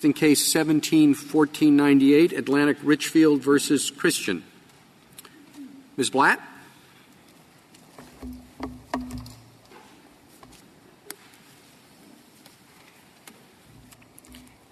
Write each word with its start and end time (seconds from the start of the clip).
In 0.00 0.14
case 0.14 0.52
171498, 0.52 2.32
Atlantic 2.32 2.78
Richfield 2.82 3.42
versus 3.42 3.90
Christian. 3.90 4.42
Ms. 5.96 6.10
Blatt? 6.10 6.40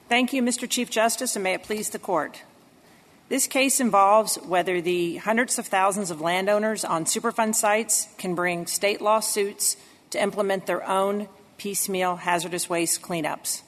Thank 0.09 0.33
you, 0.33 0.43
Mr. 0.43 0.69
Chief 0.69 0.91
Justice, 0.91 1.37
and 1.37 1.45
may 1.45 1.55
it 1.55 1.63
please 1.63 1.91
the 1.91 1.99
court. 2.01 2.43
This 3.29 3.47
case 3.47 3.79
involves 3.79 4.37
whether 4.37 4.81
the 4.81 5.19
hundreds 5.19 5.59
of 5.59 5.67
thousands 5.67 6.11
of 6.11 6.21
landowners 6.21 6.85
on 6.85 7.05
Superfund 7.05 7.55
sites 7.55 8.09
can 8.19 8.35
bring 8.35 8.67
state 8.67 9.01
lawsuits 9.01 9.77
to 10.11 10.21
implement 10.21 10.67
their 10.67 10.85
own 10.89 11.29
piecemeal 11.59 12.17
hazardous 12.17 12.69
waste 12.69 13.03
cleanups. 13.03 13.63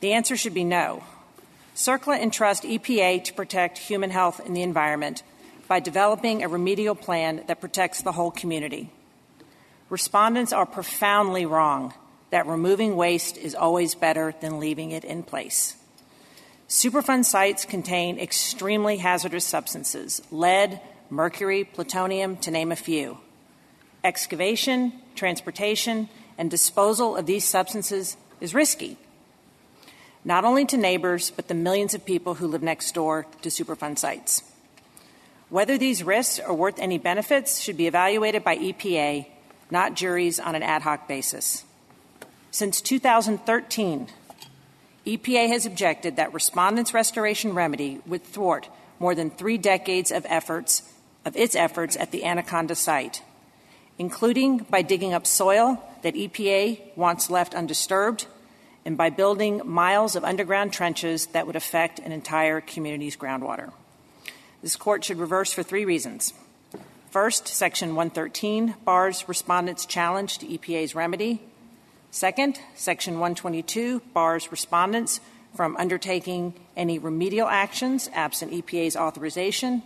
The 0.00 0.12
answer 0.12 0.36
should 0.36 0.54
be 0.54 0.64
no. 0.64 1.04
CERCLA 1.74 2.20
entrusts 2.20 2.64
EPA 2.64 3.24
to 3.24 3.34
protect 3.34 3.78
human 3.78 4.10
health 4.10 4.40
and 4.44 4.56
the 4.56 4.62
environment 4.62 5.22
by 5.68 5.80
developing 5.80 6.42
a 6.42 6.48
remedial 6.48 6.94
plan 6.94 7.44
that 7.48 7.60
protects 7.60 8.02
the 8.02 8.12
whole 8.12 8.30
community. 8.30 8.90
Respondents 9.90 10.52
are 10.52 10.66
profoundly 10.66 11.46
wrong 11.46 11.92
that 12.30 12.46
removing 12.46 12.96
waste 12.96 13.36
is 13.36 13.54
always 13.54 13.94
better 13.94 14.34
than 14.40 14.58
leaving 14.58 14.90
it 14.90 15.04
in 15.04 15.22
place. 15.22 15.76
Superfund 16.68 17.24
sites 17.24 17.64
contain 17.64 18.18
extremely 18.18 18.96
hazardous 18.96 19.44
substances 19.44 20.20
lead, 20.32 20.80
mercury, 21.10 21.62
plutonium, 21.64 22.36
to 22.38 22.50
name 22.50 22.72
a 22.72 22.76
few. 22.76 23.18
Excavation, 24.02 24.92
transportation, 25.14 26.08
and 26.36 26.50
disposal 26.50 27.16
of 27.16 27.26
these 27.26 27.44
substances 27.44 28.16
is 28.40 28.54
risky, 28.54 28.98
not 30.26 30.44
only 30.44 30.66
to 30.66 30.76
neighbors, 30.76 31.30
but 31.30 31.46
the 31.46 31.54
millions 31.54 31.94
of 31.94 32.04
people 32.04 32.34
who 32.34 32.48
live 32.48 32.62
next 32.62 32.92
door 32.92 33.26
to 33.42 33.48
Superfund 33.48 33.96
sites. 33.96 34.42
Whether 35.50 35.78
these 35.78 36.02
risks 36.02 36.40
are 36.40 36.52
worth 36.52 36.80
any 36.80 36.98
benefits 36.98 37.60
should 37.60 37.76
be 37.76 37.86
evaluated 37.86 38.42
by 38.42 38.56
EPA, 38.56 39.28
not 39.70 39.94
juries 39.94 40.40
on 40.40 40.56
an 40.56 40.64
ad 40.64 40.82
hoc 40.82 41.06
basis. 41.06 41.64
Since 42.50 42.80
2013, 42.80 44.08
EPA 45.06 45.48
has 45.48 45.64
objected 45.64 46.16
that 46.16 46.34
respondents' 46.34 46.92
restoration 46.92 47.54
remedy 47.54 48.00
would 48.04 48.24
thwart 48.24 48.68
more 48.98 49.14
than 49.14 49.30
three 49.30 49.58
decades 49.58 50.10
of 50.10 50.26
efforts 50.28 50.82
of 51.24 51.36
its 51.36 51.54
efforts 51.54 51.96
at 51.96 52.10
the 52.10 52.24
Anaconda 52.24 52.74
site, 52.74 53.22
including 53.96 54.58
by 54.58 54.82
digging 54.82 55.14
up 55.14 55.24
soil 55.24 55.80
that 56.02 56.14
EPA 56.14 56.96
wants 56.96 57.30
left 57.30 57.54
undisturbed 57.54 58.26
and 58.86 58.96
by 58.96 59.10
building 59.10 59.60
miles 59.66 60.16
of 60.16 60.24
underground 60.24 60.72
trenches 60.72 61.26
that 61.26 61.46
would 61.46 61.56
affect 61.56 61.98
an 61.98 62.12
entire 62.12 62.62
community's 62.62 63.18
groundwater. 63.18 63.72
This 64.62 64.76
court 64.76 65.04
should 65.04 65.18
reverse 65.18 65.52
for 65.52 65.62
three 65.62 65.84
reasons. 65.84 66.32
First, 67.10 67.48
Section 67.48 67.90
113 67.96 68.76
bars 68.84 69.28
respondents' 69.28 69.84
challenge 69.84 70.38
to 70.38 70.46
EPA's 70.46 70.94
remedy 70.94 71.42
Second, 72.16 72.58
Section 72.74 73.14
122 73.14 74.00
bars 74.14 74.50
respondents 74.50 75.20
from 75.54 75.76
undertaking 75.76 76.54
any 76.74 76.98
remedial 76.98 77.46
actions 77.46 78.08
absent 78.14 78.52
EPA's 78.52 78.96
authorization. 78.96 79.82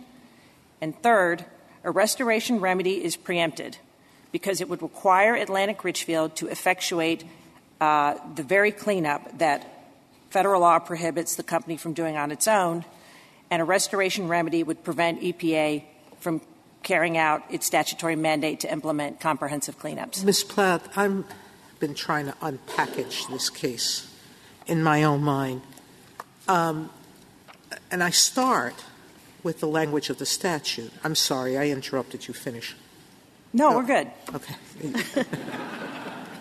And 0.79 0.97
third, 1.01 1.43
a 1.83 1.91
restoration 1.91 2.61
remedy 2.61 3.03
is 3.03 3.17
preempted 3.17 3.79
because 4.31 4.61
it 4.61 4.69
would 4.69 4.81
require 4.81 5.35
Atlantic 5.35 5.83
Richfield 5.83 6.37
to 6.37 6.47
effectuate 6.47 7.25
the 7.81 8.43
very 8.43 8.71
cleanup 8.71 9.39
that 9.39 9.67
federal 10.29 10.61
law 10.61 10.79
prohibits 10.79 11.35
the 11.35 11.43
company 11.43 11.77
from 11.77 11.93
doing 11.93 12.15
on 12.15 12.31
its 12.31 12.47
own, 12.47 12.85
and 13.49 13.61
a 13.61 13.65
restoration 13.65 14.27
remedy 14.27 14.63
would 14.63 14.83
prevent 14.83 15.21
EPA 15.21 15.83
from 16.19 16.41
carrying 16.83 17.17
out 17.17 17.43
its 17.49 17.65
statutory 17.65 18.15
mandate 18.15 18.59
to 18.61 18.71
implement 18.71 19.19
comprehensive 19.19 19.77
cleanups. 19.79 20.23
Ms. 20.23 20.43
Blatt, 20.43 20.87
I've 20.95 21.25
been 21.79 21.93
trying 21.93 22.27
to 22.27 22.33
unpackage 22.33 23.29
this 23.29 23.49
case 23.49 24.07
in 24.67 24.83
my 24.83 25.03
own 25.03 25.21
mind. 25.23 25.61
Um, 26.47 26.89
and 27.89 28.03
I 28.03 28.09
start 28.09 28.75
with 29.43 29.59
the 29.59 29.67
language 29.67 30.09
of 30.09 30.17
the 30.17 30.25
statute. 30.25 30.91
I'm 31.03 31.15
sorry, 31.15 31.57
I 31.57 31.67
interrupted 31.67 32.27
you. 32.27 32.33
Finish. 32.33 32.75
No, 33.53 33.75
we're 33.75 33.83
good. 33.83 34.11
Okay. 34.33 34.55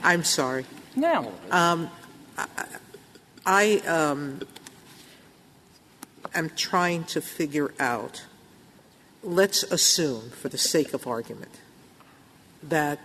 I'm 0.03 0.23
sorry. 0.23 0.65
No. 0.97 1.33
Um, 1.51 1.91
I, 2.37 2.47
I 3.47 3.77
um, 3.87 4.41
am 6.35 6.51
trying 6.51 7.05
to 7.05 7.21
figure 7.21 7.73
out. 7.79 8.25
Let's 9.23 9.63
assume, 9.65 10.31
for 10.31 10.49
the 10.49 10.59
sake 10.59 10.95
of 10.95 11.07
argument, 11.07 11.61
that 12.63 12.99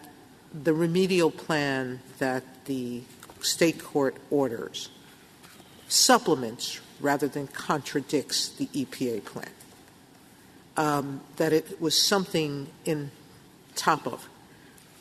the 0.53 0.73
remedial 0.73 1.29
plan 1.29 1.99
that 2.19 2.43
the 2.65 3.01
state 3.41 3.83
court 3.83 4.15
orders 4.31 4.89
supplements 5.87 6.79
rather 6.99 7.27
than 7.27 7.47
contradicts 7.47 8.49
the 8.49 8.67
EPA 8.67 9.23
plan. 9.25 9.49
Um, 10.77 11.21
that 11.37 11.53
it 11.53 11.79
was 11.79 12.01
something 12.01 12.67
in 12.83 13.11
top 13.75 14.07
of. 14.07 14.27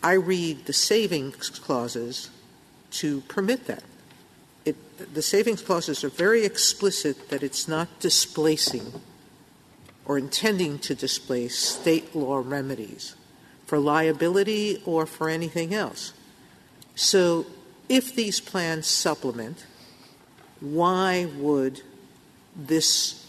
I 0.03 0.13
read 0.13 0.67
the 0.67 0.73
savings 0.73 1.49
clauses 1.51 2.31
to 2.95 3.21
permit 3.23 3.67
that. 3.67 3.83
It, 4.65 5.15
the 5.15 5.23
savings 5.23 5.63
clauses 5.63 6.05
are 6.05 6.09
very 6.09 6.45
explicit 6.45 7.29
that 7.29 7.43
it's 7.43 7.69
not 7.69 8.01
displacing 8.01 9.01
or 10.05 10.19
intending 10.19 10.79
to 10.81 10.95
displace 10.95 11.59
state 11.59 12.15
law 12.15 12.43
remedies 12.45 13.15
for 13.67 13.79
liability 13.79 14.83
or 14.85 15.07
for 15.07 15.29
anything 15.29 15.75
else. 15.75 16.13
So 16.95 17.47
if 17.89 18.15
these 18.15 18.41
plans 18.41 18.87
supplement, 18.87 19.67
why 20.61 21.27
would 21.37 21.83
this 22.57 23.27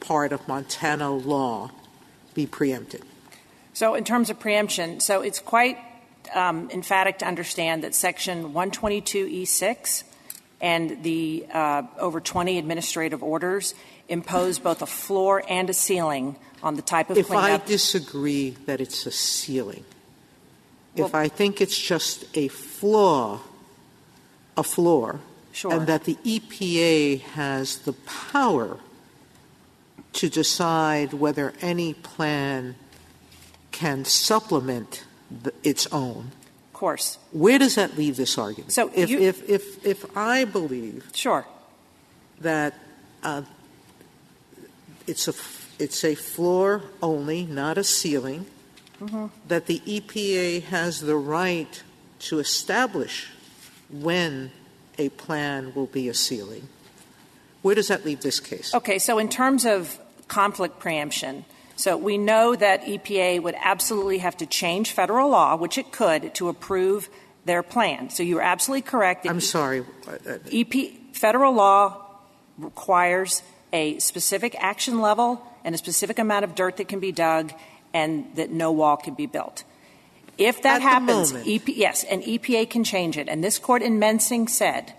part 0.00 0.32
of 0.32 0.46
Montana 0.48 1.10
law 1.10 1.70
be 2.34 2.46
preempted? 2.46 3.02
So, 3.72 3.94
in 3.94 4.04
terms 4.04 4.30
of 4.30 4.38
preemption, 4.38 5.00
so 5.00 5.20
it's 5.20 5.40
quite 5.40 5.76
emphatic 6.34 7.18
to 7.18 7.26
understand 7.26 7.84
that 7.84 7.94
Section 7.94 8.52
122E6 8.52 10.04
and 10.60 11.02
the 11.02 11.46
uh, 11.52 11.82
over 11.98 12.20
20 12.20 12.58
administrative 12.58 13.22
orders 13.22 13.74
impose 14.08 14.58
both 14.58 14.82
a 14.82 14.86
floor 14.86 15.42
and 15.48 15.68
a 15.68 15.74
ceiling 15.74 16.36
on 16.62 16.76
the 16.76 16.82
type 16.82 17.10
of 17.10 17.14
plan. 17.14 17.20
if 17.20 17.26
cleanup. 17.26 17.62
I 17.62 17.66
disagree 17.66 18.50
that 18.66 18.80
it's 18.80 19.06
a 19.06 19.10
ceiling, 19.10 19.84
if 20.96 21.14
I 21.14 21.28
think 21.28 21.60
it's 21.60 21.78
just 21.78 22.24
a 22.34 22.48
flaw, 22.48 23.40
a 24.56 24.62
floor, 24.62 25.20
sure. 25.52 25.72
and 25.72 25.86
that 25.86 26.04
the 26.04 26.14
EPA 26.24 27.20
has 27.20 27.78
the 27.78 27.92
power 27.92 28.78
to 30.14 30.28
decide 30.28 31.12
whether 31.12 31.52
any 31.60 31.92
plan 31.92 32.76
can 33.70 34.04
supplement 34.04 35.04
the, 35.30 35.52
its 35.62 35.86
own. 35.92 36.30
Of 36.68 36.72
course. 36.72 37.18
Where 37.32 37.58
does 37.58 37.76
that 37.76 37.96
leave 37.96 38.16
this 38.16 38.36
argument? 38.38 38.72
So 38.72 38.90
if 38.94 39.10
you, 39.10 39.20
if, 39.20 39.48
if 39.48 39.86
if 39.86 40.16
I 40.16 40.44
believe 40.44 41.10
sure 41.14 41.46
that 42.40 42.74
uh, 43.22 43.42
it's 45.06 45.28
a 45.28 45.34
it's 45.78 46.04
a 46.04 46.14
floor 46.14 46.82
only, 47.02 47.44
not 47.44 47.78
a 47.78 47.84
ceiling, 47.84 48.46
mm-hmm. 49.00 49.26
that 49.48 49.66
the 49.66 49.80
EPA 49.80 50.64
has 50.64 51.00
the 51.00 51.16
right 51.16 51.82
to 52.20 52.38
establish 52.38 53.28
when 53.90 54.50
a 54.98 55.08
plan 55.10 55.72
will 55.74 55.86
be 55.86 56.08
a 56.08 56.14
ceiling. 56.14 56.68
Where 57.62 57.74
does 57.74 57.88
that 57.88 58.04
leave 58.04 58.20
this 58.20 58.40
case? 58.40 58.74
Okay, 58.74 58.98
so 58.98 59.18
in 59.18 59.28
terms 59.28 59.64
of 59.64 59.98
conflict 60.28 60.78
preemption, 60.78 61.44
so 61.76 61.96
we 61.96 62.18
know 62.18 62.54
that 62.54 62.82
EPA 62.84 63.42
would 63.42 63.56
absolutely 63.58 64.18
have 64.18 64.36
to 64.38 64.46
change 64.46 64.92
federal 64.92 65.28
law, 65.28 65.56
which 65.56 65.78
it 65.78 65.92
could, 65.92 66.34
to 66.34 66.48
approve 66.48 67.08
their 67.44 67.62
plan. 67.62 68.10
So 68.10 68.22
you're 68.22 68.40
absolutely 68.40 68.82
correct. 68.82 69.26
I'm 69.26 69.40
sorry. 69.40 69.84
EP, 70.52 70.72
federal 71.12 71.52
law 71.52 72.06
requires 72.58 73.42
a 73.72 73.98
specific 73.98 74.54
action 74.58 75.00
level 75.00 75.42
and 75.64 75.74
a 75.74 75.78
specific 75.78 76.18
amount 76.18 76.44
of 76.44 76.54
dirt 76.54 76.76
that 76.76 76.88
can 76.88 77.00
be 77.00 77.12
dug 77.12 77.52
and 77.92 78.26
that 78.36 78.50
no 78.50 78.72
wall 78.72 78.96
can 78.96 79.14
be 79.14 79.26
built. 79.26 79.64
If 80.36 80.62
that 80.62 80.76
At 80.76 80.82
happens, 80.82 81.32
EP, 81.46 81.68
yes, 81.68 82.04
and 82.04 82.22
EPA 82.22 82.68
can 82.68 82.82
change 82.82 83.16
it. 83.16 83.28
And 83.28 83.42
this 83.42 83.58
court 83.58 83.82
in 83.82 83.98
Mensing 84.00 84.48
said 84.48 84.92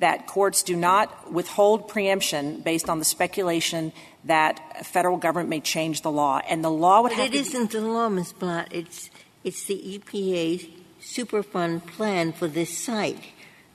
that 0.00 0.26
courts 0.26 0.62
do 0.62 0.74
not 0.74 1.32
withhold 1.32 1.88
preemption 1.88 2.60
based 2.60 2.88
on 2.88 2.98
the 2.98 3.04
speculation 3.04 3.92
that 4.24 4.60
a 4.78 4.84
federal 4.84 5.16
government 5.16 5.48
may 5.48 5.60
change 5.60 6.02
the 6.02 6.10
law. 6.10 6.40
And 6.48 6.64
the 6.64 6.70
law 6.70 7.02
would 7.02 7.10
but 7.10 7.18
have 7.18 7.26
it 7.26 7.32
to 7.32 7.38
isn't 7.38 7.70
the 7.70 7.80
law, 7.80 8.08
Ms. 8.08 8.32
Blatt. 8.32 8.68
It's, 8.70 9.10
it's 9.44 9.64
the 9.64 9.98
EPA's 9.98 10.66
Superfund 11.00 11.86
plan 11.86 12.32
for 12.32 12.48
this 12.48 12.76
site. 12.76 13.24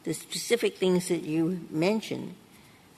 The 0.03 0.13
specific 0.13 0.77
things 0.77 1.07
that 1.07 1.23
you 1.23 1.67
mentioned 1.71 2.35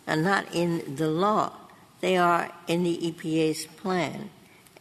are 0.07 0.17
not 0.17 0.53
in 0.53 0.95
the 0.95 1.07
law. 1.07 1.53
They 2.01 2.17
are 2.17 2.51
in 2.67 2.83
the 2.83 2.97
EPA's 2.97 3.65
plan. 3.65 4.29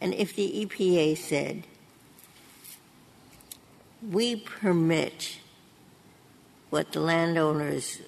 And 0.01 0.13
if 0.13 0.35
the 0.35 0.65
EPA 0.65 1.17
said, 1.17 1.63
we 4.11 4.35
permit 4.35 5.37
what 6.69 6.91
the 6.91 6.99
landowners, 6.99 8.01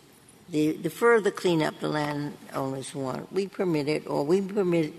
the, 0.52 0.74
the 0.74 0.90
further 0.90 1.32
cleanup 1.32 1.80
the 1.80 1.90
landowners 1.90 2.96
want, 2.96 3.32
we 3.32 3.48
permit 3.48 3.88
it, 3.88 4.08
or 4.08 4.26
we 4.26 4.42
permit 4.42 4.94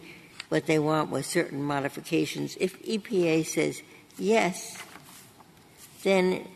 what 0.49 0.67
they 0.67 0.79
want 0.79 1.11
with 1.11 1.27
certain 1.27 1.63
modifications. 1.63 2.57
If 2.61 2.81
EPA 2.83 3.47
says 3.47 3.83
yes, 4.19 4.83
then 6.03 6.47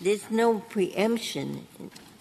there's 0.00 0.30
no 0.30 0.60
preemption 0.60 1.66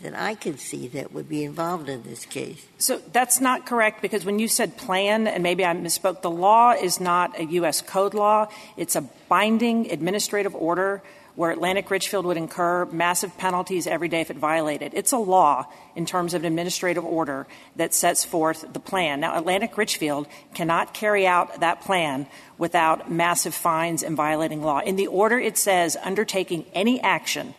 that 0.02 0.16
I 0.16 0.36
could 0.36 0.60
see 0.60 0.88
that 0.90 1.14
would 1.14 1.30
be 1.30 1.44
involved 1.44 1.88
in 1.88 2.04
this 2.04 2.26
case. 2.26 2.66
So 2.78 3.02
that's 3.12 3.40
not 3.40 3.66
correct 3.66 4.02
because 4.02 4.26
when 4.26 4.40
you 4.40 4.48
said 4.48 4.78
plan, 4.78 5.28
and 5.28 5.44
maybe 5.44 5.64
I 5.64 5.74
misspoke, 5.74 6.22
the 6.22 6.32
law 6.32 6.72
is 6.72 7.00
not 7.00 7.40
a 7.40 7.46
U.S. 7.46 7.82
code 7.82 8.14
law. 8.14 8.48
It's 8.78 8.96
a 8.96 9.02
binding 9.30 9.92
administrative 9.92 10.56
order 10.56 11.04
where 11.36 11.52
Atlantic 11.52 11.90
Richfield 11.90 12.26
would 12.26 12.38
incur 12.38 12.86
massive 12.86 13.38
penalties 13.38 13.88
every 13.88 14.08
day 14.08 14.22
if 14.22 14.30
it 14.30 14.38
violated. 14.38 14.94
It's 14.94 15.12
a 15.12 15.18
law 15.18 15.66
in 15.96 16.06
terms 16.06 16.34
of 16.34 16.42
an 16.42 16.48
administrative 16.48 17.06
order 17.06 17.48
that 17.76 17.94
sets 17.94 18.26
forth 18.26 18.66
the 18.74 18.80
plan. 18.80 19.22
Now, 19.22 19.38
Atlantic 19.38 19.78
Richfield 19.78 20.28
cannot 20.54 20.94
carry 20.94 21.26
out 21.26 21.62
that 21.62 21.82
plan 21.82 22.28
without 22.58 23.12
massive 23.12 23.56
fines 23.56 24.04
and 24.04 24.16
violating 24.16 24.62
law. 24.62 24.80
In 24.80 24.96
the 24.96 25.08
order, 25.08 25.40
it 25.40 25.58
says 25.58 25.98
undertaking 26.04 26.66
any 26.74 27.00
action 27.02 27.56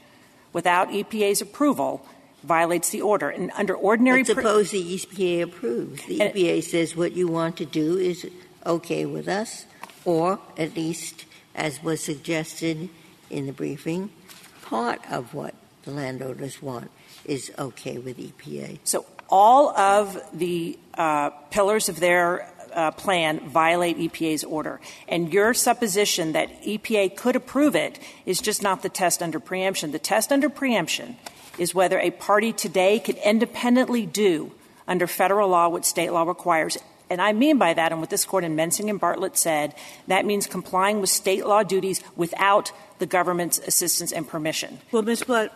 without 0.52 0.88
EPA's 0.88 1.40
approval 1.40 2.06
violates 2.42 2.90
the 2.90 3.00
order. 3.00 3.30
And 3.30 3.50
under 3.54 3.74
ordinary 3.74 4.22
But 4.22 4.36
suppose 4.36 4.70
the 4.70 4.82
EPA 4.82 5.42
approves. 5.42 6.04
The 6.06 6.18
EPA 6.18 6.62
says 6.62 6.96
what 6.96 7.12
you 7.12 7.28
want 7.28 7.56
to 7.58 7.64
do 7.64 7.96
is 7.96 8.28
okay 8.66 9.06
with 9.06 9.28
us, 9.28 9.66
or 10.04 10.40
at 10.58 10.76
least, 10.76 11.24
as 11.54 11.82
was 11.82 12.00
suggested 12.00 12.90
in 13.32 13.46
the 13.46 13.52
briefing, 13.52 14.10
part 14.62 15.00
of 15.10 15.34
what 15.34 15.54
the 15.84 15.90
landowners 15.90 16.62
want 16.62 16.90
is 17.24 17.50
okay 17.58 17.98
with 17.98 18.18
EPA. 18.18 18.78
So 18.84 19.06
all 19.28 19.70
of 19.76 20.18
the 20.32 20.78
uh, 20.94 21.30
pillars 21.50 21.88
of 21.88 21.98
their 22.00 22.48
uh, 22.74 22.90
plan 22.92 23.40
violate 23.48 23.98
EPA's 23.98 24.44
order. 24.44 24.80
And 25.08 25.32
your 25.32 25.54
supposition 25.54 26.32
that 26.32 26.62
EPA 26.62 27.16
could 27.16 27.36
approve 27.36 27.76
it 27.76 27.98
is 28.26 28.40
just 28.40 28.62
not 28.62 28.82
the 28.82 28.88
test 28.88 29.22
under 29.22 29.40
preemption. 29.40 29.92
The 29.92 29.98
test 29.98 30.32
under 30.32 30.48
preemption 30.48 31.16
is 31.58 31.74
whether 31.74 31.98
a 31.98 32.10
party 32.10 32.52
today 32.52 32.98
could 32.98 33.16
independently 33.18 34.06
do 34.06 34.52
under 34.88 35.06
federal 35.06 35.48
law 35.48 35.68
what 35.68 35.84
state 35.84 36.12
law 36.12 36.22
requires. 36.22 36.78
And 37.10 37.20
I 37.20 37.32
mean 37.32 37.58
by 37.58 37.74
that, 37.74 37.92
and 37.92 38.00
what 38.00 38.10
this 38.10 38.24
court 38.24 38.42
in 38.42 38.56
Mensing 38.56 38.88
and 38.88 38.98
Bartlett 38.98 39.36
said, 39.36 39.74
that 40.08 40.24
means 40.24 40.46
complying 40.46 41.00
with 41.00 41.10
state 41.10 41.46
law 41.46 41.62
duties 41.62 42.02
without 42.16 42.72
the 43.02 43.06
government's 43.06 43.58
assistance 43.58 44.12
and 44.12 44.28
permission. 44.28 44.78
Well, 44.92 45.02
Ms. 45.02 45.24
Blatt, 45.24 45.50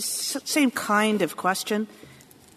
same 0.00 0.70
kind 0.70 1.20
of 1.20 1.36
question. 1.36 1.88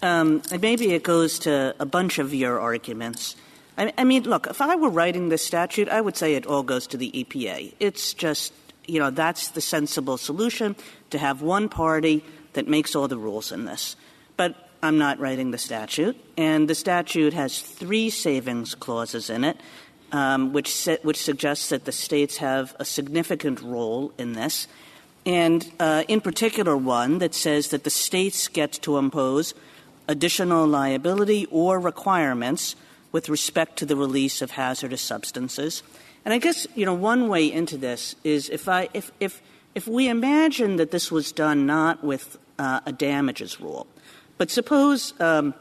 Um, 0.02 0.42
and 0.50 0.62
maybe 0.62 0.94
it 0.94 1.04
goes 1.04 1.40
to 1.40 1.76
a 1.78 1.86
bunch 1.86 2.20
of 2.20 2.34
your 2.34 2.58
arguments. 2.58 3.36
I, 3.78 3.92
I 3.98 4.06
mean, 4.06 4.24
look, 4.24 4.48
if 4.48 4.62
I 4.62 4.78
were 4.78 4.88
writing 4.88 5.28
this 5.28 5.46
statute, 5.46 5.90
I 5.90 6.00
would 6.00 6.16
say 6.16 6.36
it 6.36 6.46
all 6.46 6.64
goes 6.64 6.88
to 6.88 6.98
the 6.98 7.12
EPA. 7.12 7.74
It's 7.82 8.14
just, 8.14 8.54
you 8.88 8.98
know, 8.98 9.10
that's 9.10 9.50
the 9.50 9.60
sensible 9.60 10.16
solution 10.18 10.78
to 11.10 11.18
have 11.18 11.42
one 11.42 11.68
party 11.68 12.24
that 12.54 12.66
makes 12.66 12.96
all 12.96 13.10
the 13.10 13.18
rules 13.18 13.52
in 13.52 13.66
this. 13.66 13.98
But 14.38 14.56
I'm 14.82 14.98
not 14.98 15.20
writing 15.20 15.52
the 15.52 15.58
statute, 15.58 16.16
and 16.38 16.70
the 16.70 16.76
statute 16.76 17.34
has 17.34 17.60
three 17.60 18.10
savings 18.10 18.74
clauses 18.74 19.30
in 19.30 19.44
it 19.44 19.58
which, 20.12 20.88
which 21.04 21.18
suggests 21.18 21.70
that 21.70 21.86
the 21.86 21.92
states 21.92 22.38
have 22.38 22.76
a 22.80 22.86
significant 22.86 23.62
role 23.62 24.12
in 24.18 24.34
this, 24.34 24.68
and 25.26 25.72
uh, 25.80 26.04
in 26.08 26.22
particular 26.22 26.76
one 26.76 27.20
that 27.20 27.34
says 27.34 27.70
that 27.70 27.84
the 27.84 27.90
states 27.90 28.48
get 28.48 28.72
to 28.72 28.98
impose 28.98 29.54
additional 30.08 30.66
liability 30.66 31.46
or 31.52 31.80
requirements 31.80 32.76
with 33.12 33.30
respect 33.30 33.78
to 33.78 33.86
the 33.86 33.96
release 33.96 34.42
of 34.42 34.52
hazardous 34.52 35.02
substances. 35.02 35.84
And 36.26 36.34
I 36.34 36.38
guess 36.38 36.68
you 36.76 36.86
know 36.86 36.94
one 36.94 37.28
way 37.28 37.52
into 37.52 37.78
this 37.78 38.16
is 38.24 38.50
if 38.50 38.68
I 38.68 38.90
if 38.94 39.12
if 39.20 39.42
if 39.76 39.88
we 39.88 40.10
imagine 40.10 40.78
that 40.78 40.92
this 40.92 41.12
was 41.12 41.32
done 41.32 41.66
not 41.66 42.04
with 42.04 42.38
uh, 42.58 42.82
a 42.86 42.92
damages 42.92 43.62
rule, 43.62 43.88
but 44.38 44.52
suppose 44.52 45.14
um, 45.22 45.54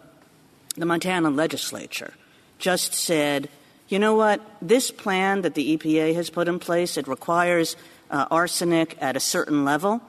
the 0.76 0.86
Montana 0.86 1.30
legislature 1.30 2.14
just 2.58 2.94
said 2.94 3.48
you 3.88 3.98
know 3.98 4.14
what, 4.14 4.40
this 4.60 4.90
plan 4.90 5.42
that 5.42 5.54
the 5.54 5.76
EPA 5.76 6.14
has 6.14 6.30
put 6.30 6.48
in 6.48 6.58
place, 6.58 6.96
it 6.96 7.08
requires 7.08 7.76
uh, 8.10 8.26
arsenic 8.30 8.96
at 9.00 9.16
a 9.16 9.20
certain 9.20 9.64
level, 9.64 10.02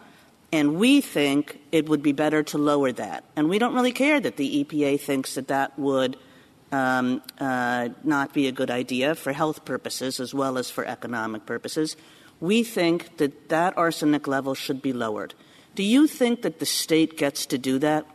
and 0.51 0.75
we 0.75 1.01
think 1.01 1.59
it 1.71 1.87
would 1.87 2.01
be 2.01 2.11
better 2.11 2.43
to 2.43 2.57
lower 2.57 2.91
that. 2.91 3.23
And 3.35 3.49
we 3.49 3.59
don't 3.59 3.73
really 3.73 3.91
care 3.91 4.19
that 4.19 4.37
the 4.37 4.63
EPA 4.63 4.99
thinks 4.99 5.35
that 5.35 5.47
that 5.47 5.77
would 5.77 6.17
um, 6.71 7.21
uh, 7.39 7.89
not 8.03 8.33
be 8.33 8.47
a 8.47 8.51
good 8.51 8.71
idea 8.71 9.15
for 9.15 9.31
health 9.31 9.65
purposes 9.65 10.19
as 10.19 10.33
well 10.33 10.57
as 10.57 10.69
for 10.69 10.85
economic 10.85 11.45
purposes. 11.45 11.95
We 12.39 12.63
think 12.63 13.17
that 13.17 13.49
that 13.49 13.77
arsenic 13.77 14.27
level 14.27 14.55
should 14.55 14.81
be 14.81 14.93
lowered. 14.93 15.33
Do 15.75 15.83
you 15.83 16.07
think 16.07 16.41
that 16.41 16.59
the 16.59 16.65
state 16.65 17.17
gets 17.17 17.45
to 17.47 17.57
do 17.57 17.79
that? 17.79 18.05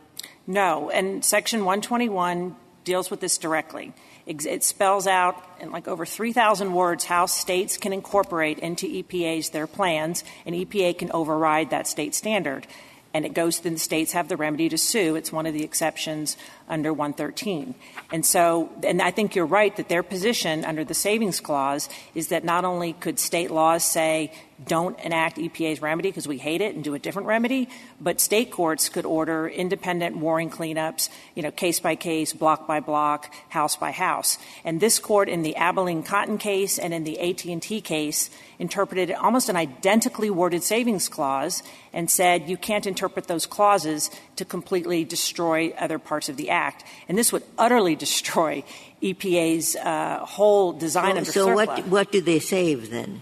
No, 0.47 0.89
and 0.89 1.23
Section 1.23 1.61
121 1.61 2.55
deals 2.83 3.09
with 3.09 3.19
this 3.19 3.37
directly. 3.37 3.93
It 4.25 4.63
spells 4.63 5.05
out 5.05 5.41
in 5.59 5.71
like 5.71 5.87
over 5.87 6.05
3,000 6.05 6.73
words 6.73 7.05
how 7.05 7.27
states 7.27 7.77
can 7.77 7.93
incorporate 7.93 8.59
into 8.59 8.87
EPA's 8.87 9.51
their 9.51 9.67
plans, 9.67 10.23
and 10.45 10.55
EPA 10.55 10.97
can 10.97 11.11
override 11.11 11.69
that 11.69 11.87
state 11.87 12.15
standard. 12.15 12.65
And 13.13 13.25
it 13.25 13.33
goes 13.33 13.59
to 13.59 13.69
the 13.69 13.77
states 13.77 14.11
have 14.11 14.27
the 14.27 14.35
remedy 14.35 14.67
to 14.69 14.77
sue. 14.77 15.15
It's 15.15 15.31
one 15.31 15.45
of 15.45 15.53
the 15.53 15.63
exceptions 15.63 16.35
under 16.67 16.91
113. 16.91 17.75
And 18.11 18.25
so, 18.25 18.69
and 18.83 19.01
I 19.01 19.11
think 19.11 19.35
you're 19.35 19.45
right 19.45 19.75
that 19.77 19.89
their 19.89 20.03
position 20.03 20.65
under 20.65 20.83
the 20.83 20.93
savings 20.93 21.39
clause 21.39 21.89
is 22.13 22.29
that 22.29 22.43
not 22.43 22.65
only 22.65 22.93
could 22.93 23.19
state 23.19 23.51
laws 23.51 23.83
say 23.83 24.31
don't 24.63 24.97
enact 25.01 25.37
EPA's 25.37 25.81
remedy 25.81 26.09
because 26.09 26.27
we 26.27 26.37
hate 26.37 26.61
it 26.61 26.75
and 26.75 26.83
do 26.83 26.93
a 26.93 26.99
different 26.99 27.27
remedy, 27.27 27.67
but 27.99 28.21
state 28.21 28.51
courts 28.51 28.87
could 28.87 29.05
order 29.05 29.47
independent 29.47 30.15
warring 30.15 30.49
cleanups, 30.49 31.09
you 31.35 31.43
know, 31.43 31.51
case 31.51 31.81
by 31.81 31.95
case, 31.95 32.31
block 32.31 32.65
by 32.65 32.79
block, 32.79 33.33
house 33.49 33.75
by 33.75 33.91
house. 33.91 34.37
And 34.63 34.79
this 34.79 34.97
court 34.97 35.27
in 35.27 35.41
the 35.41 35.57
Abilene 35.57 36.03
Cotton 36.03 36.37
case 36.37 36.79
and 36.79 36.93
in 36.93 37.03
the 37.03 37.19
AT&T 37.19 37.81
case 37.81 38.29
interpreted 38.57 39.11
almost 39.11 39.49
an 39.49 39.57
identically 39.57 40.29
worded 40.29 40.63
savings 40.63 41.09
clause 41.09 41.61
and 41.91 42.09
said 42.09 42.47
you 42.47 42.55
can't 42.55 42.87
interpret 42.87 43.27
those 43.27 43.45
clauses 43.45 44.09
to 44.35 44.45
completely 44.45 45.03
destroy 45.03 45.73
other 45.79 45.99
parts 45.99 46.29
of 46.29 46.37
the 46.37 46.49
Act. 46.49 46.83
And 47.07 47.17
this 47.17 47.31
would 47.31 47.43
utterly 47.57 47.95
destroy 47.95 48.63
EPA's 49.01 49.75
uh, 49.75 50.19
whole 50.25 50.73
design 50.73 51.11
so, 51.11 51.17
under 51.17 51.31
so 51.31 51.47
CERCLA. 51.47 51.55
what, 51.55 51.87
what 51.87 52.11
do 52.11 52.21
they 52.21 52.39
save 52.39 52.89
then? 52.89 53.21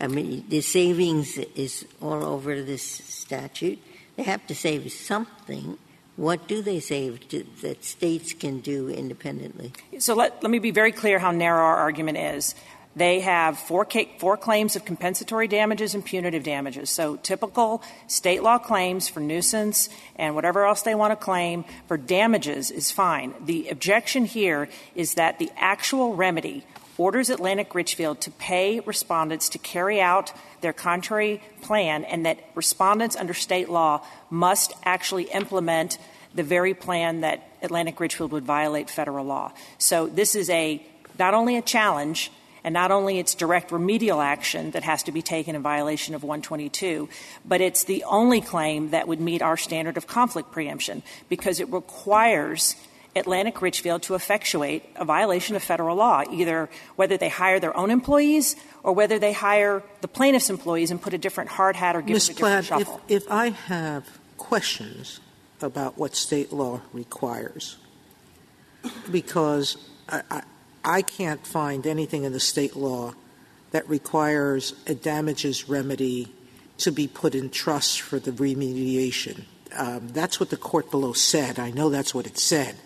I 0.00 0.08
mean, 0.08 0.44
the 0.48 0.60
savings 0.60 1.38
is 1.38 1.86
all 2.00 2.24
over 2.24 2.60
this 2.60 2.82
statute. 2.82 3.78
They 4.16 4.24
have 4.24 4.44
to 4.48 4.54
save 4.54 4.90
something. 4.90 5.78
What 6.16 6.48
do 6.48 6.60
they 6.60 6.80
save 6.80 7.28
to, 7.28 7.46
that 7.62 7.84
states 7.84 8.32
can 8.32 8.60
do 8.60 8.88
independently? 8.88 9.72
So 9.98 10.14
let, 10.14 10.42
let 10.42 10.50
me 10.50 10.58
be 10.58 10.72
very 10.72 10.92
clear 10.92 11.18
how 11.18 11.30
narrow 11.30 11.62
our 11.62 11.76
argument 11.76 12.18
is. 12.18 12.54
They 12.94 13.20
have 13.20 13.58
four, 13.58 13.86
four 14.18 14.36
claims 14.36 14.76
of 14.76 14.84
compensatory 14.84 15.48
damages 15.48 15.94
and 15.94 16.04
punitive 16.04 16.44
damages. 16.44 16.90
So 16.90 17.16
typical 17.16 17.82
state 18.06 18.42
law 18.42 18.58
claims 18.58 19.08
for 19.08 19.20
nuisance 19.20 19.88
and 20.16 20.34
whatever 20.34 20.66
else 20.66 20.82
they 20.82 20.94
want 20.94 21.12
to 21.12 21.16
claim 21.16 21.64
for 21.88 21.96
damages 21.96 22.70
is 22.70 22.90
fine. 22.90 23.34
The 23.44 23.68
objection 23.70 24.26
here 24.26 24.68
is 24.94 25.14
that 25.14 25.38
the 25.38 25.50
actual 25.56 26.14
remedy 26.14 26.66
orders 26.98 27.30
Atlantic 27.30 27.74
Richfield 27.74 28.20
to 28.20 28.30
pay 28.30 28.80
respondents 28.80 29.48
to 29.50 29.58
carry 29.58 30.00
out 30.00 30.32
their 30.60 30.74
contrary 30.74 31.42
plan 31.62 32.04
and 32.04 32.26
that 32.26 32.38
respondents 32.54 33.16
under 33.16 33.32
state 33.32 33.70
law 33.70 34.04
must 34.28 34.74
actually 34.84 35.24
implement 35.24 35.96
the 36.34 36.42
very 36.42 36.74
plan 36.74 37.22
that 37.22 37.48
Atlantic 37.62 37.98
Richfield 38.00 38.32
would 38.32 38.44
violate 38.44 38.90
federal 38.90 39.24
law. 39.24 39.52
So 39.78 40.06
this 40.06 40.34
is 40.34 40.50
a 40.50 40.84
not 41.18 41.34
only 41.34 41.56
a 41.56 41.62
challenge 41.62 42.30
and 42.64 42.72
not 42.72 42.90
only 42.90 43.18
its 43.18 43.34
direct 43.34 43.72
remedial 43.72 44.20
action 44.20 44.70
that 44.72 44.82
has 44.84 45.02
to 45.04 45.12
be 45.12 45.22
taken 45.22 45.54
in 45.54 45.62
violation 45.62 46.14
of 46.14 46.22
122, 46.22 47.08
but 47.44 47.60
it's 47.60 47.84
the 47.84 48.04
only 48.04 48.40
claim 48.40 48.90
that 48.90 49.08
would 49.08 49.20
meet 49.20 49.42
our 49.42 49.56
standard 49.56 49.96
of 49.96 50.06
conflict 50.06 50.52
preemption 50.52 51.02
because 51.28 51.60
it 51.60 51.68
requires 51.72 52.76
Atlantic 53.14 53.60
Richfield 53.60 54.02
to 54.04 54.14
effectuate 54.14 54.84
a 54.96 55.04
violation 55.04 55.54
of 55.54 55.62
federal 55.62 55.96
law, 55.96 56.22
either 56.30 56.70
whether 56.96 57.16
they 57.16 57.28
hire 57.28 57.60
their 57.60 57.76
own 57.76 57.90
employees 57.90 58.56
or 58.82 58.92
whether 58.92 59.18
they 59.18 59.32
hire 59.32 59.82
the 60.00 60.08
plaintiff's 60.08 60.48
employees 60.48 60.90
and 60.90 61.00
put 61.00 61.12
a 61.12 61.18
different 61.18 61.50
hard 61.50 61.76
hat 61.76 61.94
or 61.94 62.00
give 62.00 62.14
Ms. 62.14 62.28
them 62.28 62.36
a 62.36 62.38
different 62.38 62.68
Blatt, 62.68 62.80
shuffle. 62.80 63.00
If, 63.08 63.24
if 63.24 63.30
I 63.30 63.50
have 63.50 64.18
questions 64.38 65.20
about 65.60 65.98
what 65.98 66.16
state 66.16 66.52
law 66.52 66.80
requires, 66.92 67.76
because 69.10 69.76
I, 70.08 70.22
I, 70.30 70.42
I 70.84 71.02
can't 71.02 71.46
find 71.46 71.86
anything 71.86 72.24
in 72.24 72.32
the 72.32 72.40
state 72.40 72.76
law 72.76 73.14
that 73.70 73.88
requires 73.88 74.74
a 74.86 74.94
damages 74.94 75.68
remedy 75.68 76.32
to 76.78 76.90
be 76.90 77.06
put 77.06 77.34
in 77.34 77.50
trust 77.50 78.00
for 78.00 78.18
the 78.18 78.32
remediation. 78.32 79.44
Um, 79.76 80.08
that's 80.08 80.38
what 80.38 80.50
the 80.50 80.56
court 80.56 80.90
below 80.90 81.12
said. 81.12 81.58
I 81.58 81.70
know 81.70 81.88
that's 81.88 82.14
what 82.14 82.26
it 82.26 82.38
said. 82.38 82.76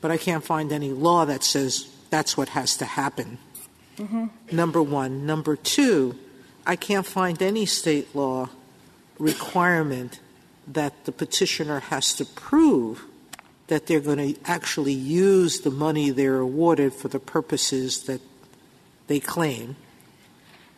But 0.00 0.10
I 0.10 0.16
can't 0.16 0.44
find 0.44 0.72
any 0.72 0.90
law 0.90 1.24
that 1.24 1.44
says 1.44 1.88
that's 2.10 2.36
what 2.36 2.50
has 2.50 2.76
to 2.78 2.84
happen. 2.84 3.38
Number 4.52 4.82
one. 4.82 5.26
Number 5.26 5.56
two, 5.56 6.18
I 6.66 6.76
can't 6.76 7.06
find 7.06 7.40
any 7.40 7.66
state 7.66 8.14
law 8.14 8.48
requirement 9.18 10.20
that 10.66 11.04
the 11.04 11.12
petitioner 11.12 11.80
has 11.80 12.12
to 12.14 12.24
prove 12.24 13.04
that 13.68 13.86
they're 13.86 14.00
going 14.00 14.34
to 14.34 14.40
actually 14.44 14.92
use 14.92 15.60
the 15.60 15.70
money 15.70 16.10
they're 16.10 16.38
awarded 16.38 16.92
for 16.94 17.08
the 17.08 17.18
purposes 17.18 18.04
that 18.04 18.20
they 19.08 19.20
claim. 19.20 19.76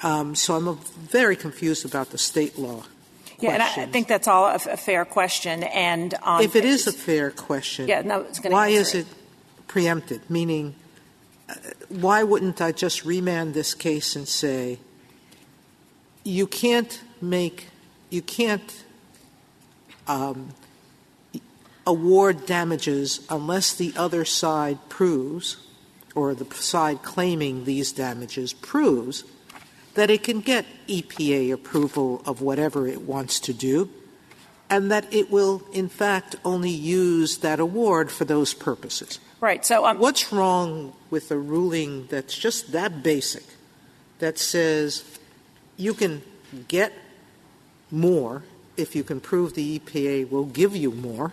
Um, 0.02 0.34
so 0.34 0.54
I'm 0.56 0.78
very 0.78 1.36
confused 1.36 1.84
about 1.84 2.10
the 2.10 2.18
state 2.18 2.58
law. 2.58 2.84
Yeah, 3.40 3.52
and 3.52 3.62
I- 3.62 3.82
I 3.82 3.86
think 3.86 4.08
that's 4.08 4.26
all 4.26 4.46
a 4.46 4.58
fair 4.58 5.04
question, 5.04 5.62
and 5.64 6.14
on. 6.22 6.42
If 6.42 6.56
it 6.56 6.64
is 6.64 6.86
a 6.86 6.92
fair 6.92 7.30
question, 7.30 7.88
Yeah, 7.88 8.02
no, 8.02 8.26
why 8.44 8.68
is 8.68 8.94
it 8.94 9.06
preempted? 9.68 10.28
Meaning, 10.28 10.74
uh, 11.48 11.54
why 11.88 12.22
wouldn't 12.22 12.60
I 12.60 12.72
just 12.72 13.04
remand 13.04 13.54
this 13.54 13.74
case 13.74 14.16
and 14.16 14.26
say, 14.26 14.78
you 16.24 16.46
can't 16.46 17.00
make, 17.20 17.68
you 18.10 18.22
can't 18.22 18.84
um, 20.08 20.48
award 21.88 22.44
damages 22.44 23.26
unless 23.30 23.74
the 23.74 23.94
other 23.96 24.22
side 24.24 24.78
proves, 24.90 25.56
or 26.14 26.34
the 26.34 26.54
side 26.54 27.02
claiming 27.02 27.64
these 27.64 27.92
damages 27.92 28.52
proves, 28.52 29.24
that 29.94 30.10
it 30.10 30.22
can 30.22 30.40
get 30.40 30.66
EPA 30.86 31.50
approval 31.50 32.22
of 32.26 32.42
whatever 32.42 32.86
it 32.86 33.00
wants 33.00 33.40
to 33.40 33.54
do, 33.54 33.88
and 34.68 34.90
that 34.90 35.10
it 35.12 35.30
will, 35.30 35.62
in 35.72 35.88
fact, 35.88 36.36
only 36.44 36.70
use 36.70 37.38
that 37.38 37.58
award 37.58 38.12
for 38.12 38.26
those 38.26 38.52
purposes. 38.52 39.18
Right, 39.40 39.64
so, 39.64 39.86
um, 39.86 39.98
What's 39.98 40.30
wrong 40.30 40.92
with 41.08 41.30
a 41.30 41.38
ruling 41.38 42.06
that's 42.08 42.36
just 42.36 42.72
that 42.72 43.02
basic, 43.02 43.44
that 44.18 44.38
says 44.38 45.18
you 45.78 45.94
can 45.94 46.20
get 46.68 46.92
more 47.90 48.42
if 48.76 48.94
you 48.94 49.02
can 49.02 49.20
prove 49.20 49.54
the 49.54 49.78
EPA 49.78 50.30
will 50.30 50.44
give 50.44 50.76
you 50.76 50.90
more? 50.90 51.32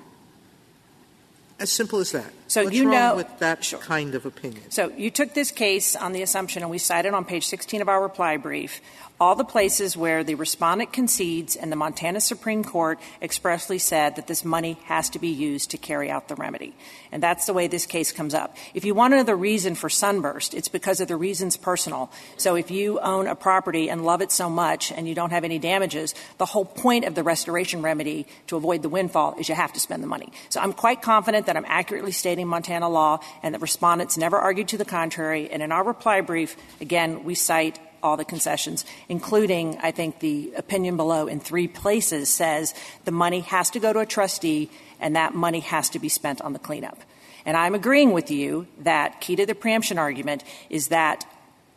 As 1.60 1.72
simple 1.72 2.00
as 2.00 2.12
that. 2.12 2.32
So 2.48 2.64
What's 2.64 2.76
you 2.76 2.86
know- 2.86 3.16
with 3.16 3.40
that 3.40 3.64
Sure. 3.64 3.80
kind 3.80 4.14
of 4.14 4.26
opinion? 4.26 4.70
So 4.70 4.92
you 4.96 5.10
took 5.10 5.34
this 5.34 5.52
case 5.52 5.96
on 5.96 6.12
the 6.14 6.22
assumption, 6.22 6.62
and 6.62 6.70
we 6.70 6.78
cited 6.78 7.14
on 7.14 7.26
page 7.26 7.48
16 7.48 7.82
of 7.82 7.90
our 7.90 8.02
reply 8.02 8.38
brief, 8.38 8.82
all 9.20 9.34
the 9.34 9.46
places 9.46 9.96
where 9.96 10.26
the 10.26 10.36
respondent 10.36 10.92
concedes 10.92 11.56
and 11.56 11.72
the 11.72 11.76
Montana 11.78 12.20
Supreme 12.20 12.66
Court 12.66 13.00
expressly 13.22 13.80
said 13.80 14.18
that 14.18 14.28
this 14.28 14.44
money 14.44 14.78
has 14.86 15.10
to 15.12 15.20
be 15.20 15.30
used 15.30 15.72
to 15.72 15.78
carry 15.78 16.12
out 16.12 16.28
the 16.28 16.36
remedy. 16.36 16.76
And 17.14 17.24
that's 17.24 17.46
the 17.46 17.54
way 17.54 17.68
this 17.68 17.86
case 17.86 18.12
comes 18.12 18.34
up. 18.34 18.58
If 18.74 18.84
you 18.84 18.94
want 18.94 19.14
to 19.14 19.18
know 19.18 19.24
the 19.24 19.36
reason 19.36 19.74
for 19.74 19.90
Sunburst, 19.90 20.54
it's 20.54 20.68
because 20.68 21.00
of 21.00 21.08
the 21.08 21.16
reasons 21.16 21.56
personal. 21.56 22.12
So 22.36 22.56
if 22.56 22.70
you 22.70 23.00
own 23.00 23.28
a 23.28 23.36
property 23.36 23.90
and 23.90 24.04
love 24.04 24.22
it 24.22 24.34
so 24.34 24.50
much 24.50 24.92
and 24.92 25.08
you 25.08 25.16
don't 25.16 25.32
have 25.32 25.46
any 25.46 25.60
damages, 25.60 26.14
the 26.38 26.46
whole 26.46 26.66
point 26.66 27.06
of 27.06 27.16
the 27.16 27.24
restoration 27.24 27.82
remedy 27.82 28.28
to 28.48 28.58
avoid 28.58 28.82
the 28.82 28.90
windfall 28.90 29.36
is 29.40 29.48
you 29.48 29.56
have 29.56 29.72
to 29.74 29.80
spend 29.80 30.04
the 30.04 30.08
money. 30.08 30.34
So 30.50 30.60
I'm 30.60 30.74
quite 30.74 31.02
confident 31.02 31.46
that 31.46 31.56
I'm 31.56 31.66
accurately 31.70 32.12
stating 32.12 32.35
Montana 32.44 32.90
law 32.90 33.20
and 33.42 33.56
the 33.56 33.60
respondents 33.60 34.18
never 34.18 34.38
argued 34.38 34.68
to 34.70 34.78
the 34.78 34.86
contrary. 34.86 35.50
And 35.50 35.62
in 35.62 35.72
our 35.72 35.84
reply 35.84 36.22
brief, 36.22 36.58
again, 36.82 37.24
we 37.24 37.36
cite 37.36 37.80
all 38.04 38.18
the 38.18 38.26
concessions, 38.26 38.86
including, 39.10 39.78
I 39.82 39.92
think, 39.92 40.20
the 40.20 40.54
opinion 40.56 40.98
below 40.98 41.28
in 41.28 41.40
three 41.40 41.68
places 41.68 42.30
says 42.30 42.74
the 43.04 43.12
money 43.12 43.40
has 43.42 43.72
to 43.72 43.80
go 43.80 43.94
to 43.94 44.00
a 44.00 44.06
trustee 44.06 44.70
and 45.00 45.16
that 45.16 45.34
money 45.34 45.62
has 45.62 45.90
to 45.92 46.00
be 46.00 46.10
spent 46.10 46.42
on 46.42 46.54
the 46.54 46.60
cleanup. 46.60 47.00
And 47.46 47.56
I'm 47.56 47.76
agreeing 47.76 48.12
with 48.12 48.32
you 48.32 48.68
that 48.80 49.22
key 49.22 49.36
to 49.36 49.46
the 49.46 49.56
preemption 49.56 49.98
argument 49.98 50.44
is 50.70 50.90
that 50.90 51.26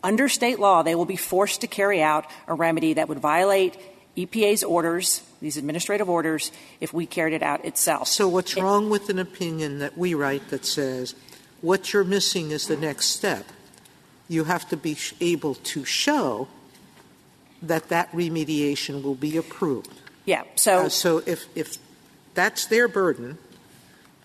under 0.03 0.29
state 0.29 0.59
law, 0.59 0.83
they 0.83 0.95
will 0.95 1.05
be 1.05 1.17
forced 1.17 1.63
to 1.63 1.67
carry 1.67 2.03
out 2.03 2.27
a 2.47 2.55
remedy 2.55 2.95
that 2.95 3.09
would 3.09 3.19
violate 3.19 3.77
EPA's 4.17 4.63
orders, 4.63 5.23
these 5.41 5.57
administrative 5.57 6.09
orders, 6.09 6.51
if 6.81 6.93
we 6.93 7.07
carried 7.07 7.35
it 7.35 7.43
out 7.43 7.65
itself. 7.65 8.09
So 8.09 8.29
what's 8.29 8.57
It- 8.57 8.63
wrong 8.63 8.91
with 8.91 9.09
an 9.09 9.19
opinion 9.19 9.79
that 9.79 9.97
we 9.97 10.15
write 10.15 10.49
that 10.51 10.65
says, 10.67 11.15
what 11.61 11.93
you're 11.93 12.05
missing 12.05 12.51
is 12.51 12.67
the 12.67 12.77
next 12.77 13.07
step? 13.07 13.47
You 14.29 14.45
have 14.45 14.69
to 14.69 14.77
be 14.77 14.95
sh- 14.95 15.15
able 15.21 15.55
to 15.55 15.85
show 15.85 16.49
that 17.63 17.89
that 17.89 18.13
remediation 18.13 19.03
will 19.03 19.15
be 19.15 19.37
approved. 19.37 19.93
Yeah, 20.25 20.43
so. 20.55 20.87
Uh, 20.87 20.89
So 20.89 21.23
if, 21.27 21.47
if 21.55 21.79
that's 22.35 22.67
their 22.67 22.87
burden, 22.89 23.39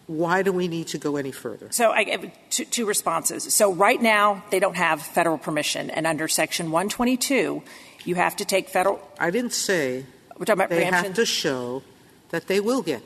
why 0.05 0.43
do 0.43 0.51
we 0.51 0.67
need 0.67 0.87
to 0.87 0.97
go 0.97 1.15
any 1.15 1.31
further? 1.31 1.67
So 1.71 1.91
I 1.91 2.03
give 2.03 2.29
two, 2.49 2.65
two 2.65 2.85
responses. 2.85 3.51
So 3.53 3.71
right 3.73 4.01
now, 4.01 4.43
they 4.51 4.59
don't 4.59 4.75
have 4.75 5.01
federal 5.01 5.37
permission, 5.37 5.89
and 5.89 6.05
under 6.05 6.27
Section 6.27 6.71
122, 6.71 7.63
you 8.03 8.15
have 8.15 8.35
to 8.35 8.45
take 8.45 8.67
federal. 8.69 8.99
I 9.17 9.31
didn't 9.31 9.53
say 9.53 10.05
We're 10.37 10.45
talking 10.45 10.53
about 10.53 10.69
they 10.69 10.77
preemption. 10.77 11.05
have 11.05 11.13
to 11.15 11.25
show 11.25 11.83
that 12.29 12.47
they 12.47 12.59
will 12.59 12.81
get 12.81 13.01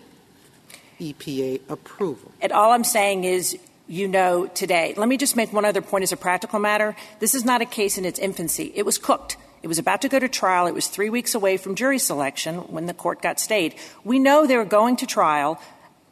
EPA 1.00 1.62
approval. 1.70 2.32
And 2.42 2.52
all 2.52 2.72
I'm 2.72 2.84
saying 2.84 3.24
is, 3.24 3.58
you 3.88 4.08
know 4.08 4.48
today. 4.48 4.94
Let 4.98 5.08
me 5.08 5.18
just 5.18 5.36
make 5.36 5.54
one 5.54 5.66
other 5.66 5.82
point 5.82 6.04
as 6.04 6.12
a 6.12 6.18
practical 6.18 6.60
matter. 6.60 6.96
This 7.20 7.34
is 7.34 7.46
not 7.46 7.62
a 7.62 7.66
case 7.66 7.98
in 7.98 8.06
its 8.06 8.20
infancy. 8.20 8.72
It 8.76 8.86
was 8.86 8.98
cooked. 8.98 9.38
It 9.64 9.68
was 9.68 9.80
about 9.80 10.02
to 10.02 10.10
go 10.10 10.20
to 10.20 10.30
trial. 10.30 10.68
It 10.68 10.74
was 10.74 10.88
three 10.88 11.10
weeks 11.10 11.34
away 11.34 11.58
from 11.58 11.76
jury 11.76 12.00
selection 12.00 12.58
when 12.72 12.86
the 12.86 12.94
court 12.94 13.22
got 13.22 13.40
stayed. 13.40 13.76
We 14.04 14.20
know 14.20 14.46
they're 14.46 14.66
going 14.66 14.98
to 14.98 15.08
trial, 15.08 15.60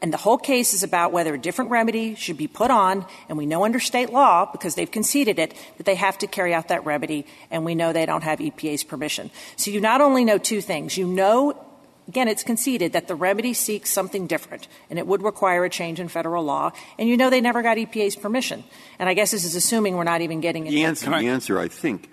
and 0.05 0.13
the 0.13 0.17
whole 0.17 0.37
case 0.37 0.75
is 0.75 0.83
about 0.83 1.11
whether 1.11 1.33
a 1.33 1.37
different 1.39 1.71
remedy 1.71 2.13
should 2.13 2.37
be 2.37 2.45
put 2.45 2.69
on, 2.69 3.07
and 3.27 3.39
we 3.39 3.47
know 3.47 3.65
under 3.65 3.79
state 3.79 4.11
law, 4.11 4.45
because 4.45 4.75
they've 4.75 4.91
conceded 4.91 5.39
it, 5.39 5.55
that 5.77 5.87
they 5.87 5.95
have 5.95 6.15
to 6.19 6.27
carry 6.27 6.53
out 6.53 6.67
that 6.67 6.85
remedy, 6.85 7.25
and 7.49 7.65
we 7.65 7.73
know 7.73 7.91
they 7.91 8.05
don't 8.05 8.21
have 8.21 8.37
EPA's 8.37 8.83
permission. 8.83 9.31
So 9.55 9.71
you 9.71 9.81
not 9.81 10.01
only 10.01 10.23
know 10.23 10.37
two 10.37 10.61
things. 10.61 10.95
You 10.95 11.07
know 11.07 11.59
Again, 12.07 12.27
it's 12.27 12.43
conceded 12.43 12.93
that 12.93 13.07
the 13.07 13.15
remedy 13.15 13.55
seeks 13.55 13.89
something 13.89 14.27
different, 14.27 14.67
and 14.91 14.99
it 14.99 15.07
would 15.07 15.23
require 15.23 15.65
a 15.65 15.71
change 15.71 15.99
in 15.99 16.07
federal 16.07 16.43
law, 16.43 16.71
and 16.99 17.09
you 17.09 17.17
know 17.17 17.31
they 17.31 17.41
never 17.41 17.63
got 17.63 17.77
EPA's 17.77 18.15
permission. 18.15 18.63
And 18.99 19.09
I 19.09 19.15
guess 19.15 19.31
this 19.31 19.43
is 19.43 19.55
assuming 19.55 19.95
we're 19.95 20.03
not 20.03 20.21
even 20.21 20.39
getting 20.39 20.65
The 20.65 20.83
answer, 20.83 21.09
the 21.09 21.15
answer, 21.15 21.57
I 21.57 21.67
think, 21.67 22.11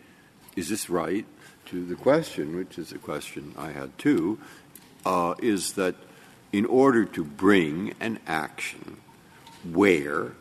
is 0.57 0.71
this 0.71 0.89
right 0.89 1.27
to 1.67 1.85
the 1.85 1.95
question, 1.95 2.57
which 2.57 2.79
is 2.79 2.93
a 2.93 2.99
question 2.99 3.53
I 3.59 3.73
had 3.73 3.99
too, 3.99 4.39
uh, 5.05 5.35
is 5.43 5.75
that 5.75 5.95
in 6.53 6.67
order 6.67 7.05
to 7.05 7.25
bring 7.25 7.95
an 7.99 8.19
action 8.27 8.99
where 9.71 10.33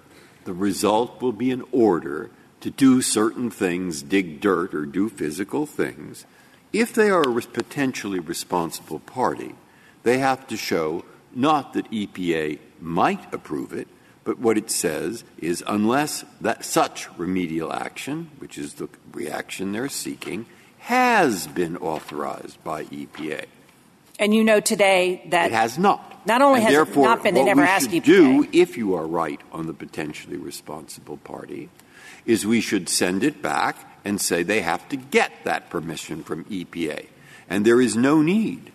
the 0.45 0.53
result 0.53 1.21
will 1.21 1.31
be 1.31 1.51
an 1.51 1.63
order 1.71 2.29
to 2.59 2.69
do 2.69 3.01
certain 3.01 3.49
things, 3.49 4.03
dig 4.03 4.39
dirt 4.41 4.73
or 4.73 4.85
do 4.85 5.09
physical 5.09 5.65
things, 5.65 6.25
if 6.73 6.93
they 6.93 7.09
are 7.09 7.21
a 7.21 7.41
potentially 7.41 8.19
responsible 8.19 8.99
party, 8.99 9.55
they 10.03 10.19
have 10.19 10.47
to 10.47 10.57
show 10.57 11.03
not 11.33 11.73
that 11.73 11.89
EPA 11.91 12.59
might 12.79 13.33
approve 13.33 13.73
it, 13.73 13.87
but 14.23 14.39
what 14.39 14.57
it 14.57 14.69
says 14.69 15.23
is 15.37 15.63
unless 15.67 16.23
that 16.39 16.63
such 16.63 17.09
remedial 17.17 17.73
action, 17.73 18.29
which 18.37 18.57
is 18.57 18.75
the 18.75 18.89
reaction 19.11 19.71
they're 19.71 19.89
seeking, 19.89 20.45
has 20.79 21.47
been 21.47 21.77
authorized 21.77 22.63
by 22.63 22.83
EPA. 22.85 23.45
And 24.21 24.35
you 24.35 24.43
know 24.43 24.59
today 24.59 25.25
that 25.29 25.47
It 25.47 25.53
has 25.53 25.79
not. 25.79 26.25
Not 26.27 26.43
only 26.43 26.59
And 26.59 26.65
has 26.65 26.73
it 26.73 26.75
therefore, 26.75 27.05
not 27.05 27.23
been, 27.23 27.33
they 27.33 27.41
what 27.41 27.47
never 27.47 27.61
we 27.63 27.67
asked 27.67 27.89
should 27.89 28.03
EPA. 28.03 28.05
do, 28.05 28.47
if 28.53 28.77
you 28.77 28.93
are 28.93 29.07
right 29.07 29.41
on 29.51 29.65
the 29.65 29.73
potentially 29.73 30.37
responsible 30.37 31.17
party, 31.17 31.69
is 32.27 32.45
we 32.45 32.61
should 32.61 32.87
send 32.87 33.23
it 33.23 33.41
back 33.41 33.75
and 34.05 34.21
say 34.21 34.43
they 34.43 34.61
have 34.61 34.87
to 34.89 34.95
get 34.95 35.31
that 35.43 35.71
permission 35.71 36.23
from 36.23 36.45
EPA. 36.45 37.07
And 37.49 37.65
there 37.65 37.81
is 37.81 37.95
no 37.95 38.21
need 38.21 38.71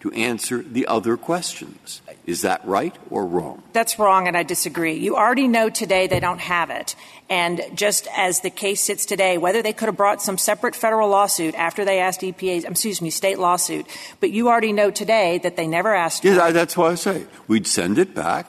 to 0.00 0.10
answer 0.12 0.62
the 0.62 0.86
other 0.88 1.16
questions. 1.16 2.02
Is 2.28 2.42
that 2.42 2.60
right 2.66 2.94
or 3.08 3.24
wrong? 3.24 3.62
that's 3.72 3.98
wrong, 3.98 4.28
and 4.28 4.36
I 4.36 4.42
disagree. 4.42 4.94
You 4.94 5.16
already 5.16 5.48
know 5.48 5.70
today 5.70 6.08
they 6.08 6.20
don't 6.20 6.40
have 6.40 6.68
it. 6.68 6.94
And 7.30 7.62
just 7.74 8.06
as 8.14 8.40
the 8.40 8.50
case 8.50 8.82
sits 8.82 9.06
today, 9.06 9.38
whether 9.38 9.62
they 9.62 9.72
could 9.72 9.86
have 9.86 9.96
brought 9.96 10.20
some 10.20 10.36
separate 10.36 10.74
federal 10.74 11.08
lawsuit 11.08 11.54
after 11.54 11.86
they 11.86 12.00
asked 12.00 12.20
EPA, 12.20 12.68
excuse 12.68 13.00
me, 13.00 13.08
state 13.08 13.38
lawsuit, 13.38 13.86
but 14.20 14.30
you 14.30 14.48
already 14.48 14.72
know 14.72 14.90
today 14.90 15.38
that 15.38 15.56
they 15.56 15.66
never 15.66 15.94
asked. 15.94 16.22
Yeah, 16.22 16.50
that's 16.50 16.76
why 16.76 16.90
I 16.90 16.96
say 16.96 17.26
we'd 17.46 17.66
send 17.66 17.98
it 17.98 18.14
back. 18.14 18.46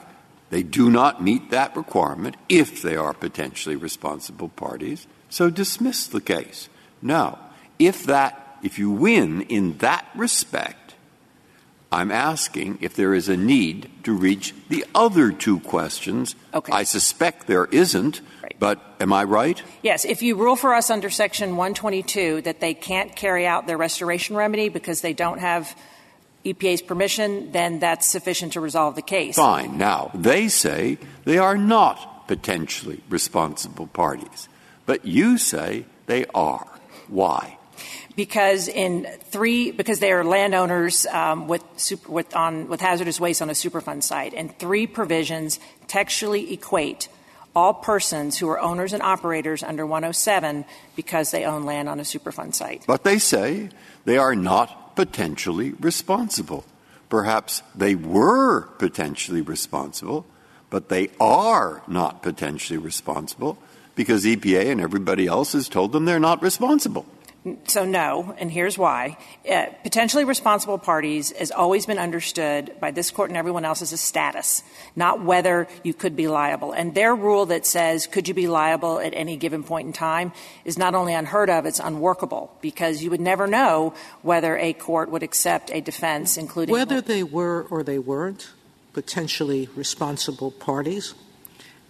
They 0.50 0.62
do 0.62 0.90
not 0.90 1.22
meet 1.22 1.50
that 1.50 1.74
requirement 1.74 2.36
if 2.48 2.82
they 2.82 2.96
are 2.96 3.14
potentially 3.14 3.76
responsible 3.76 4.48
parties. 4.48 5.06
So 5.30 5.48
dismiss 5.48 6.06
the 6.06 6.20
case. 6.20 6.68
Now, 7.00 7.38
if 7.78 8.04
that, 8.04 8.58
if 8.62 8.78
you 8.78 8.90
win 8.90 9.42
in 9.42 9.78
that 9.78 10.04
respect, 10.14 10.79
I'm 11.92 12.10
asking 12.12 12.78
if 12.80 12.94
there 12.94 13.14
is 13.14 13.28
a 13.28 13.36
need 13.36 13.90
to 14.04 14.12
reach 14.12 14.54
the 14.68 14.84
other 14.94 15.32
two 15.32 15.58
questions. 15.60 16.36
Okay. 16.54 16.72
I 16.72 16.84
suspect 16.84 17.46
there 17.48 17.66
isn't, 17.66 18.20
Right. 18.42 18.54
but 18.60 18.80
am 19.00 19.12
I 19.12 19.24
right? 19.24 19.60
Yes, 19.82 20.04
if 20.04 20.22
you 20.22 20.36
rule 20.36 20.54
for 20.56 20.72
us 20.74 20.88
under 20.88 21.10
Section 21.10 21.56
122 21.56 22.42
that 22.42 22.60
they 22.60 22.74
can't 22.74 23.14
carry 23.16 23.44
out 23.46 23.66
their 23.66 23.76
restoration 23.76 24.36
remedy 24.36 24.68
because 24.68 25.00
they 25.00 25.12
don't 25.12 25.40
have 25.40 25.74
EPA's 26.44 26.80
permission, 26.80 27.50
then 27.52 27.80
that's 27.80 28.06
sufficient 28.06 28.52
to 28.54 28.60
resolve 28.60 28.94
the 28.94 29.02
case. 29.02 29.34
Fine. 29.36 29.76
Now, 29.76 30.10
they 30.14 30.48
say 30.48 30.96
they 31.24 31.38
are 31.38 31.56
not 31.58 32.28
potentially 32.28 33.02
responsible 33.10 33.88
parties, 33.88 34.48
but 34.86 35.04
you 35.04 35.36
say 35.38 35.84
they 36.06 36.24
are. 36.34 36.66
Why? 37.08 37.58
Because 38.16 38.68
in 38.68 39.06
three 39.24 39.70
because 39.70 40.00
they 40.00 40.12
are 40.12 40.24
landowners 40.24 41.06
um, 41.06 41.48
with, 41.48 41.64
super, 41.76 42.10
with 42.10 42.36
on 42.36 42.68
with 42.68 42.80
hazardous 42.80 43.20
waste 43.20 43.42
on 43.42 43.50
a 43.50 43.54
superfund 43.54 44.02
site, 44.02 44.34
and 44.34 44.56
three 44.58 44.86
provisions 44.86 45.58
textually 45.86 46.52
equate 46.52 47.08
all 47.54 47.74
persons 47.74 48.38
who 48.38 48.48
are 48.48 48.60
owners 48.60 48.92
and 48.92 49.02
operators 49.02 49.62
under 49.62 49.84
107 49.84 50.64
because 50.94 51.30
they 51.30 51.44
own 51.44 51.64
land 51.64 51.88
on 51.88 51.98
a 51.98 52.04
superfund 52.04 52.54
site. 52.54 52.84
But 52.86 53.04
they 53.04 53.18
say 53.18 53.70
they 54.04 54.18
are 54.18 54.34
not 54.34 54.94
potentially 54.94 55.72
responsible. 55.72 56.64
Perhaps 57.08 57.62
they 57.74 57.96
were 57.96 58.62
potentially 58.78 59.40
responsible, 59.40 60.26
but 60.70 60.88
they 60.88 61.10
are 61.18 61.82
not 61.88 62.22
potentially 62.22 62.78
responsible 62.78 63.58
because 63.96 64.24
EPA 64.24 64.70
and 64.70 64.80
everybody 64.80 65.26
else 65.26 65.52
has 65.52 65.68
told 65.68 65.92
them 65.92 66.04
they're 66.04 66.20
not 66.20 66.42
responsible. 66.42 67.04
So, 67.68 67.86
no, 67.86 68.34
and 68.38 68.50
here's 68.50 68.76
why. 68.76 69.16
Uh, 69.50 69.66
potentially 69.82 70.24
responsible 70.24 70.76
parties 70.76 71.32
has 71.38 71.50
always 71.50 71.86
been 71.86 71.98
understood 71.98 72.74
by 72.80 72.90
this 72.90 73.10
court 73.10 73.30
and 73.30 73.36
everyone 73.38 73.64
else 73.64 73.80
as 73.80 73.94
a 73.94 73.96
status, 73.96 74.62
not 74.94 75.24
whether 75.24 75.66
you 75.82 75.94
could 75.94 76.14
be 76.16 76.28
liable. 76.28 76.72
And 76.72 76.94
their 76.94 77.14
rule 77.14 77.46
that 77.46 77.64
says, 77.64 78.06
could 78.06 78.28
you 78.28 78.34
be 78.34 78.46
liable 78.46 79.00
at 79.00 79.14
any 79.14 79.38
given 79.38 79.64
point 79.64 79.86
in 79.86 79.94
time, 79.94 80.32
is 80.66 80.76
not 80.76 80.94
only 80.94 81.14
unheard 81.14 81.48
of, 81.48 81.64
it's 81.64 81.80
unworkable 81.80 82.54
because 82.60 83.02
you 83.02 83.08
would 83.08 83.22
never 83.22 83.46
know 83.46 83.94
whether 84.20 84.58
a 84.58 84.74
court 84.74 85.10
would 85.10 85.22
accept 85.22 85.70
a 85.70 85.80
defense, 85.80 86.36
including. 86.36 86.74
Whether 86.74 87.00
they 87.00 87.22
were 87.22 87.66
or 87.70 87.82
they 87.82 87.98
weren't 87.98 88.50
potentially 88.92 89.66
responsible 89.74 90.50
parties, 90.50 91.14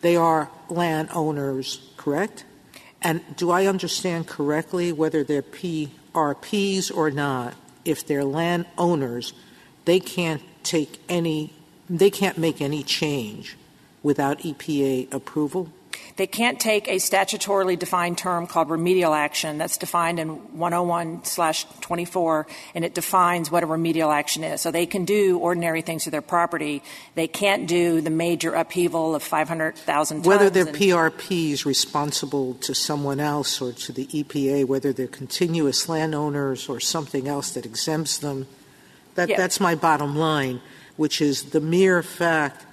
they 0.01 0.15
are 0.15 0.49
landowners, 0.69 1.91
correct? 1.97 2.45
And 3.03 3.23
do 3.37 3.51
I 3.51 3.67
understand 3.67 4.27
correctly 4.27 4.93
whether 4.93 5.25
they're 5.25 5.43
PRPs 5.43 6.95
or 6.95 7.11
not, 7.11 7.55
if 7.85 8.07
they're 8.07 8.25
landowners, 8.25 9.33
they 9.87 10.01
can't 10.01 10.43
take 10.63 11.01
any, 11.09 11.53
they 11.89 12.11
can't 12.11 12.37
make 12.37 12.61
any 12.61 12.83
change 12.83 13.57
without 14.03 14.41
EPA 14.41 15.13
approval? 15.13 15.73
They 16.21 16.27
can't 16.27 16.61
take 16.61 16.87
a 16.87 16.97
statutorily 16.97 17.79
defined 17.79 18.19
term 18.19 18.47
called 18.47 18.69
remedial 18.69 19.15
action 19.15 19.57
that's 19.57 19.79
defined 19.79 20.21
in 20.21 20.59
101 20.59 21.25
slash 21.25 21.65
24, 21.81 22.47
and 22.75 22.85
it 22.85 22.93
defines 22.93 23.51
what 23.51 23.63
a 23.63 23.67
remedial 23.67 24.13
action 24.13 24.45
is. 24.45 24.61
So 24.61 24.71
they 24.71 24.85
can 24.85 25.07
do 25.07 25.39
ordinary 25.39 25.81
things 25.81 26.05
to 26.05 26.11
their 26.11 26.21
property. 26.21 26.83
They 27.15 27.27
can't 27.27 27.67
do 27.67 28.03
the 28.03 28.11
major 28.11 28.53
upheaval 28.53 29.15
of 29.15 29.23
500,000 29.23 30.19
tons. 30.19 30.27
Whether 30.27 30.51
they're 30.51 30.67
PRPs 30.67 31.65
responsible 31.65 32.53
to 32.53 32.75
someone 32.75 33.19
else 33.19 33.59
or 33.63 33.73
to 33.73 33.91
the 33.91 34.05
EPA, 34.09 34.67
whether 34.67 34.93
they're 34.93 35.07
contiguous 35.07 35.89
landowners 35.89 36.69
or 36.69 36.81
something 36.81 37.29
else 37.29 37.53
that 37.53 37.65
exempts 37.65 38.19
them, 38.19 38.47
that's 39.15 39.59
my 39.59 39.75
bottom 39.75 40.15
line, 40.15 40.61
which 40.99 41.23
is 41.23 41.45
the 41.45 41.61
mere 41.63 42.03
fact 42.03 42.67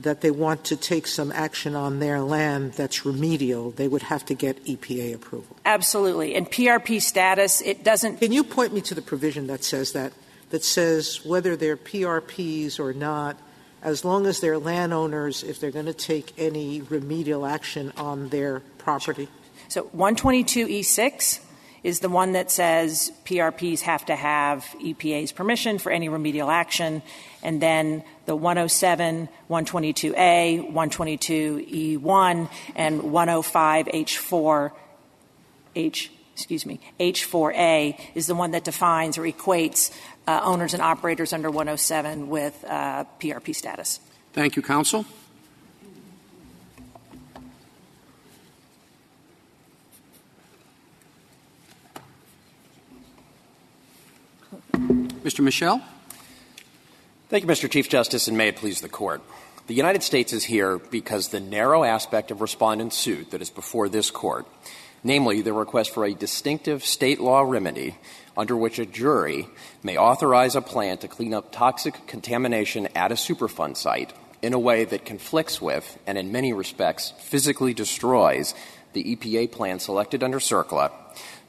that 0.00 0.20
they 0.20 0.30
want 0.30 0.64
to 0.64 0.76
take 0.76 1.06
some 1.06 1.30
action 1.32 1.74
on 1.74 1.98
their 1.98 2.20
land 2.20 2.72
that's 2.72 3.04
remedial, 3.04 3.70
they 3.72 3.88
would 3.88 4.02
have 4.02 4.24
to 4.26 4.34
get 4.34 4.64
EPA 4.64 5.14
approval. 5.14 5.56
Absolutely. 5.64 6.34
And 6.34 6.50
PRP 6.50 7.00
status, 7.00 7.60
it 7.60 7.84
doesn't 7.84 8.18
Can 8.18 8.32
you 8.32 8.44
point 8.44 8.72
me 8.72 8.80
to 8.82 8.94
the 8.94 9.02
provision 9.02 9.46
that 9.48 9.64
says 9.64 9.92
that, 9.92 10.12
that 10.50 10.64
says 10.64 11.24
whether 11.24 11.56
they're 11.56 11.76
PRPs 11.76 12.80
or 12.80 12.92
not, 12.92 13.36
as 13.82 14.04
long 14.04 14.26
as 14.26 14.40
they're 14.40 14.58
landowners, 14.58 15.42
if 15.42 15.60
they're 15.60 15.70
going 15.70 15.86
to 15.86 15.92
take 15.92 16.32
any 16.38 16.80
remedial 16.80 17.44
action 17.44 17.92
on 17.96 18.28
their 18.28 18.60
property? 18.78 19.28
So 19.68 19.84
122E6 19.96 21.40
is 21.82 22.00
the 22.00 22.08
one 22.08 22.32
that 22.32 22.50
says 22.50 23.12
PRPs 23.24 23.80
have 23.80 24.06
to 24.06 24.14
have 24.14 24.64
EPA's 24.80 25.32
permission 25.32 25.78
for 25.78 25.90
any 25.90 26.08
remedial 26.08 26.50
action, 26.50 27.02
and 27.42 27.60
then 27.60 28.04
the 28.26 28.36
107, 28.36 29.28
122A, 29.50 30.72
122E1, 30.72 32.50
and 32.76 33.00
105H4, 33.00 34.72
H, 35.74 36.12
excuse 36.34 36.66
me, 36.66 36.80
H4A 37.00 37.98
is 38.14 38.26
the 38.26 38.34
one 38.34 38.52
that 38.52 38.64
defines 38.64 39.18
or 39.18 39.22
equates 39.22 39.92
uh, 40.26 40.40
owners 40.44 40.74
and 40.74 40.82
operators 40.82 41.32
under 41.32 41.50
107 41.50 42.28
with 42.28 42.64
uh, 42.68 43.04
PRP 43.18 43.54
status. 43.54 44.00
Thank 44.32 44.56
you, 44.56 44.62
counsel. 44.62 45.04
Mr. 55.22 55.38
Michel? 55.40 55.80
Thank 57.28 57.44
you, 57.44 57.48
Mr. 57.48 57.70
Chief 57.70 57.88
Justice, 57.88 58.26
and 58.26 58.36
may 58.36 58.48
it 58.48 58.56
please 58.56 58.80
the 58.80 58.88
Court. 58.88 59.22
The 59.68 59.74
United 59.74 60.02
States 60.02 60.32
is 60.32 60.42
here 60.42 60.78
because 60.78 61.28
the 61.28 61.38
narrow 61.38 61.84
aspect 61.84 62.32
of 62.32 62.40
respondent's 62.40 62.96
suit 62.96 63.30
that 63.30 63.40
is 63.40 63.48
before 63.48 63.88
this 63.88 64.10
Court, 64.10 64.46
namely 65.04 65.40
the 65.40 65.52
request 65.52 65.94
for 65.94 66.04
a 66.04 66.12
distinctive 66.12 66.84
state 66.84 67.20
law 67.20 67.42
remedy 67.42 67.96
under 68.36 68.56
which 68.56 68.80
a 68.80 68.86
jury 68.86 69.46
may 69.84 69.96
authorize 69.96 70.56
a 70.56 70.60
plan 70.60 70.98
to 70.98 71.06
clean 71.06 71.32
up 71.32 71.52
toxic 71.52 72.04
contamination 72.08 72.88
at 72.96 73.12
a 73.12 73.14
Superfund 73.14 73.76
site 73.76 74.12
in 74.42 74.54
a 74.54 74.58
way 74.58 74.84
that 74.84 75.04
conflicts 75.04 75.62
with 75.62 75.98
and 76.04 76.18
in 76.18 76.32
many 76.32 76.52
respects 76.52 77.12
physically 77.20 77.72
destroys 77.72 78.54
the 78.92 79.16
EPA 79.16 79.52
plan 79.52 79.78
selected 79.78 80.24
under 80.24 80.40
CERCLA, 80.40 80.90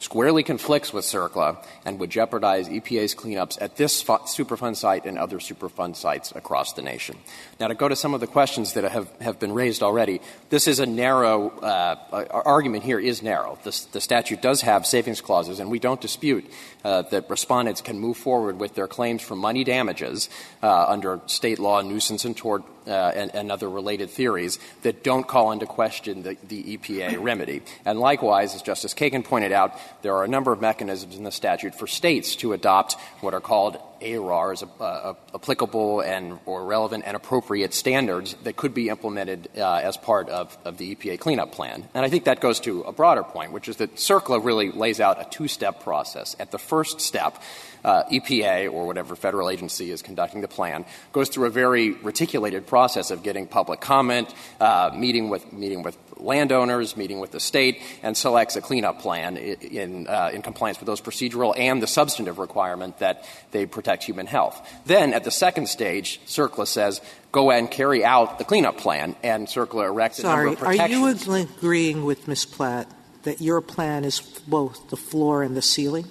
squarely 0.04 0.44
conflicts 0.44 0.92
with 0.92 1.06
CERCLA, 1.06 1.66
and 1.86 1.98
would 1.98 2.10
jeopardize 2.10 2.68
EPA's 2.68 3.16
cleanups 3.16 3.58
at 3.62 3.78
this 3.78 4.04
Superfund 4.04 4.76
site 4.76 5.06
and 5.06 5.18
other 5.18 5.40
Superfund 5.40 5.96
sites 5.96 6.34
across 6.36 6.74
the 6.74 6.82
nation. 6.82 7.16
Now, 7.64 7.70
to 7.70 7.76
go 7.76 7.88
to 7.88 7.96
some 7.96 8.14
of 8.14 8.20
the 8.20 8.28
questions 8.28 8.74
that 8.74 8.84
have, 8.84 9.10
have 9.22 9.40
been 9.40 9.54
raised 9.54 9.84
already, 9.84 10.20
this 10.50 10.68
is 10.68 10.80
a 10.80 10.86
narrow, 10.86 11.48
uh, 11.60 11.96
our 12.12 12.46
argument 12.46 12.84
here 12.84 13.00
is 13.00 13.24
narrow. 13.24 13.58
The, 13.64 13.86
the 13.94 14.02
statute 14.02 14.42
does 14.42 14.64
have 14.64 14.86
savings 14.86 15.22
clauses, 15.22 15.62
and 15.62 15.72
we 15.72 15.80
don't 15.80 16.02
dispute 16.02 16.44
uh, 16.84 17.04
that 17.04 17.30
respondents 17.30 17.80
can 17.80 18.00
move 18.00 18.18
forward 18.18 18.60
with 18.60 18.76
their 18.76 18.90
claims 18.90 19.22
for 19.22 19.38
money 19.38 19.64
damages 19.64 20.30
uh, 20.62 20.88
under 20.90 21.22
state 21.28 21.58
law, 21.58 21.80
nuisance 21.80 22.26
and 22.26 22.36
tort, 22.36 22.64
uh, 22.86 22.92
and, 22.92 23.34
and 23.34 23.50
other 23.50 23.70
related 23.70 24.10
theories 24.10 24.60
that 24.82 25.02
don't 25.02 25.26
call 25.26 25.54
into 25.54 25.66
question 25.66 26.24
the, 26.24 26.36
the 26.46 26.78
EPA 26.78 27.18
remedy. 27.24 27.62
And 27.86 27.98
likewise, 27.98 28.56
as 28.56 28.62
Justice 28.62 28.94
Kagan 28.94 29.24
pointed 29.24 29.54
out, 29.54 29.80
there 30.02 30.18
are 30.18 30.26
a 30.26 30.28
number 30.28 30.52
of 30.52 30.60
mechanisms 30.60 31.16
in 31.16 31.24
the 31.24 31.32
statute 31.32 31.76
for 31.76 31.88
states 31.88 32.36
to 32.38 32.52
adopt 32.52 32.98
what 33.22 33.34
are 33.34 33.40
called 33.40 33.78
ARARs, 34.04 34.64
uh, 34.64 34.84
uh, 34.84 35.14
applicable 35.34 36.02
and 36.02 36.40
or 36.46 36.66
relevant 36.66 37.04
and 37.06 37.16
appropriate 37.16 37.74
standards 37.74 38.36
that 38.44 38.56
could 38.56 38.74
be 38.74 38.90
implemented 38.90 39.50
uh, 39.58 39.76
as 39.76 39.98
part 39.98 40.30
of, 40.30 40.58
of 40.66 40.78
the 40.78 40.96
EPA 40.96 41.20
cleanup 41.20 41.52
plan. 41.52 41.88
And 41.94 42.06
I 42.06 42.10
think 42.10 42.26
that 42.26 42.40
goes 42.40 42.60
to 42.62 42.82
a 42.82 42.92
broader 42.92 43.24
point, 43.24 43.52
which 43.52 43.68
is 43.68 43.78
that 43.78 43.96
CERCLA 43.96 44.44
really 44.44 44.72
lays 44.72 45.00
out 45.00 45.20
a 45.20 45.30
two-step 45.30 45.84
process. 45.84 46.36
At 46.40 46.52
the 46.52 46.60
first 46.60 47.02
step, 47.02 47.42
EPA 47.84 48.72
or 48.72 48.86
whatever 48.88 49.16
federal 49.16 49.50
agency 49.50 49.92
is 49.92 50.02
conducting 50.02 50.42
the 50.42 50.48
plan 50.48 50.86
goes 51.12 51.30
through 51.30 51.46
a 51.46 51.50
very 51.50 51.92
reticulated 51.92 52.66
process 52.66 53.12
of 53.12 53.24
getting 53.24 53.48
public 53.48 53.82
comment, 53.82 54.34
uh, 54.60 54.92
meeting 54.96 55.30
with 55.30 55.52
meeting 55.52 55.84
with 55.84 55.98
landowners, 56.18 56.96
meeting 56.96 57.20
with 57.20 57.32
the 57.32 57.40
state, 57.40 57.82
and 58.02 58.16
selects 58.16 58.56
a 58.56 58.62
cleanup 58.62 59.00
plan 59.00 59.38
in 59.38 60.08
uh, 60.08 60.32
in 60.34 60.42
compliance 60.42 60.80
with 60.80 60.88
those 60.88 61.02
procedural 61.02 61.58
and 61.58 61.82
the 61.82 61.88
substantive 61.88 62.40
requirement 62.40 63.00
that 63.00 63.26
they 63.52 63.66
protect 63.66 64.04
human 64.04 64.28
health. 64.28 64.66
Then, 64.86 65.14
at 65.14 65.24
the 65.24 65.32
second 65.32 65.68
stage, 65.68 66.20
CERCLA 66.26 66.68
says. 66.68 67.02
Go 67.32 67.50
and 67.50 67.72
carry 67.72 68.06
out 68.06 68.38
the 68.38 68.46
cleanup 68.46 68.78
plan, 68.78 69.16
and 69.24 69.48
CERCLA 69.48 69.88
erects 69.88 70.20
a 70.20 70.22
Sorry, 70.22 70.52
number 70.52 70.66
of 70.68 70.80
are 70.80 70.88
you 70.88 71.08
agreeing 71.08 72.06
with 72.06 72.28
Ms. 72.28 72.46
Blatt 72.46 72.88
that 73.24 73.42
your 73.42 73.60
plan 73.60 74.06
is 74.06 74.20
both 74.20 74.90
the 74.92 74.98
floor 74.98 75.42
and 75.42 75.58
the 75.58 75.62
ceiling? 75.64 76.06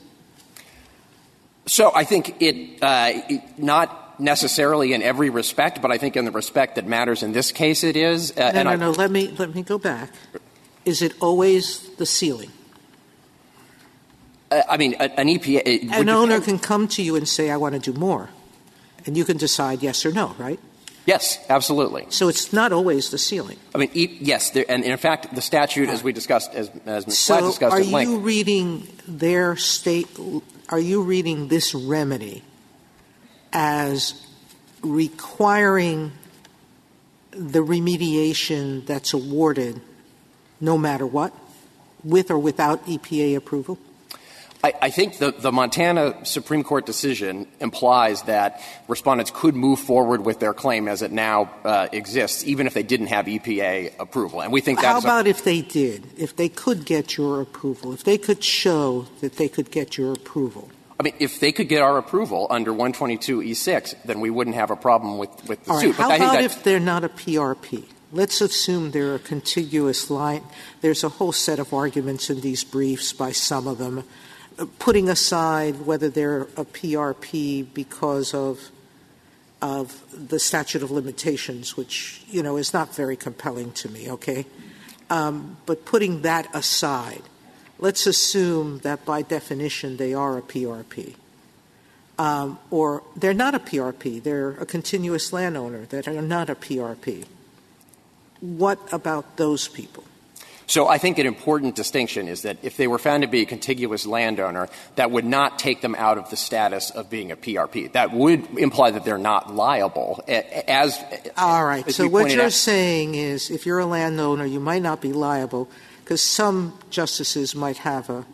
So 1.66 1.92
I 1.94 2.04
think 2.04 2.40
it, 2.42 2.82
uh, 2.82 3.12
not 3.56 4.20
necessarily 4.20 4.92
in 4.92 5.02
every 5.02 5.30
respect, 5.30 5.80
but 5.80 5.90
I 5.92 5.98
think 5.98 6.16
in 6.16 6.24
the 6.24 6.30
respect 6.30 6.74
that 6.76 6.86
matters 6.86 7.22
in 7.22 7.32
this 7.32 7.52
case 7.52 7.84
it 7.84 7.96
is. 7.96 8.30
Uh, 8.36 8.40
No, 8.40 8.46
and 8.46 8.64
no, 8.64 8.70
I, 8.70 8.76
no, 8.76 8.90
let 8.90 9.10
me, 9.10 9.28
let 9.38 9.54
me 9.54 9.62
go 9.62 9.78
back. 9.78 10.10
Is 10.84 11.02
it 11.02 11.14
always 11.20 11.88
the 11.96 12.06
ceiling? 12.06 12.50
uh, 14.50 14.62
I 14.68 14.76
mean, 14.76 14.94
an 14.94 15.28
EPA. 15.28 15.90
An 15.92 16.08
owner 16.08 16.40
can 16.40 16.58
come 16.58 16.88
to 16.88 17.02
you 17.02 17.16
and 17.16 17.26
say, 17.28 17.50
I 17.50 17.56
want 17.56 17.74
to 17.74 17.92
do 17.92 17.98
more. 17.98 18.28
And 19.06 19.16
you 19.16 19.24
can 19.24 19.36
decide 19.36 19.82
yes 19.82 20.04
or 20.06 20.12
no, 20.12 20.34
right? 20.38 20.60
Yes, 21.06 21.38
absolutely. 21.48 22.06
So 22.10 22.28
it's 22.28 22.52
not 22.52 22.72
always 22.72 23.10
the 23.10 23.18
ceiling. 23.18 23.58
I 23.74 23.78
mean, 23.78 23.90
e- 23.92 24.18
yes, 24.20 24.50
there, 24.50 24.64
and 24.68 24.84
in 24.84 24.96
fact, 24.98 25.34
the 25.34 25.42
statute, 25.42 25.88
as 25.88 26.04
we 26.04 26.12
discussed, 26.12 26.54
as, 26.54 26.70
as 26.86 27.06
Ms. 27.06 27.18
So 27.18 27.34
Blatt 27.38 27.50
discussed 27.50 27.76
are 27.76 27.80
at 27.80 27.86
length, 27.86 28.10
you 28.10 28.18
reading 28.18 28.86
their 29.08 29.56
state, 29.56 30.06
are 30.72 30.80
you 30.80 31.02
reading 31.02 31.48
this 31.48 31.74
remedy 31.74 32.42
as 33.52 34.26
requiring 34.80 36.10
the 37.30 37.58
remediation 37.58 38.84
that's 38.86 39.12
awarded 39.12 39.78
no 40.62 40.78
matter 40.78 41.06
what, 41.06 41.34
with 42.02 42.30
or 42.30 42.38
without 42.38 42.86
EPA 42.86 43.36
approval? 43.36 43.78
I, 44.64 44.74
I 44.82 44.90
think 44.90 45.18
the, 45.18 45.32
the 45.32 45.50
Montana 45.50 46.24
Supreme 46.24 46.62
Court 46.62 46.86
decision 46.86 47.48
implies 47.58 48.22
that 48.22 48.62
respondents 48.86 49.32
could 49.34 49.56
move 49.56 49.80
forward 49.80 50.24
with 50.24 50.38
their 50.38 50.54
claim 50.54 50.86
as 50.86 51.02
it 51.02 51.10
now 51.10 51.50
uh, 51.64 51.88
exists, 51.90 52.44
even 52.44 52.68
if 52.68 52.74
they 52.74 52.84
didn't 52.84 53.08
have 53.08 53.26
EPA 53.26 53.98
approval. 53.98 54.40
And 54.40 54.52
we 54.52 54.60
think 54.60 54.80
that's. 54.80 54.92
How 54.92 54.98
about 54.98 55.26
if 55.26 55.42
they 55.42 55.62
did, 55.62 56.06
if 56.16 56.36
they 56.36 56.48
could 56.48 56.84
get 56.84 57.16
your 57.16 57.40
approval, 57.40 57.92
if 57.92 58.04
they 58.04 58.18
could 58.18 58.44
show 58.44 59.06
that 59.20 59.36
they 59.36 59.48
could 59.48 59.72
get 59.72 59.98
your 59.98 60.12
approval? 60.12 60.70
I 61.00 61.02
mean, 61.02 61.14
if 61.18 61.40
they 61.40 61.50
could 61.50 61.68
get 61.68 61.82
our 61.82 61.98
approval 61.98 62.46
under 62.48 62.70
122E6, 62.70 64.04
then 64.04 64.20
we 64.20 64.30
wouldn't 64.30 64.54
have 64.54 64.70
a 64.70 64.76
problem 64.76 65.18
with, 65.18 65.30
with 65.48 65.64
the 65.64 65.70
All 65.72 65.76
right, 65.78 65.82
suit. 65.82 65.96
But 65.96 66.20
how 66.20 66.30
about 66.30 66.44
if 66.44 66.62
they're 66.62 66.78
not 66.78 67.02
a 67.02 67.08
PRP? 67.08 67.86
Let's 68.12 68.40
assume 68.40 68.92
they're 68.92 69.16
a 69.16 69.18
contiguous 69.18 70.10
line. 70.10 70.44
There's 70.80 71.02
a 71.02 71.08
whole 71.08 71.32
set 71.32 71.58
of 71.58 71.74
arguments 71.74 72.30
in 72.30 72.42
these 72.42 72.62
briefs 72.62 73.12
by 73.12 73.32
some 73.32 73.66
of 73.66 73.78
them, 73.78 74.04
putting 74.78 75.08
aside 75.08 75.86
whether 75.86 76.08
they're 76.08 76.42
a 76.56 76.64
PRP 76.64 77.66
because 77.72 78.34
of 78.34 78.70
of 79.60 80.02
the 80.28 80.40
statute 80.40 80.82
of 80.82 80.90
limitations, 80.90 81.76
which 81.76 82.22
you 82.28 82.42
know 82.42 82.56
is 82.56 82.72
not 82.72 82.94
very 82.94 83.16
compelling 83.16 83.72
to 83.72 83.88
me. 83.88 84.10
Okay, 84.10 84.46
um, 85.10 85.56
but 85.66 85.84
putting 85.84 86.22
that 86.22 86.48
aside, 86.54 87.22
let's 87.78 88.06
assume 88.06 88.78
that 88.80 89.04
by 89.04 89.22
definition 89.22 89.96
they 89.96 90.14
are 90.14 90.38
a 90.38 90.42
PRP. 90.42 91.14
Um, 92.18 92.58
or 92.70 93.02
they're 93.16 93.34
not 93.34 93.54
a 93.54 93.58
PRP, 93.58 94.22
they're 94.22 94.50
a 94.52 94.66
contiguous 94.66 95.32
landowner 95.32 95.86
that 95.86 96.06
are 96.06 96.20
not 96.20 96.50
a 96.50 96.54
PRP. 96.54 97.24
What 98.40 98.78
about 98.92 99.36
those 99.36 99.66
people? 99.66 100.04
So 100.66 100.88
I 100.88 100.98
think 100.98 101.18
an 101.18 101.26
important 101.26 101.74
distinction 101.74 102.28
is 102.28 102.42
that 102.42 102.58
if 102.62 102.76
they 102.76 102.86
were 102.86 102.98
found 102.98 103.22
to 103.22 103.28
be 103.28 103.42
a 103.42 103.46
contiguous 103.46 104.06
landowner, 104.06 104.68
that 104.96 105.10
would 105.10 105.24
not 105.24 105.58
take 105.58 105.80
them 105.80 105.94
out 105.94 106.18
of 106.18 106.30
the 106.30 106.36
status 106.36 106.90
of 106.90 107.10
being 107.10 107.32
a 107.32 107.36
PRP. 107.36 107.92
That 107.92 108.12
would 108.12 108.58
imply 108.58 108.90
that 108.90 109.04
they're 109.04 109.18
not 109.18 109.54
liable. 109.54 110.22
As 110.28 110.98
All 111.36 111.64
right, 111.64 111.90
so 111.90 112.08
what 112.08 112.30
you're 112.30 112.50
saying 112.50 113.14
is 113.14 113.50
if 113.50 113.66
you're 113.66 113.80
a 113.80 113.86
landowner, 113.86 114.44
you 114.44 114.60
might 114.60 114.82
not 114.82 115.00
be 115.00 115.12
liable 115.12 115.68
because 116.04 116.22
some 116.22 116.78
justices 116.90 117.54
might 117.54 117.78
have 117.78 118.10
a 118.10 118.24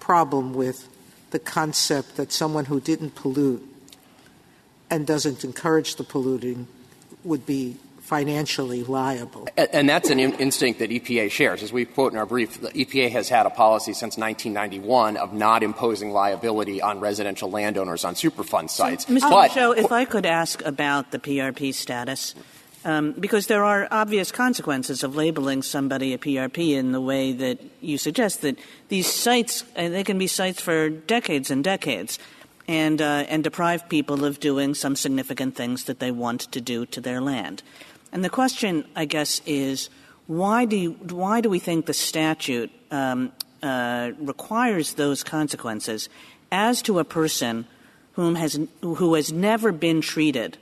problem 0.00 0.54
with 0.54 0.88
the 1.30 1.38
concept 1.38 2.16
that 2.16 2.32
someone 2.32 2.66
who 2.66 2.80
didn't 2.80 3.14
pollute 3.14 3.62
and 4.90 5.06
doesn't 5.06 5.44
encourage 5.44 5.96
the 5.96 6.04
polluting 6.04 6.68
would 7.24 7.44
be 7.44 7.76
financially 8.06 8.84
liable. 8.84 9.48
And 9.56 9.86
and 9.86 9.88
that's 9.88 10.10
an 10.10 10.18
in- 10.18 10.34
instinct 10.34 10.80
that 10.80 10.90
EPA 10.90 11.30
shares. 11.30 11.62
As 11.62 11.72
we 11.72 11.84
quote 11.84 12.12
in 12.12 12.18
our 12.18 12.26
brief, 12.26 12.60
the 12.60 12.70
EPA 12.70 13.10
has 13.12 13.28
had 13.28 13.46
a 13.46 13.50
policy 13.50 13.92
since 13.92 14.16
1991 14.16 15.16
of 15.16 15.32
not 15.32 15.62
imposing 15.62 16.10
liability 16.10 16.82
on 16.82 16.98
residential 16.98 17.50
landowners 17.50 18.04
on 18.04 18.14
Superfund 18.14 18.70
sites. 18.70 19.04
Mr. 19.04 19.20
But- 19.20 19.30
Michaud, 19.30 19.72
if 19.72 19.92
I 19.92 20.04
could 20.04 20.26
ask 20.26 20.64
about 20.64 21.12
the 21.12 21.18
PRP 21.18 21.72
status, 21.72 22.34
um, 22.84 23.12
because 23.12 23.48
there 23.48 23.64
are 23.64 23.88
obvious 23.90 24.32
consequences 24.32 25.02
of 25.02 25.16
labeling 25.16 25.62
somebody 25.62 26.14
a 26.14 26.18
PRP 26.18 26.74
in 26.74 26.92
the 26.92 27.00
way 27.00 27.32
that 27.32 27.58
you 27.80 27.98
suggest 27.98 28.42
that 28.42 28.58
these 28.88 29.12
sites, 29.12 29.64
and 29.74 29.92
they 29.92 30.04
can 30.04 30.18
be 30.18 30.26
sites 30.26 30.60
for 30.60 30.88
decades 30.88 31.50
and 31.50 31.64
decades, 31.64 32.18
and, 32.68 33.00
uh, 33.00 33.24
and 33.28 33.44
deprive 33.44 33.88
people 33.88 34.24
of 34.24 34.40
doing 34.40 34.74
some 34.74 34.96
significant 34.96 35.54
things 35.54 35.84
that 35.84 35.98
they 35.98 36.10
want 36.10 36.42
to 36.52 36.60
do 36.60 36.86
to 36.86 37.00
their 37.00 37.20
land. 37.20 37.62
And 38.16 38.24
the 38.24 38.30
question, 38.30 38.86
I 38.96 39.04
guess, 39.04 39.42
is 39.44 39.90
why 40.26 40.64
do, 40.64 40.74
you, 40.74 40.92
why 40.92 41.42
do 41.42 41.50
we 41.50 41.58
think 41.58 41.84
the 41.84 41.92
statute 41.92 42.70
um, 42.90 43.30
uh, 43.62 44.12
requires 44.18 44.94
those 44.94 45.22
consequences 45.22 46.08
as 46.50 46.80
to 46.80 46.98
a 46.98 47.04
person 47.04 47.66
whom 48.12 48.36
has, 48.36 48.58
who 48.80 49.12
has 49.16 49.34
never 49.34 49.70
been 49.70 50.00
treated 50.00 50.56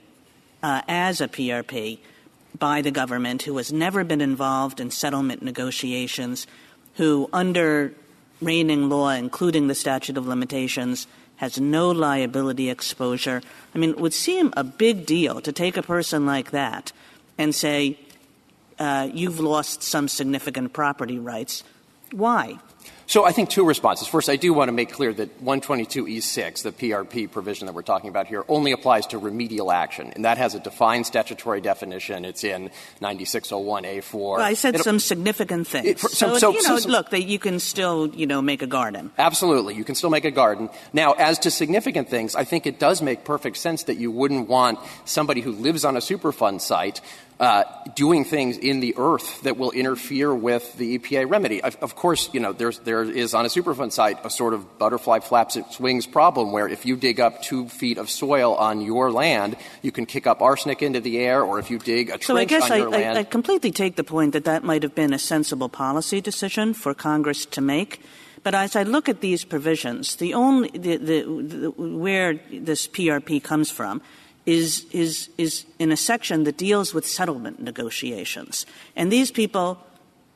uh, 0.63 0.81
as 0.89 1.21
a 1.21 1.29
PRP 1.29 1.99
by 2.59 2.81
the 2.81 2.91
government, 2.91 3.43
who 3.43 3.55
has 3.55 3.71
never 3.71 4.03
been 4.03 4.19
involved 4.19 4.81
in 4.81 4.91
settlement 4.91 5.41
negotiations, 5.41 6.47
who, 6.95 7.29
under 7.31 7.93
reigning 8.41 8.89
law, 8.89 9.11
including 9.11 9.67
the 9.67 9.75
statute 9.75 10.17
of 10.17 10.27
limitations, 10.27 11.07
has 11.37 11.57
no 11.57 11.89
liability 11.89 12.69
exposure. 12.69 13.41
I 13.73 13.77
mean, 13.77 13.91
it 13.91 13.99
would 14.01 14.13
seem 14.13 14.53
a 14.57 14.63
big 14.65 15.05
deal 15.05 15.39
to 15.39 15.53
take 15.53 15.77
a 15.77 15.81
person 15.81 16.25
like 16.25 16.51
that 16.51 16.91
and 17.37 17.53
say, 17.53 17.97
uh, 18.79 19.09
you've 19.13 19.39
lost 19.39 19.83
some 19.83 20.07
significant 20.07 20.73
property 20.73 21.19
rights. 21.19 21.63
Why? 22.11 22.59
So 23.07 23.23
I 23.23 23.31
think 23.31 23.49
two 23.49 23.63
responses. 23.65 24.07
First, 24.07 24.29
I 24.29 24.35
do 24.35 24.51
want 24.51 24.69
to 24.69 24.71
make 24.71 24.91
clear 24.91 25.13
that 25.13 25.43
122E6, 25.45 26.63
the 26.63 26.71
PRP 26.71 27.29
provision 27.29 27.67
that 27.67 27.73
we're 27.73 27.83
talking 27.83 28.09
about 28.09 28.25
here, 28.25 28.43
only 28.47 28.71
applies 28.71 29.05
to 29.07 29.19
remedial 29.19 29.71
action, 29.71 30.11
and 30.15 30.25
that 30.25 30.39
has 30.39 30.55
a 30.55 30.59
defined 30.59 31.05
statutory 31.05 31.61
definition. 31.61 32.25
It's 32.25 32.43
in 32.43 32.71
9601A4. 33.01 34.37
Well, 34.37 34.41
I 34.41 34.55
said 34.55 34.75
It- 34.75 34.83
some 34.83 34.99
significant 34.99 35.67
things. 35.67 35.87
It- 35.87 35.99
so, 35.99 36.07
so- 36.07 36.37
so- 36.37 36.51
you 36.51 36.63
know, 36.67 36.79
so- 36.79 36.89
look, 36.89 37.11
that 37.11 37.23
you 37.23 37.37
can 37.37 37.59
still, 37.59 38.07
you 38.07 38.25
know, 38.25 38.41
make 38.41 38.61
a 38.63 38.67
garden. 38.67 39.11
Absolutely. 39.17 39.75
You 39.75 39.83
can 39.83 39.95
still 39.95 40.09
make 40.09 40.25
a 40.25 40.31
garden. 40.31 40.69
Now, 40.91 41.13
as 41.13 41.37
to 41.39 41.51
significant 41.51 42.09
things, 42.09 42.35
I 42.35 42.43
think 42.43 42.65
it 42.65 42.79
does 42.79 43.01
make 43.01 43.23
perfect 43.23 43.57
sense 43.57 43.83
that 43.83 43.97
you 43.97 44.09
wouldn't 44.11 44.49
want 44.49 44.79
somebody 45.05 45.41
who 45.41 45.51
lives 45.51 45.85
on 45.85 45.95
a 45.95 45.99
Superfund 45.99 46.61
site 46.61 47.01
uh, 47.39 47.63
doing 47.95 48.23
things 48.23 48.57
in 48.57 48.79
the 48.79 48.95
earth 48.97 49.41
that 49.41 49.57
will 49.57 49.71
interfere 49.71 50.33
with 50.33 50.77
the 50.77 50.97
EPA 50.97 51.29
remedy. 51.29 51.61
Of, 51.61 51.75
of 51.81 51.95
course, 51.95 52.29
you 52.33 52.39
know, 52.39 52.53
there's, 52.53 52.79
there 52.79 53.03
is 53.03 53.33
on 53.33 53.45
a 53.45 53.49
Superfund 53.49 53.91
site 53.91 54.23
a 54.23 54.29
sort 54.29 54.53
of 54.53 54.77
butterfly 54.79 55.19
flaps 55.19 55.57
its 55.57 55.79
wings 55.79 56.07
problem 56.07 56.53
where 56.53 56.67
if 56.67 56.85
you 56.85 56.95
dig 56.95 57.19
up 57.19 57.41
two 57.41 57.67
feet 57.67 57.97
of 57.97 58.09
soil 58.09 58.55
on 58.55 58.79
your 58.79 59.11
land, 59.11 59.57
you 59.81 59.91
can 59.91 60.05
kick 60.05 60.27
up 60.27 60.41
arsenic 60.41 60.81
into 60.81 61.01
the 61.01 61.19
air, 61.19 61.43
or 61.43 61.59
if 61.59 61.69
you 61.69 61.77
dig 61.77 62.09
a 62.09 62.23
So 62.23 62.35
I 62.37 62.45
trench 62.45 62.49
guess 62.49 62.63
on 62.63 62.71
I, 62.71 62.77
your 62.77 62.89
land. 62.89 63.17
I, 63.17 63.21
I 63.21 63.23
completely 63.25 63.71
take 63.71 63.97
the 63.97 64.03
point 64.03 64.33
that 64.33 64.45
that 64.45 64.63
might 64.63 64.83
have 64.83 64.95
been 64.95 65.13
a 65.13 65.19
sensible 65.19 65.69
policy 65.69 66.21
decision 66.21 66.73
for 66.73 66.93
Congress 66.93 67.45
to 67.47 67.61
make. 67.61 68.01
But 68.43 68.53
as 68.55 68.75
I 68.75 68.83
look 68.83 69.09
at 69.09 69.21
these 69.21 69.43
provisions, 69.43 70.17
the 70.17 70.35
only 70.35 70.69
the, 70.69 70.97
the, 70.97 71.23
the, 71.23 71.71
where 71.71 72.39
this 72.51 72.87
PRP 72.87 73.43
comes 73.43 73.71
from 73.71 74.01
is 74.45 74.85
is 74.91 75.29
is 75.37 75.65
in 75.79 75.91
a 75.91 75.97
section 75.97 76.43
that 76.43 76.57
deals 76.57 76.93
with 76.93 77.07
settlement 77.07 77.61
negotiations, 77.61 78.65
and 78.95 79.11
these 79.11 79.31
people 79.31 79.79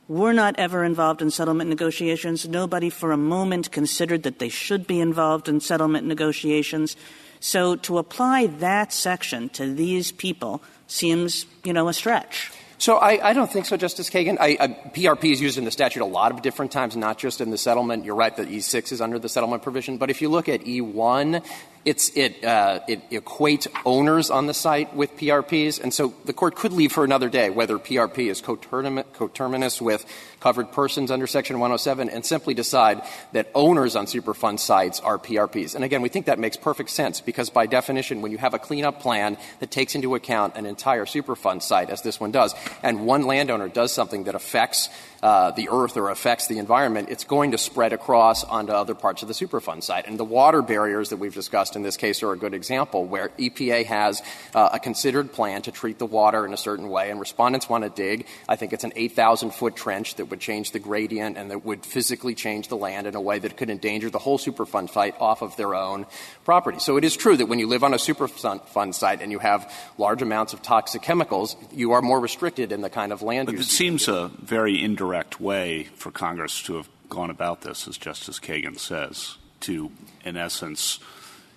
were 0.08 0.32
not 0.32 0.58
ever 0.58 0.82
involved 0.82 1.22
in 1.22 1.30
settlement 1.30 1.70
negotiations. 1.70 2.48
Nobody 2.48 2.90
for 2.90 3.12
a 3.12 3.16
moment 3.16 3.70
considered 3.70 4.24
that 4.24 4.40
they 4.40 4.48
should 4.48 4.84
be 4.86 4.98
involved 4.98 5.48
in 5.48 5.60
settlement 5.60 6.04
negotiations. 6.04 6.96
So 7.38 7.76
to 7.76 7.98
apply 7.98 8.48
that 8.58 8.92
section 8.92 9.48
to 9.50 9.72
these 9.72 10.10
people 10.10 10.62
seems, 10.88 11.46
you 11.62 11.72
know, 11.72 11.88
a 11.88 11.94
stretch. 11.94 12.50
So 12.80 12.98
I, 12.98 13.34
don't 13.34 13.52
think 13.52 13.66
so, 13.66 13.76
Justice 13.76 14.08
Kagan. 14.08 14.38
I, 14.40 14.56
I, 14.58 14.68
PRP 14.68 15.32
is 15.32 15.40
used 15.40 15.58
in 15.58 15.66
the 15.66 15.70
statute 15.70 16.02
a 16.02 16.06
lot 16.06 16.32
of 16.32 16.40
different 16.40 16.72
times, 16.72 16.96
not 16.96 17.18
just 17.18 17.42
in 17.42 17.50
the 17.50 17.58
settlement. 17.58 18.06
You're 18.06 18.14
right 18.14 18.34
that 18.34 18.48
E6 18.48 18.90
is 18.90 19.02
under 19.02 19.18
the 19.18 19.28
settlement 19.28 19.62
provision. 19.62 19.98
But 19.98 20.08
if 20.08 20.22
you 20.22 20.30
look 20.30 20.48
at 20.48 20.62
E1, 20.62 21.44
it's, 21.84 22.10
it, 22.14 22.44
uh, 22.44 22.80
it 22.86 23.08
equates 23.10 23.66
owners 23.86 24.30
on 24.30 24.46
the 24.46 24.52
site 24.54 24.94
with 24.94 25.16
PRPs. 25.16 25.80
And 25.80 25.94
so 25.94 26.14
the 26.26 26.32
court 26.32 26.54
could 26.54 26.72
leave 26.72 26.92
for 26.92 27.04
another 27.04 27.30
day 27.30 27.48
whether 27.48 27.78
PRP 27.78 28.30
is 28.30 28.42
cotermin- 28.42 29.04
coterminous 29.14 29.80
with 29.80 30.04
covered 30.40 30.72
persons 30.72 31.10
under 31.10 31.26
Section 31.26 31.58
107 31.58 32.10
and 32.10 32.24
simply 32.24 32.52
decide 32.52 33.02
that 33.32 33.50
owners 33.54 33.96
on 33.96 34.06
Superfund 34.06 34.58
sites 34.58 35.00
are 35.00 35.18
PRPs. 35.18 35.74
And 35.74 35.84
again, 35.84 36.02
we 36.02 36.08
think 36.10 36.26
that 36.26 36.38
makes 36.38 36.56
perfect 36.56 36.90
sense 36.90 37.20
because 37.20 37.48
by 37.48 37.66
definition, 37.66 38.20
when 38.20 38.32
you 38.32 38.38
have 38.38 38.54
a 38.54 38.58
cleanup 38.58 39.00
plan 39.00 39.38
that 39.60 39.70
takes 39.70 39.94
into 39.94 40.14
account 40.14 40.56
an 40.56 40.66
entire 40.66 41.06
Superfund 41.06 41.62
site, 41.62 41.90
as 41.90 42.02
this 42.02 42.20
one 42.20 42.30
does, 42.30 42.54
and 42.82 43.06
one 43.06 43.22
landowner 43.22 43.68
does 43.68 43.92
something 43.92 44.24
that 44.24 44.34
affects 44.34 44.88
the 45.20 45.68
earth 45.70 45.96
or 45.96 46.10
affects 46.10 46.46
the 46.46 46.58
environment, 46.58 47.08
it's 47.10 47.24
going 47.24 47.50
to 47.50 47.58
spread 47.58 47.92
across 47.92 48.44
onto 48.44 48.72
other 48.72 48.94
parts 48.94 49.22
of 49.22 49.28
the 49.28 49.34
Superfund 49.34 49.82
site. 49.82 50.06
And 50.06 50.18
the 50.18 50.24
water 50.24 50.62
barriers 50.62 51.10
that 51.10 51.18
we've 51.18 51.34
discussed 51.34 51.76
in 51.76 51.82
this 51.82 51.96
case 51.96 52.22
are 52.22 52.32
a 52.32 52.38
good 52.38 52.54
example, 52.54 53.04
where 53.04 53.28
EPA 53.38 53.84
has 53.86 54.22
uh, 54.54 54.70
a 54.72 54.78
considered 54.78 55.32
plan 55.32 55.62
to 55.62 55.72
treat 55.72 55.98
the 55.98 56.06
water 56.06 56.46
in 56.46 56.52
a 56.52 56.56
certain 56.56 56.88
way, 56.88 57.10
and 57.10 57.20
respondents 57.20 57.68
want 57.68 57.84
to 57.84 57.90
dig. 57.90 58.26
I 58.48 58.56
think 58.56 58.72
it's 58.72 58.84
an 58.84 58.92
8,000-foot 58.92 59.76
trench 59.76 60.14
that 60.16 60.26
would 60.26 60.40
change 60.40 60.72
the 60.72 60.78
gradient 60.78 61.36
and 61.36 61.50
that 61.50 61.64
would 61.64 61.84
physically 61.84 62.34
change 62.34 62.68
the 62.68 62.76
land 62.76 63.06
in 63.06 63.14
a 63.14 63.20
way 63.20 63.38
that 63.38 63.56
could 63.56 63.70
endanger 63.70 64.10
the 64.10 64.18
whole 64.18 64.38
Superfund 64.38 64.90
site 64.90 65.14
off 65.20 65.42
of 65.42 65.56
their 65.56 65.74
own 65.74 66.06
property. 66.44 66.78
So 66.78 66.96
it 66.96 67.04
is 67.04 67.16
true 67.16 67.36
that 67.36 67.46
when 67.46 67.58
you 67.58 67.66
live 67.66 67.84
on 67.84 67.92
a 67.92 67.98
Superfund 67.98 68.94
site 68.94 69.20
and 69.20 69.30
you 69.30 69.38
have 69.38 69.70
large 69.98 70.22
amounts 70.22 70.52
of 70.52 70.62
toxic 70.62 71.02
chemicals, 71.02 71.56
you 71.72 71.92
are 71.92 72.02
more 72.02 72.20
restricted 72.20 72.72
in 72.72 72.80
the 72.80 72.90
kind 72.90 73.12
of 73.12 73.22
land 73.22 73.46
but 73.46 73.56
use. 73.56 73.66
It 73.66 73.70
seems 73.70 74.08
a 74.08 74.30
very 74.40 74.82
indirect 74.82 75.09
way 75.40 75.84
for 75.94 76.10
Congress 76.10 76.62
to 76.62 76.76
have 76.76 76.88
gone 77.08 77.30
about 77.30 77.62
this, 77.62 77.88
as 77.88 77.98
Justice 77.98 78.38
Kagan 78.38 78.78
says, 78.78 79.36
to, 79.60 79.90
in 80.24 80.36
essence, 80.36 81.00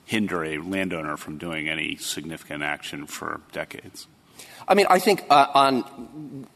hinder 0.05 0.43
a 0.43 0.57
landowner 0.57 1.17
from 1.17 1.37
doing 1.37 1.69
any 1.69 1.95
significant 1.95 2.63
action 2.63 3.05
for 3.05 3.41
decades. 3.51 4.07
I 4.67 4.73
mean, 4.73 4.87
I 4.89 4.99
think 4.99 5.25
uh, 5.29 5.47
on 5.53 6.47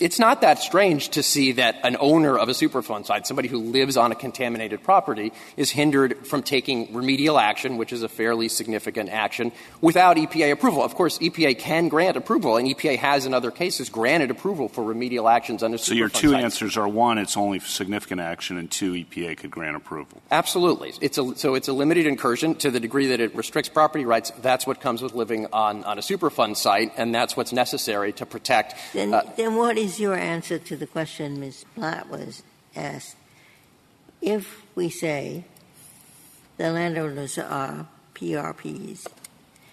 it's 0.00 0.18
not 0.18 0.40
that 0.40 0.58
strange 0.58 1.10
to 1.10 1.22
see 1.22 1.52
that 1.52 1.76
an 1.84 1.96
owner 2.00 2.38
of 2.38 2.48
a 2.48 2.52
Superfund 2.52 3.06
site, 3.06 3.26
somebody 3.26 3.48
who 3.48 3.58
lives 3.58 3.96
on 3.96 4.12
a 4.12 4.14
contaminated 4.14 4.82
property, 4.82 5.32
is 5.56 5.70
hindered 5.70 6.26
from 6.26 6.42
taking 6.42 6.94
remedial 6.94 7.38
action, 7.38 7.76
which 7.76 7.92
is 7.92 8.02
a 8.02 8.08
fairly 8.08 8.48
significant 8.48 9.10
action, 9.10 9.52
without 9.80 10.16
EPA 10.16 10.52
approval. 10.52 10.82
Of 10.82 10.94
course, 10.94 11.18
EPA 11.18 11.58
can 11.58 11.88
grant 11.88 12.16
approval, 12.16 12.56
and 12.56 12.66
EPA 12.66 12.96
has 12.98 13.26
in 13.26 13.34
other 13.34 13.50
cases 13.50 13.90
granted 13.90 14.30
approval 14.30 14.68
for 14.68 14.82
remedial 14.82 15.28
actions 15.28 15.62
under 15.62 15.76
so 15.76 15.92
Superfund 15.92 15.96
your 15.98 16.08
two 16.08 16.30
sites. 16.30 16.44
answers 16.44 16.76
are 16.76 16.88
one, 16.88 17.18
it's 17.18 17.36
only 17.36 17.60
significant 17.60 18.20
action, 18.20 18.56
and 18.56 18.70
two, 18.70 18.92
EPA 18.94 19.36
could 19.36 19.50
grant 19.50 19.76
approval. 19.76 20.22
Absolutely. 20.30 20.94
It's 21.00 21.18
a, 21.18 21.36
so 21.36 21.54
it's 21.54 21.68
a 21.68 21.72
limited 21.72 22.06
incursion 22.06 22.54
to 22.56 22.70
the 22.70 22.80
degree 22.80 23.08
that 23.08 23.20
it 23.20 23.34
restricts 23.34 23.68
property 23.68 24.06
rights. 24.06 24.32
That's 24.40 24.66
what 24.66 24.80
comes 24.80 25.02
with 25.02 25.14
living 25.14 25.46
on, 25.52 25.84
on 25.84 25.98
a 25.98 26.02
Superfund 26.02 26.56
site, 26.56 26.92
and 26.96 27.14
that's 27.14 27.36
what's 27.36 27.52
necessary 27.52 28.12
to 28.14 28.24
protect. 28.24 28.74
Then, 28.94 29.12
uh, 29.12 29.30
then 29.36 29.56
what 29.56 29.76
is 29.76 29.89
your 29.98 30.14
answer 30.14 30.58
to 30.58 30.76
the 30.76 30.86
question 30.86 31.40
Ms. 31.40 31.64
Blatt 31.74 32.08
was 32.08 32.42
asked? 32.76 33.16
If 34.20 34.62
we 34.74 34.90
say 34.90 35.44
the 36.58 36.70
landowners 36.70 37.38
are 37.38 37.88
PRPs 38.14 39.06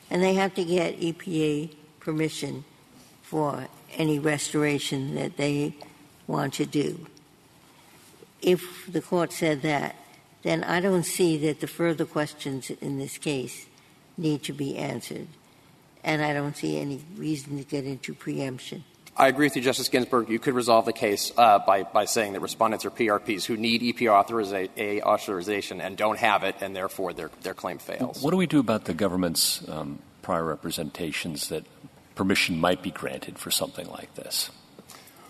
and 0.10 0.24
they 0.24 0.34
have 0.36 0.56
to 0.56 0.64
get 0.64 1.00
EPA 1.00 1.76
permission 2.00 2.64
for 3.22 3.68
any 3.94 4.18
restoration 4.18 5.16
that 5.16 5.36
they 5.36 5.76
want 6.26 6.54
to 6.54 6.66
do, 6.66 7.06
if 8.42 8.90
the 8.92 9.02
court 9.02 9.34
said 9.34 9.62
that, 9.64 9.96
then 10.44 10.64
I 10.64 10.80
don't 10.80 11.04
see 11.04 11.38
that 11.40 11.60
the 11.60 11.68
further 11.68 12.06
questions 12.06 12.70
in 12.70 13.00
this 13.00 13.18
case 13.18 13.66
need 14.18 14.44
to 14.44 14.54
be 14.54 14.78
answered. 14.78 15.28
And 16.04 16.22
I 16.22 16.34
don't 16.34 16.56
see 16.56 16.80
any 16.80 17.02
reason 17.18 17.58
to 17.58 17.64
get 17.64 17.84
into 17.84 18.14
preemption. 18.14 18.86
I 19.20 19.30
agree 19.30 19.48
with 19.48 19.56
you, 19.56 19.64
Justice 19.64 19.90
Ginsburg. 19.90 20.30
You 20.30 20.38
could 20.38 20.54
resolve 20.54 20.86
the 20.86 20.94
case 20.94 21.32
uh, 21.36 21.60
by, 21.60 22.06
saying 22.06 22.34
that 22.34 22.42
respondents 22.42 22.86
are 22.86 22.92
PRPs 22.92 23.46
who 23.46 23.58
need 23.58 23.82
EPA 23.82 25.02
authorization 25.04 25.82
and 25.82 25.98
don't 25.98 26.20
have 26.20 26.44
it, 26.44 26.56
and 26.62 26.76
therefore 26.76 27.14
their, 27.14 27.32
their 27.42 27.56
claim 27.56 27.80
fails. 27.80 28.22
What 28.22 28.32
do 28.32 28.38
we 28.38 28.46
do 28.46 28.60
about 28.60 28.86
the 28.86 28.94
government's 28.94 29.68
um, 29.68 30.00
prior 30.22 30.44
representations 30.44 31.50
that 31.50 31.66
permission 32.14 32.60
might 32.60 32.84
be 32.84 32.92
granted 32.92 33.40
for 33.40 33.50
something 33.50 33.88
like 33.90 34.14
this? 34.14 34.52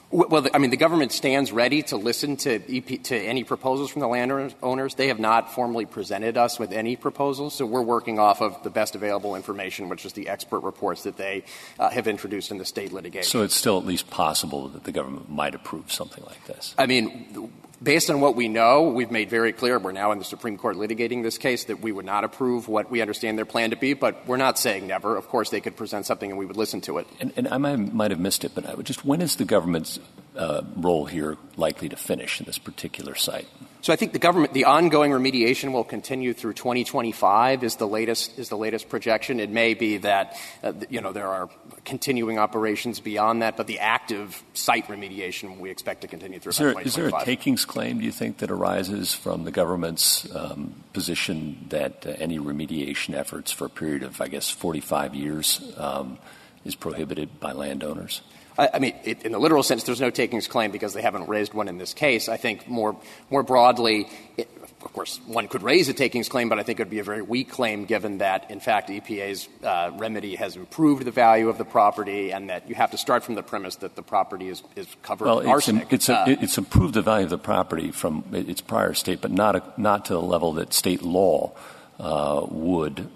Well, 0.09 0.47
I 0.53 0.57
mean, 0.57 0.69
the 0.69 0.77
government 0.77 1.11
stands 1.11 1.51
ready 1.51 1.83
to 1.83 1.97
listen 1.97 2.37
to, 2.37 2.61
EP, 2.77 3.03
to 3.03 3.17
any 3.17 3.43
proposals 3.43 3.89
from 3.91 3.99
the 3.99 4.07
landowners. 4.07 4.95
They 4.95 5.09
have 5.09 5.19
not 5.19 5.53
formally 5.53 5.85
presented 5.85 6.37
us 6.37 6.57
with 6.57 6.71
any 6.71 6.95
proposals, 6.95 7.55
so 7.55 7.65
we're 7.65 7.81
working 7.81 8.17
off 8.17 8.41
of 8.41 8.63
the 8.63 8.69
best 8.69 8.95
available 8.95 9.35
information, 9.35 9.89
which 9.89 10.05
is 10.05 10.13
the 10.13 10.29
expert 10.29 10.61
reports 10.61 11.03
that 11.03 11.17
they 11.17 11.43
uh, 11.77 11.89
have 11.89 12.07
introduced 12.07 12.51
in 12.51 12.57
the 12.57 12.63
state 12.63 12.93
litigation. 12.93 13.29
So 13.29 13.41
it's 13.41 13.55
still 13.55 13.77
at 13.77 13.85
least 13.85 14.09
possible 14.09 14.69
that 14.69 14.85
the 14.85 14.93
government 14.93 15.29
might 15.29 15.53
approve 15.53 15.91
something 15.91 16.23
like 16.23 16.45
this. 16.45 16.73
I 16.77 16.85
mean, 16.85 17.51
based 17.81 18.09
on 18.09 18.21
what 18.21 18.35
we 18.35 18.47
know, 18.47 18.83
we've 18.83 19.11
made 19.11 19.29
very 19.29 19.53
clear, 19.53 19.79
we're 19.79 19.91
now 19.91 20.11
in 20.11 20.19
the 20.19 20.25
Supreme 20.25 20.57
Court 20.57 20.77
litigating 20.77 21.23
this 21.23 21.37
case, 21.37 21.65
that 21.65 21.79
we 21.79 21.91
would 21.91 22.05
not 22.05 22.23
approve 22.23 22.67
what 22.67 22.89
we 22.89 23.01
understand 23.01 23.37
their 23.37 23.45
plan 23.45 23.69
to 23.69 23.75
be, 23.75 23.93
but 23.93 24.25
we're 24.27 24.37
not 24.37 24.57
saying 24.57 24.87
never. 24.87 25.15
Of 25.15 25.27
course, 25.27 25.49
they 25.49 25.61
could 25.61 25.75
present 25.75 26.05
something 26.05 26.29
and 26.29 26.39
we 26.39 26.45
would 26.45 26.57
listen 26.57 26.81
to 26.81 26.97
it. 26.97 27.07
And, 27.19 27.33
and 27.35 27.47
I 27.47 27.57
might, 27.57 28.11
have 28.11 28.19
missed 28.19 28.43
it, 28.43 28.53
but 28.55 28.65
I 28.65 28.73
would 28.73 28.85
just 28.85 29.05
when 29.05 29.21
is 29.21 29.35
the 29.35 29.45
government's 29.45 29.99
uh, 30.35 30.61
role 30.75 31.05
here 31.05 31.37
likely 31.55 31.89
to 31.89 31.95
finish 31.95 32.39
in 32.39 32.45
this 32.45 32.57
particular 32.57 33.15
site? 33.15 33.47
So 33.81 33.93
I 33.93 33.95
think 33.95 34.11
the 34.11 34.19
government, 34.19 34.53
the 34.53 34.65
ongoing 34.65 35.11
remediation 35.11 35.71
will 35.71 35.83
continue 35.83 36.33
through 36.33 36.53
2025 36.53 37.63
is 37.63 37.75
the 37.75 37.87
latest, 37.87 38.37
is 38.37 38.49
the 38.49 38.57
latest 38.57 38.89
projection. 38.89 39.39
It 39.39 39.49
may 39.49 39.75
be 39.75 39.97
that, 39.97 40.35
uh, 40.63 40.73
you 40.89 41.01
know, 41.01 41.13
there 41.13 41.27
are 41.27 41.49
continuing 41.87 42.37
operations 42.37 42.99
beyond 42.99 43.41
that, 43.41 43.55
but 43.55 43.65
the 43.65 43.79
active 43.79 44.43
site 44.53 44.87
remediation 44.89 45.57
we 45.57 45.69
expect 45.69 46.01
to 46.01 46.07
continue 46.07 46.37
through 46.37 46.49
Is 46.49 46.57
there, 46.57 46.71
2025. 46.71 46.85
is 46.85 46.95
there 47.13 47.21
a 47.21 47.25
takings 47.25 47.63
claim, 47.63 47.99
do 47.99 48.05
you 48.05 48.11
think, 48.11 48.39
that 48.39 48.51
arises 48.51 49.13
from 49.13 49.45
the 49.45 49.51
government's 49.51 50.27
um, 50.35 50.83
position 50.91 51.65
that 51.69 52.05
uh, 52.05 52.09
any 52.19 52.39
remediation 52.39 53.15
efforts 53.15 53.53
for 53.53 53.65
a 53.65 53.69
period 53.69 54.03
of, 54.03 54.19
I 54.19 54.27
guess, 54.27 54.49
45 54.49 55.15
years 55.15 55.73
um, 55.77 56.17
is 56.65 56.75
prohibited 56.75 57.39
by 57.39 57.53
landowners? 57.53 58.21
I, 58.57 58.69
I 58.73 58.79
mean, 58.79 58.93
it, 59.05 59.23
in 59.23 59.31
the 59.31 59.39
literal 59.39 59.63
sense, 59.63 59.85
there's 59.85 60.01
no 60.01 60.09
takings 60.09 60.47
claim 60.47 60.71
because 60.71 60.93
they 60.93 61.01
haven't 61.01 61.29
raised 61.29 61.53
one 61.53 61.69
in 61.69 61.77
this 61.77 61.93
case. 61.93 62.27
I 62.27 62.35
think 62.35 62.67
more, 62.67 62.99
more 63.29 63.43
broadly, 63.43 64.09
it, 64.35 64.49
of 64.83 64.93
course, 64.93 65.19
one 65.25 65.47
could 65.47 65.63
raise 65.63 65.89
a 65.89 65.93
takings 65.93 66.29
claim, 66.29 66.49
but 66.49 66.59
I 66.59 66.63
think 66.63 66.79
it 66.79 66.83
would 66.83 66.91
be 66.91 66.99
a 66.99 67.03
very 67.03 67.21
weak 67.21 67.49
claim 67.49 67.85
given 67.85 68.19
that, 68.19 68.49
in 68.51 68.59
fact, 68.59 68.89
EPA's 68.89 69.49
uh, 69.63 69.91
remedy 69.97 70.35
has 70.35 70.55
improved 70.55 71.03
the 71.03 71.11
value 71.11 71.49
of 71.49 71.57
the 71.57 71.65
property 71.65 72.31
and 72.31 72.49
that 72.49 72.69
you 72.69 72.75
have 72.75 72.91
to 72.91 72.97
start 72.97 73.23
from 73.23 73.35
the 73.35 73.43
premise 73.43 73.77
that 73.77 73.95
the 73.95 74.03
property 74.03 74.49
is, 74.49 74.61
is 74.75 74.87
covered 75.01 75.25
well, 75.25 75.39
it's, 75.39 75.49
arsenic. 75.49 75.91
it's, 75.91 76.09
Uh, 76.09 76.25
a, 76.27 76.31
it's 76.43 76.57
improved 76.57 76.93
the 76.93 77.01
value 77.01 77.23
of 77.23 77.29
the 77.31 77.37
property 77.37 77.91
from 77.91 78.23
its 78.31 78.61
prior 78.61 78.93
state, 78.93 79.19
but 79.19 79.31
not, 79.31 79.55
a, 79.55 79.63
not 79.77 80.05
to 80.05 80.13
the 80.13 80.21
level 80.21 80.53
that 80.53 80.73
state 80.73 81.01
law 81.01 81.51
uh, 81.99 82.45
would 82.49 83.09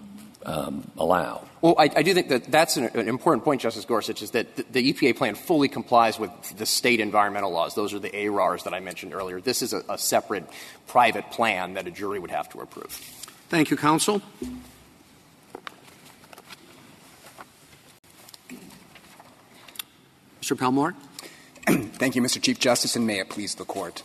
Um, 0.44 0.90
allow. 0.98 1.46
Well, 1.60 1.76
I, 1.78 1.88
I 1.94 2.02
do 2.02 2.12
think 2.14 2.28
that 2.30 2.50
that's 2.50 2.76
an, 2.76 2.86
an 2.94 3.08
important 3.08 3.44
point, 3.44 3.60
Justice 3.60 3.84
Gorsuch, 3.84 4.22
is 4.22 4.32
that 4.32 4.56
the, 4.56 4.64
the 4.72 4.92
EPA 4.92 5.16
plan 5.16 5.36
fully 5.36 5.68
complies 5.68 6.18
with 6.18 6.30
the 6.56 6.66
state 6.66 6.98
environmental 6.98 7.52
laws. 7.52 7.76
Those 7.76 7.94
are 7.94 8.00
the 8.00 8.10
ARARs 8.10 8.64
that 8.64 8.74
I 8.74 8.80
mentioned 8.80 9.14
earlier. 9.14 9.40
This 9.40 9.62
is 9.62 9.72
a, 9.72 9.84
a 9.88 9.96
separate 9.96 10.44
private 10.88 11.30
plan 11.30 11.74
that 11.74 11.86
a 11.86 11.92
jury 11.92 12.18
would 12.18 12.32
have 12.32 12.48
to 12.50 12.60
approve. 12.60 12.90
Thank 13.48 13.70
you, 13.70 13.76
counsel. 13.76 14.20
Mr. 20.40 20.56
Palmore? 20.56 20.94
Thank 21.94 22.16
you, 22.16 22.22
Mr. 22.22 22.42
Chief 22.42 22.58
Justice, 22.58 22.96
and 22.96 23.06
may 23.06 23.20
it 23.20 23.28
please 23.28 23.54
the 23.54 23.64
Court. 23.64 24.02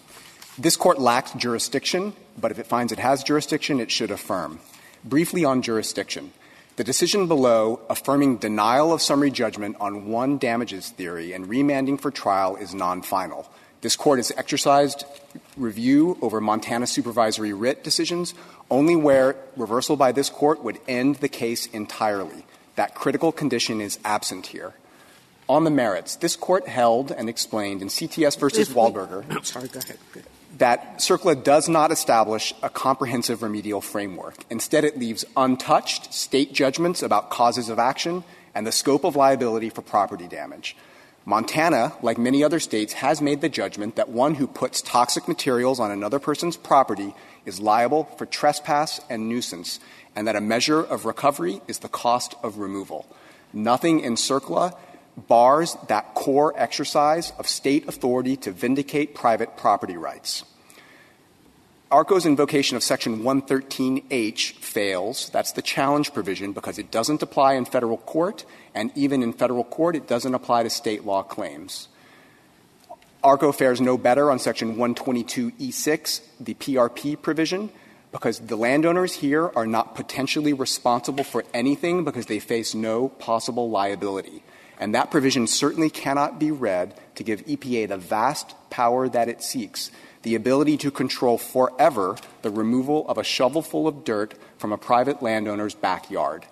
This 0.60 0.76
Court 0.76 1.00
lacks 1.00 1.32
jurisdiction, 1.34 2.13
but 2.39 2.52
if 2.52 2.60
it 2.60 2.67
finds 2.67 2.91
it 2.91 3.00
has 3.00 3.23
jurisdiction, 3.23 3.80
it 3.80 3.89
should 3.89 4.12
affirm. 4.12 4.60
Briefly 5.08 5.46
on 5.46 5.62
jurisdiction. 5.62 6.34
The 6.76 6.84
decision 6.84 7.28
below 7.28 7.80
affirming 7.89 8.38
denial 8.38 8.91
of 8.91 9.02
summary 9.02 9.32
judgment 9.32 9.78
on 9.80 10.08
one 10.08 10.38
damages 10.38 10.89
theory 10.89 11.32
and 11.32 11.48
remanding 11.48 11.98
for 11.98 12.12
trial 12.12 12.58
is 12.58 12.74
non-final. 12.74 13.50
This 13.80 13.96
Court 13.96 14.20
has 14.20 14.34
exercised 14.36 15.06
review 15.56 16.17
over 16.22 16.41
Montana 16.41 16.88
supervisory 16.88 17.54
writ 17.54 17.86
decisions 17.86 18.34
only 18.70 18.98
where 18.98 19.38
reversal 19.56 19.96
by 19.96 20.12
this 20.12 20.30
Court 20.30 20.62
would 20.62 20.80
end 20.89 21.15
the 21.15 21.30
case 21.30 21.67
entirely. 21.67 22.46
That 22.76 22.93
critical 22.93 23.32
condition 23.32 23.80
is 23.80 24.00
absent 24.04 24.48
here. 24.48 24.74
On 25.48 25.63
the 25.63 25.72
merits, 25.72 26.17
this 26.17 26.36
Court 26.36 26.67
held 26.67 27.12
and 27.12 27.30
explained 27.30 27.82
in 27.82 27.88
CTS 27.88 28.38
versus 28.38 28.67
If 28.67 28.76
that 30.58 30.98
CERCLA 30.98 31.43
does 31.43 31.70
not 31.70 31.91
establish 31.91 32.54
a 32.63 32.70
comprehensive 32.70 33.43
remedial 33.43 33.82
framework. 33.82 34.36
Instead, 34.50 34.84
it 34.84 34.98
leaves 34.98 35.26
untouched 35.36 36.13
state 36.13 36.54
judgments 36.54 37.04
about 37.04 37.30
causes 37.30 37.70
of 37.70 37.80
action 37.80 38.24
and 38.56 38.65
the 38.65 38.72
scope 38.72 39.04
of 39.04 39.15
liability 39.15 39.70
for 39.70 39.82
property 39.82 40.28
damage. 40.28 40.76
Montana, 41.26 41.93
like 42.02 42.17
many 42.17 42.43
other 42.43 42.60
states, 42.60 42.93
has 42.93 43.22
made 43.22 43.41
the 43.41 43.50
judgment 43.50 43.98
that 43.98 44.10
one 44.10 44.36
who 44.36 44.48
puts 44.48 44.82
toxic 44.82 45.28
materials 45.28 45.80
on 45.80 45.91
another 45.91 46.20
person's 46.20 46.56
property 46.56 47.13
is 47.46 47.60
liable 47.60 48.06
for 48.17 48.26
trespass 48.26 49.02
and 49.10 49.28
nuisance, 49.28 49.80
and 50.15 50.26
that 50.26 50.38
a 50.38 50.41
measure 50.41 50.80
of 50.80 51.06
recovery 51.06 51.62
is 51.67 51.80
the 51.80 51.89
cost 51.89 52.34
of 52.41 52.58
removal. 52.58 53.06
Nothing 53.52 54.00
in 54.00 54.15
CERCLA 54.15 54.76
bars 55.17 55.75
that 55.88 56.13
core 56.13 56.53
exercise 56.56 57.34
of 57.39 57.47
state 57.47 57.88
authority 57.88 58.38
to 58.38 58.51
vindicate 58.51 59.15
private 59.15 59.58
property 59.58 59.97
rights. 59.97 60.45
ARCO's 61.89 62.25
invocation 62.25 62.75
of 62.75 62.84
Section 62.84 63.23
113H 63.23 64.56
fails. 64.56 65.30
That's 65.30 65.53
the 65.53 65.62
challenge 65.62 66.13
provision 66.13 66.51
because 66.51 66.77
it 66.77 66.91
doesn't 66.91 67.23
apply 67.23 67.53
in 67.53 67.63
federal 67.63 67.97
court, 67.97 68.43
and 68.75 68.91
even 68.93 69.23
in 69.23 69.32
federal 69.32 69.63
court, 69.63 69.95
it 69.95 70.06
doesn't 70.06 70.36
apply 70.36 70.63
to 70.63 70.69
state 70.69 71.06
law 71.06 71.23
claims. 71.23 71.88
ARCO 73.23 73.53
fares 73.53 73.80
no 73.80 73.97
better 73.97 74.30
on 74.30 74.38
Section 74.38 74.75
122E6, 74.75 76.21
the 76.41 76.53
PRP 76.56 77.21
provision, 77.21 77.69
because 78.12 78.39
the 78.39 78.58
landowners 78.58 79.13
here 79.13 79.49
are 79.56 79.65
not 79.65 79.95
potentially 79.95 80.53
responsible 80.53 81.23
for 81.23 81.45
anything 81.53 82.03
because 82.03 82.25
they 82.25 82.39
face 82.39 82.75
no 82.75 83.08
possible 83.08 83.69
liability. 83.69 84.43
And 84.80 84.94
that 84.94 85.12
provision 85.12 85.48
certainly 85.48 85.90
cannot 85.90 86.40
be 86.40 86.52
read 86.52 86.94
to 87.16 87.24
give 87.24 87.46
EPA 87.46 87.88
the 87.88 87.98
vast 87.98 88.54
power 88.70 89.10
that 89.10 89.30
it 89.30 89.42
seeks, 89.42 89.92
the 90.22 90.36
ability 90.36 90.78
to 90.78 90.92
control 90.92 91.38
forever 91.38 92.16
the 92.42 92.52
removal 92.52 93.08
of 93.10 93.18
a 93.18 93.24
shovelful 93.24 93.88
of 93.88 94.04
dirt 94.04 94.36
from 94.58 94.72
a 94.72 94.78
private 94.78 95.24
landowner's 95.24 95.74
backyard. 95.74 96.46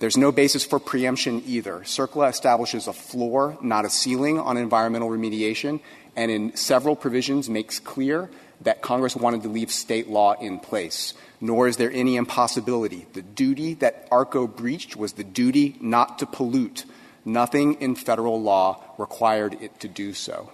There's 0.00 0.16
no 0.16 0.32
basis 0.32 0.64
for 0.64 0.78
preemption 0.80 1.42
either. 1.46 1.80
CERCLA 1.80 2.30
establishes 2.30 2.86
a 2.86 2.92
floor, 2.92 3.58
not 3.60 3.84
a 3.84 3.90
ceiling, 3.90 4.38
on 4.38 4.56
environmental 4.56 5.10
remediation, 5.10 5.80
and 6.16 6.30
in 6.30 6.56
several 6.56 6.96
provisions 6.96 7.50
makes 7.50 7.78
clear 7.78 8.30
that 8.62 8.82
Congress 8.82 9.14
wanted 9.14 9.42
to 9.42 9.48
leave 9.48 9.70
state 9.70 10.08
law 10.08 10.32
in 10.40 10.58
place. 10.58 11.14
Nor 11.40 11.68
is 11.68 11.76
there 11.76 11.92
any 11.92 12.16
impossibility. 12.16 13.06
The 13.12 13.22
duty 13.22 13.74
that 13.74 14.08
ARCO 14.10 14.46
breached 14.46 14.96
was 14.96 15.12
the 15.12 15.24
duty 15.24 15.76
not 15.80 16.18
to 16.18 16.26
pollute. 16.26 16.84
Nothing 17.24 17.74
in 17.74 17.94
federal 17.94 18.40
law 18.40 18.82
required 18.98 19.56
it 19.60 19.78
to 19.80 19.88
do 19.88 20.14
so. 20.14 20.50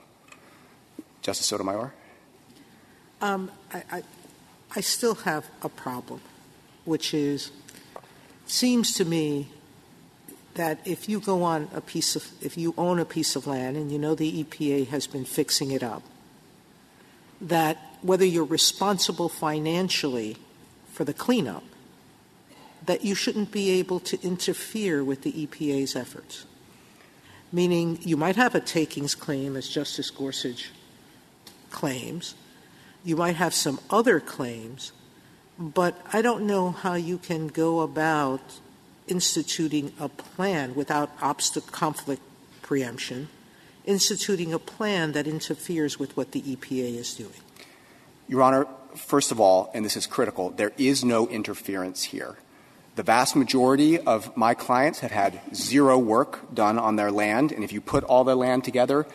Justice 1.22 1.46
Sotomayor? 1.46 1.92
Um, 3.20 3.50
I, 3.72 3.83
I, 3.90 4.02
I 4.74 4.81
still 4.81 5.14
have 5.16 5.46
a 5.62 5.68
problem, 5.68 6.20
which 6.85 7.14
is, 7.14 7.50
seems 8.46 8.92
to 8.94 9.05
me 9.05 9.48
that 10.55 10.81
if 10.85 11.09
you 11.09 11.20
go 11.20 11.42
on 11.42 11.68
a 11.74 11.81
piece 11.81 12.16
of, 12.16 12.26
if 12.40 12.57
you 12.57 12.74
own 12.76 12.98
a 12.98 13.05
piece 13.05 13.37
of 13.37 13.46
land 13.46 13.76
and 13.76 13.92
you 13.92 13.98
know 13.98 14.14
the 14.14 14.44
EPA 14.44 14.88
has 14.88 15.07
been 15.07 15.24
fixing 15.24 15.70
it 15.70 15.83
up, 15.83 16.02
that 17.40 17.79
whether 18.02 18.24
you're 18.24 18.44
responsible 18.44 19.29
financially 19.29 20.37
for 20.92 21.05
the 21.05 21.12
cleanup, 21.12 21.64
that 22.85 23.05
you 23.05 23.14
shouldn't 23.14 23.50
be 23.50 23.70
able 23.70 24.00
to 24.00 24.20
interfere 24.22 25.05
with 25.05 25.22
the 25.22 25.33
EPA's 25.33 25.94
efforts. 25.94 26.46
Meaning, 27.56 27.98
you 28.02 28.18
might 28.18 28.36
have 28.36 28.54
a 28.54 28.60
takings 28.60 29.14
claim, 29.14 29.56
as 29.56 29.66
Justice 29.66 30.10
Gorsuch 30.10 30.72
claims, 31.70 32.34
you 33.02 33.16
might 33.16 33.36
have 33.36 33.54
some 33.54 33.80
other 33.88 34.20
claims, 34.20 34.92
but 35.58 35.98
I 36.12 36.20
don't 36.20 36.46
know 36.46 36.72
how 36.72 36.96
you 36.96 37.16
can 37.16 37.48
go 37.48 37.80
about 37.80 38.42
instituting 39.06 39.94
a 39.98 40.10
plan 40.10 40.74
without 40.74 41.10
obstacle 41.22 41.70
conflict 41.72 42.20
preemption, 42.60 43.28
instituting 43.86 44.52
a 44.52 44.58
plan 44.58 45.12
that 45.12 45.26
interferes 45.26 45.98
with 45.98 46.14
what 46.14 46.32
the 46.32 46.42
EPA 46.42 46.98
is 46.98 47.14
doing. 47.14 47.40
Your 48.28 48.42
Honor, 48.42 48.66
first 48.94 49.32
of 49.32 49.40
all, 49.40 49.70
and 49.72 49.82
this 49.82 49.96
is 49.96 50.06
critical, 50.06 50.50
there 50.50 50.72
is 50.76 51.02
no 51.02 51.26
interference 51.28 52.02
here. 52.02 52.36
The 52.96 53.02
vast 53.02 53.37
majority 53.37 53.98
of 53.98 54.35
my 54.38 54.54
clients 54.54 55.00
have 55.00 55.11
had 55.11 55.38
zero 55.54 55.98
work 55.98 56.54
done 56.54 56.78
on 56.78 56.96
their 56.96 57.12
land, 57.12 57.52
and 57.52 57.62
if 57.62 57.70
you 57.70 57.82
put 57.82 58.04
all 58.04 58.24
their 58.24 58.35
land 58.35 58.64
together, 58.64 59.06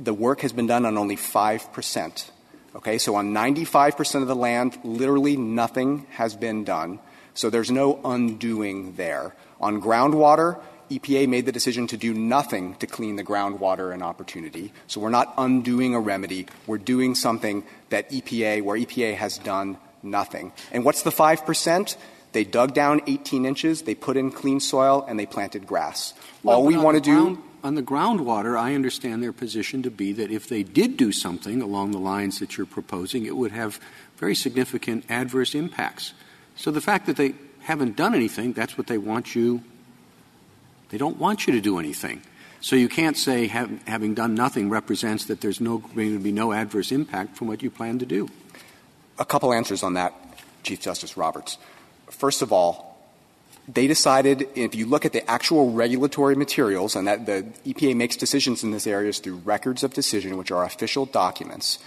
the 0.00 0.12
work 0.12 0.40
has 0.40 0.52
been 0.52 0.66
done 0.66 0.84
on 0.84 0.98
only 0.98 1.14
5%. 1.14 2.30
Okay, 2.74 2.98
so 2.98 3.14
on 3.14 3.32
95% 3.32 4.22
of 4.22 4.26
the 4.26 4.34
land, 4.34 4.76
literally 4.82 5.36
nothing 5.36 6.04
has 6.10 6.34
been 6.34 6.64
done. 6.64 6.98
So 7.34 7.48
there's 7.48 7.70
no 7.70 8.00
undoing 8.04 8.96
there. 8.96 9.36
On 9.60 9.80
groundwater, 9.80 10.60
EPA 10.90 11.28
made 11.28 11.46
the 11.46 11.52
decision 11.52 11.86
to 11.86 11.96
do 11.96 12.12
nothing 12.12 12.74
to 12.76 12.88
clean 12.88 13.14
the 13.14 13.24
groundwater 13.24 13.94
and 13.94 14.02
opportunity. 14.02 14.72
So 14.88 15.00
we're 15.00 15.10
not 15.10 15.32
undoing 15.38 15.94
a 15.94 16.00
remedy. 16.00 16.46
We're 16.66 16.78
doing 16.78 17.14
something 17.14 17.62
that 17.90 18.10
EPA, 18.10 18.62
where 18.62 18.76
EPA 18.76 19.14
has 19.14 19.38
done 19.38 19.78
nothing. 20.02 20.50
And 20.72 20.84
what's 20.84 21.02
the 21.02 21.10
5%? 21.10 21.96
They 22.32 22.44
dug 22.44 22.74
down 22.74 23.00
18 23.06 23.46
inches, 23.46 23.82
they 23.82 23.94
put 23.94 24.16
in 24.16 24.30
clean 24.30 24.60
soil, 24.60 25.04
and 25.08 25.18
they 25.18 25.26
planted 25.26 25.66
grass. 25.66 26.14
All 26.44 26.64
we 26.64 26.76
want 26.76 26.96
to 26.96 27.00
do. 27.00 27.42
On 27.64 27.74
the 27.74 27.82
groundwater, 27.82 28.56
I 28.56 28.74
understand 28.76 29.20
their 29.20 29.32
position 29.32 29.82
to 29.82 29.90
be 29.90 30.12
that 30.12 30.30
if 30.30 30.48
they 30.48 30.62
did 30.62 30.96
do 30.96 31.10
something 31.10 31.60
along 31.60 31.90
the 31.90 31.98
lines 31.98 32.38
that 32.38 32.56
you're 32.56 32.66
proposing, 32.66 33.26
it 33.26 33.36
would 33.36 33.50
have 33.50 33.80
very 34.16 34.36
significant 34.36 35.04
adverse 35.10 35.56
impacts. 35.56 36.14
So 36.54 36.70
the 36.70 36.80
fact 36.80 37.06
that 37.06 37.16
they 37.16 37.34
haven't 37.62 37.96
done 37.96 38.14
anything, 38.14 38.52
that's 38.52 38.78
what 38.78 38.86
they 38.86 38.98
want 38.98 39.34
you 39.34 39.64
they 40.90 40.98
don't 40.98 41.18
want 41.18 41.46
you 41.46 41.52
to 41.54 41.60
do 41.60 41.78
anything. 41.78 42.22
So 42.60 42.74
you 42.74 42.88
can't 42.88 43.16
say 43.16 43.46
having 43.46 44.14
done 44.14 44.34
nothing 44.34 44.68
represents 44.68 45.26
that 45.26 45.40
there's 45.40 45.60
no, 45.60 45.78
going 45.78 46.14
to 46.14 46.18
be 46.18 46.32
no 46.32 46.52
adverse 46.52 46.90
impact 46.90 47.36
from 47.36 47.46
what 47.46 47.62
you 47.62 47.70
plan 47.70 47.98
to 48.00 48.06
do. 48.06 48.28
A 49.18 49.24
couple 49.24 49.52
answers 49.52 49.82
on 49.82 49.94
that, 49.94 50.14
Chief 50.64 50.80
Justice 50.80 51.16
Roberts. 51.16 51.58
First 52.10 52.42
of 52.42 52.52
all, 52.52 52.96
they 53.68 53.86
decided 53.86 54.48
if 54.54 54.74
you 54.74 54.86
look 54.86 55.04
at 55.04 55.12
the 55.12 55.28
actual 55.30 55.72
regulatory 55.72 56.34
materials, 56.34 56.96
and 56.96 57.06
that 57.06 57.26
the 57.26 57.46
EPA 57.66 57.94
makes 57.96 58.16
decisions 58.16 58.64
in 58.64 58.70
this 58.70 58.86
area 58.86 59.12
through 59.12 59.36
records 59.36 59.84
of 59.84 59.92
decision, 59.92 60.38
which 60.38 60.50
are 60.50 60.64
official 60.64 61.04
documents, 61.04 61.78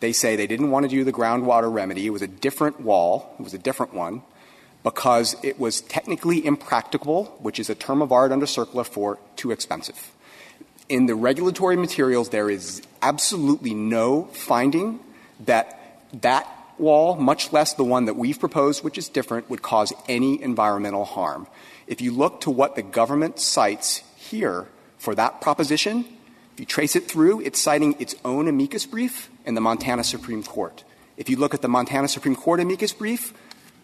they 0.00 0.12
say 0.12 0.34
they 0.36 0.46
didn't 0.46 0.70
want 0.70 0.84
to 0.84 0.88
do 0.88 1.04
the 1.04 1.12
groundwater 1.12 1.72
remedy. 1.72 2.06
It 2.06 2.10
was 2.10 2.22
a 2.22 2.26
different 2.26 2.80
wall. 2.80 3.34
It 3.38 3.42
was 3.42 3.54
a 3.54 3.58
different 3.58 3.92
one 3.92 4.22
because 4.82 5.36
it 5.42 5.58
was 5.58 5.80
technically 5.82 6.44
impracticable, 6.44 7.24
which 7.40 7.58
is 7.58 7.68
a 7.68 7.74
term 7.74 8.00
of 8.00 8.12
art 8.12 8.30
under 8.30 8.46
CERCLA 8.46 8.86
for 8.86 9.18
too 9.34 9.50
expensive. 9.50 10.12
In 10.88 11.06
the 11.06 11.14
regulatory 11.14 11.76
materials, 11.76 12.28
there 12.28 12.48
is 12.48 12.82
absolutely 13.02 13.74
no 13.74 14.24
finding 14.26 15.00
that 15.40 16.00
that 16.22 16.46
wall, 16.78 17.16
much 17.16 17.52
less 17.52 17.74
the 17.74 17.84
one 17.84 18.04
that 18.06 18.16
we've 18.16 18.38
proposed, 18.38 18.84
which 18.84 18.98
is 18.98 19.08
different, 19.08 19.48
would 19.50 19.62
cause 19.62 19.92
any 20.08 20.42
environmental 20.42 21.04
harm. 21.04 21.46
If 21.86 22.00
you 22.00 22.12
look 22.12 22.40
to 22.42 22.50
what 22.50 22.74
the 22.74 22.82
government 22.82 23.38
cites 23.38 24.02
here 24.16 24.66
for 24.98 25.14
that 25.14 25.40
proposition, 25.40 26.04
if 26.54 26.60
you 26.60 26.66
trace 26.66 26.96
it 26.96 27.08
through, 27.08 27.40
it's 27.40 27.60
citing 27.60 27.96
its 27.98 28.14
own 28.24 28.48
amicus 28.48 28.86
brief 28.86 29.30
in 29.44 29.54
the 29.54 29.60
Montana 29.60 30.02
Supreme 30.02 30.42
Court. 30.42 30.84
If 31.16 31.28
you 31.28 31.36
look 31.36 31.54
at 31.54 31.62
the 31.62 31.68
Montana 31.68 32.08
Supreme 32.08 32.34
Court 32.36 32.60
amicus 32.60 32.92
brief, 32.92 33.32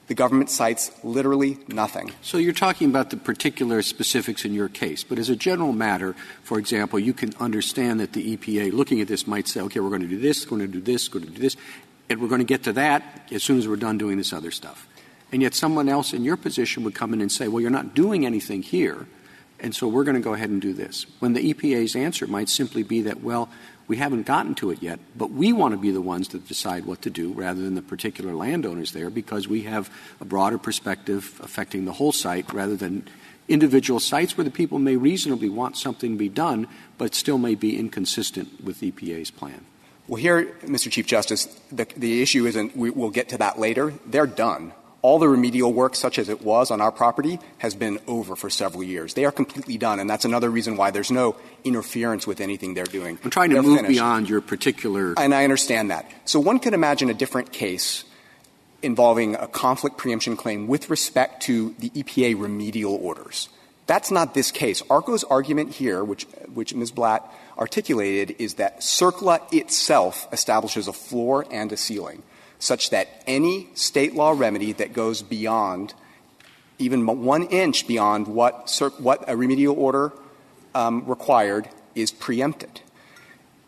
the 0.09 0.14
government 0.14 0.50
cites 0.50 0.90
literally 1.05 1.59
nothing. 1.68 2.12
So 2.22 2.37
you're 2.38 2.52
talking 2.52 2.88
about 2.90 3.11
the 3.11 3.16
particular 3.16 3.83
specifics 3.83 4.44
in 4.44 4.52
your 4.52 4.68
case. 4.68 5.05
But 5.05 5.18
as 5.18 5.28
a 5.28 5.37
general 5.37 5.72
matter, 5.72 6.14
for 6.42 6.59
example, 6.59 6.98
you 6.98 7.12
can 7.12 7.35
understand 7.38 8.00
that 8.00 8.12
the 8.12 8.37
EPA, 8.37 8.72
looking 8.72 9.00
at 9.00 9.09
this, 9.09 9.26
might 9.26 9.48
say, 9.48 9.61
okay, 9.61 9.81
we're 9.81 9.90
going 9.90 10.02
to 10.02 10.09
do 10.09 10.18
this, 10.18 10.50
we're 10.50 10.59
going 10.59 10.72
to 10.72 10.78
do 10.78 10.81
this, 10.81 11.12
we're 11.12 11.20
going 11.20 11.33
to 11.33 11.37
do 11.38 11.42
this, 11.42 11.57
and 12.08 12.20
we're 12.20 12.28
going 12.28 12.40
to 12.40 12.44
get 12.44 12.64
to 12.64 12.72
that 12.74 13.28
as 13.30 13.42
soon 13.42 13.58
as 13.58 13.66
we're 13.66 13.76
done 13.76 13.98
doing 13.98 14.18
this 14.18 14.32
other 14.32 14.50
stuff. 14.50 14.86
And 15.32 15.40
yet 15.40 15.54
someone 15.54 15.88
else 15.88 16.12
in 16.12 16.24
your 16.24 16.36
position 16.36 16.84
would 16.84 16.94
come 16.94 17.14
in 17.14 17.20
and 17.20 17.32
say, 17.32 17.48
well, 17.48 17.60
you're 17.60 17.70
not 17.70 17.94
doing 17.94 18.26
anything 18.26 18.62
here, 18.62 19.06
and 19.60 19.74
so 19.74 19.86
we're 19.86 20.04
going 20.04 20.16
to 20.16 20.20
go 20.20 20.34
ahead 20.34 20.50
and 20.50 20.60
do 20.60 20.74
this. 20.74 21.06
When 21.20 21.32
the 21.32 21.54
EPA's 21.54 21.94
answer 21.94 22.26
might 22.26 22.48
simply 22.48 22.82
be 22.82 23.02
that, 23.02 23.22
well, 23.22 23.48
we 23.86 23.96
haven't 23.96 24.26
gotten 24.26 24.54
to 24.56 24.70
it 24.70 24.82
yet, 24.82 24.98
but 25.16 25.30
we 25.30 25.52
want 25.52 25.72
to 25.72 25.78
be 25.78 25.90
the 25.90 26.00
ones 26.00 26.28
that 26.28 26.48
decide 26.48 26.84
what 26.84 27.02
to 27.02 27.10
do 27.10 27.32
rather 27.32 27.62
than 27.62 27.74
the 27.74 27.82
particular 27.82 28.34
landowners 28.34 28.92
there 28.92 29.10
because 29.10 29.48
we 29.48 29.62
have 29.62 29.90
a 30.20 30.24
broader 30.24 30.58
perspective 30.58 31.40
affecting 31.42 31.84
the 31.84 31.92
whole 31.92 32.12
site 32.12 32.52
rather 32.52 32.76
than 32.76 33.08
individual 33.48 34.00
sites 34.00 34.36
where 34.36 34.44
the 34.44 34.50
people 34.50 34.78
may 34.78 34.96
reasonably 34.96 35.48
want 35.48 35.76
something 35.76 36.12
to 36.12 36.18
be 36.18 36.28
done 36.28 36.66
but 36.98 37.14
still 37.14 37.38
may 37.38 37.54
be 37.54 37.78
inconsistent 37.78 38.64
with 38.64 38.80
EPA's 38.80 39.30
plan. 39.30 39.64
Well, 40.08 40.20
here, 40.20 40.46
Mr. 40.64 40.90
Chief 40.90 41.06
Justice, 41.06 41.46
the, 41.70 41.86
the 41.96 42.22
issue 42.22 42.46
isn't, 42.46 42.76
we, 42.76 42.90
we'll 42.90 43.10
get 43.10 43.28
to 43.30 43.38
that 43.38 43.58
later. 43.58 43.94
They're 44.06 44.26
done. 44.26 44.72
All 45.00 45.18
the 45.18 45.28
remedial 45.28 45.72
work, 45.72 45.96
such 45.96 46.18
as 46.18 46.28
it 46.28 46.42
was 46.42 46.70
on 46.70 46.80
our 46.80 46.92
property, 46.92 47.40
has 47.58 47.74
been 47.74 47.98
over 48.06 48.36
for 48.36 48.48
several 48.50 48.84
years. 48.84 49.14
They 49.14 49.24
are 49.24 49.32
completely 49.32 49.76
done, 49.78 49.98
and 49.98 50.08
that's 50.08 50.24
another 50.24 50.48
reason 50.48 50.76
why 50.76 50.90
there's 50.92 51.10
no 51.10 51.34
interference 51.64 52.24
with 52.26 52.40
anything 52.40 52.74
they're 52.74 52.84
doing. 52.84 53.18
I'm 53.24 53.30
trying 53.30 53.50
to 53.50 53.54
They're 53.54 53.62
move 53.62 53.78
finished. 53.78 53.92
beyond 53.94 54.28
your 54.28 54.40
particular. 54.40 55.14
And 55.16 55.34
I 55.34 55.42
understand 55.44 55.90
that. 55.90 56.08
So 56.24 56.38
one 56.38 56.60
could 56.60 56.72
imagine 56.74 57.10
a 57.10 57.14
different 57.14 57.52
case 57.52 58.04
involving 58.80 59.34
a 59.36 59.46
conflict 59.48 59.96
preemption 59.96 60.36
claim 60.36 60.66
with 60.68 60.90
respect 60.90 61.42
to 61.44 61.74
the 61.78 61.90
EPA 61.90 62.40
remedial 62.40 62.94
orders. 62.94 63.48
That's 63.86 64.10
not 64.12 64.34
this 64.34 64.50
case. 64.52 64.82
ARCO's 64.88 65.24
argument 65.24 65.72
here, 65.72 66.04
which, 66.04 66.24
which 66.54 66.74
Ms. 66.74 66.92
Blatt 66.92 67.28
articulated, 67.58 68.36
is 68.38 68.54
that 68.54 68.80
CERCLA 68.80 69.52
itself 69.52 70.28
establishes 70.32 70.88
a 70.88 70.92
floor 70.92 71.46
and 71.50 71.72
a 71.72 71.76
ceiling, 71.76 72.22
such 72.58 72.90
that 72.90 73.08
any 73.26 73.68
state 73.74 74.14
law 74.14 74.32
remedy 74.32 74.72
that 74.72 74.92
goes 74.92 75.22
beyond, 75.22 75.94
even 76.78 77.06
one 77.06 77.44
inch 77.44 77.86
beyond 77.86 78.26
what, 78.26 78.72
a 79.27 79.37
remedial 79.37 79.79
order 79.79 80.12
um, 80.74 81.04
required, 81.06 81.68
is 81.94 82.10
preempted. 82.10 82.81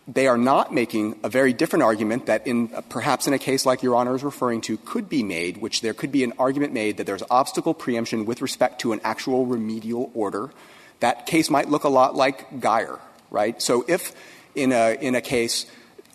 They 0.07 0.27
are 0.27 0.37
not 0.37 0.73
making 0.73 1.19
a 1.23 1.31
very 1.31 1.55
different 1.55 1.83
argument 1.83 2.27
that 2.27 2.47
in 2.47 2.69
perhaps 2.91 3.27
in 3.27 3.33
a 3.33 3.39
case 3.39 3.65
like 3.65 3.83
Your 3.83 3.97
Honor 3.97 4.15
is 4.15 4.23
referring 4.23 4.61
to 4.63 4.77
could 4.77 5.09
be 5.09 5.23
made, 5.23 5.57
which 5.59 5.81
there 5.81 5.95
could 5.95 6.13
be 6.13 6.25
an 6.25 6.35
argument 6.39 6.75
made 6.75 6.99
that 6.99 7.07
there's 7.07 7.23
obstacle 7.31 7.73
preemption 7.73 8.27
with 8.27 8.43
respect 8.43 8.83
to 8.83 8.93
an 8.93 9.01
actual 9.03 9.47
remedial 9.47 10.11
order. 10.13 10.51
That 11.01 11.25
case 11.25 11.49
might 11.49 11.71
look 11.71 11.85
a 11.85 11.89
lot 11.89 12.15
like 12.15 12.61
Geier, 12.61 13.01
right? 13.35 13.61
So 13.61 13.85
if 13.89 14.13
in 14.55 14.73
a, 14.73 14.97
in 15.01 15.15
a 15.15 15.21
case 15.21 15.67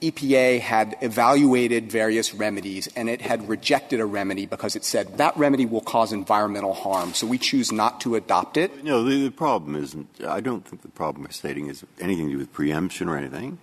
EPA 0.02 0.62
had 0.62 0.96
evaluated 1.02 1.92
various 1.92 2.34
remedies 2.34 2.88
and 2.96 3.10
it 3.10 3.20
had 3.20 3.50
rejected 3.50 4.00
a 4.00 4.06
remedy 4.06 4.46
because 4.46 4.78
it 4.78 4.86
said 4.86 5.18
that 5.18 5.36
remedy 5.36 5.66
will 5.66 5.82
cause 5.82 6.14
environmental 6.14 6.74
harm, 6.74 7.14
so 7.14 7.28
we 7.28 7.38
choose 7.38 7.72
not 7.72 8.00
to 8.02 8.16
adopt 8.16 8.56
it. 8.56 8.84
No, 8.84 9.04
the, 9.04 9.26
the 9.26 9.32
problem 9.32 9.76
isn't, 9.76 10.08
I 10.26 10.40
don't 10.40 10.66
think 10.66 10.82
the 10.82 10.88
problem 10.88 11.24
we're 11.24 11.32
stating 11.32 11.68
is 11.68 11.84
anything 12.00 12.28
to 12.28 12.34
do 12.34 12.38
with 12.40 12.54
preemption 12.54 13.10
or 13.10 13.18
anything. 13.18 13.60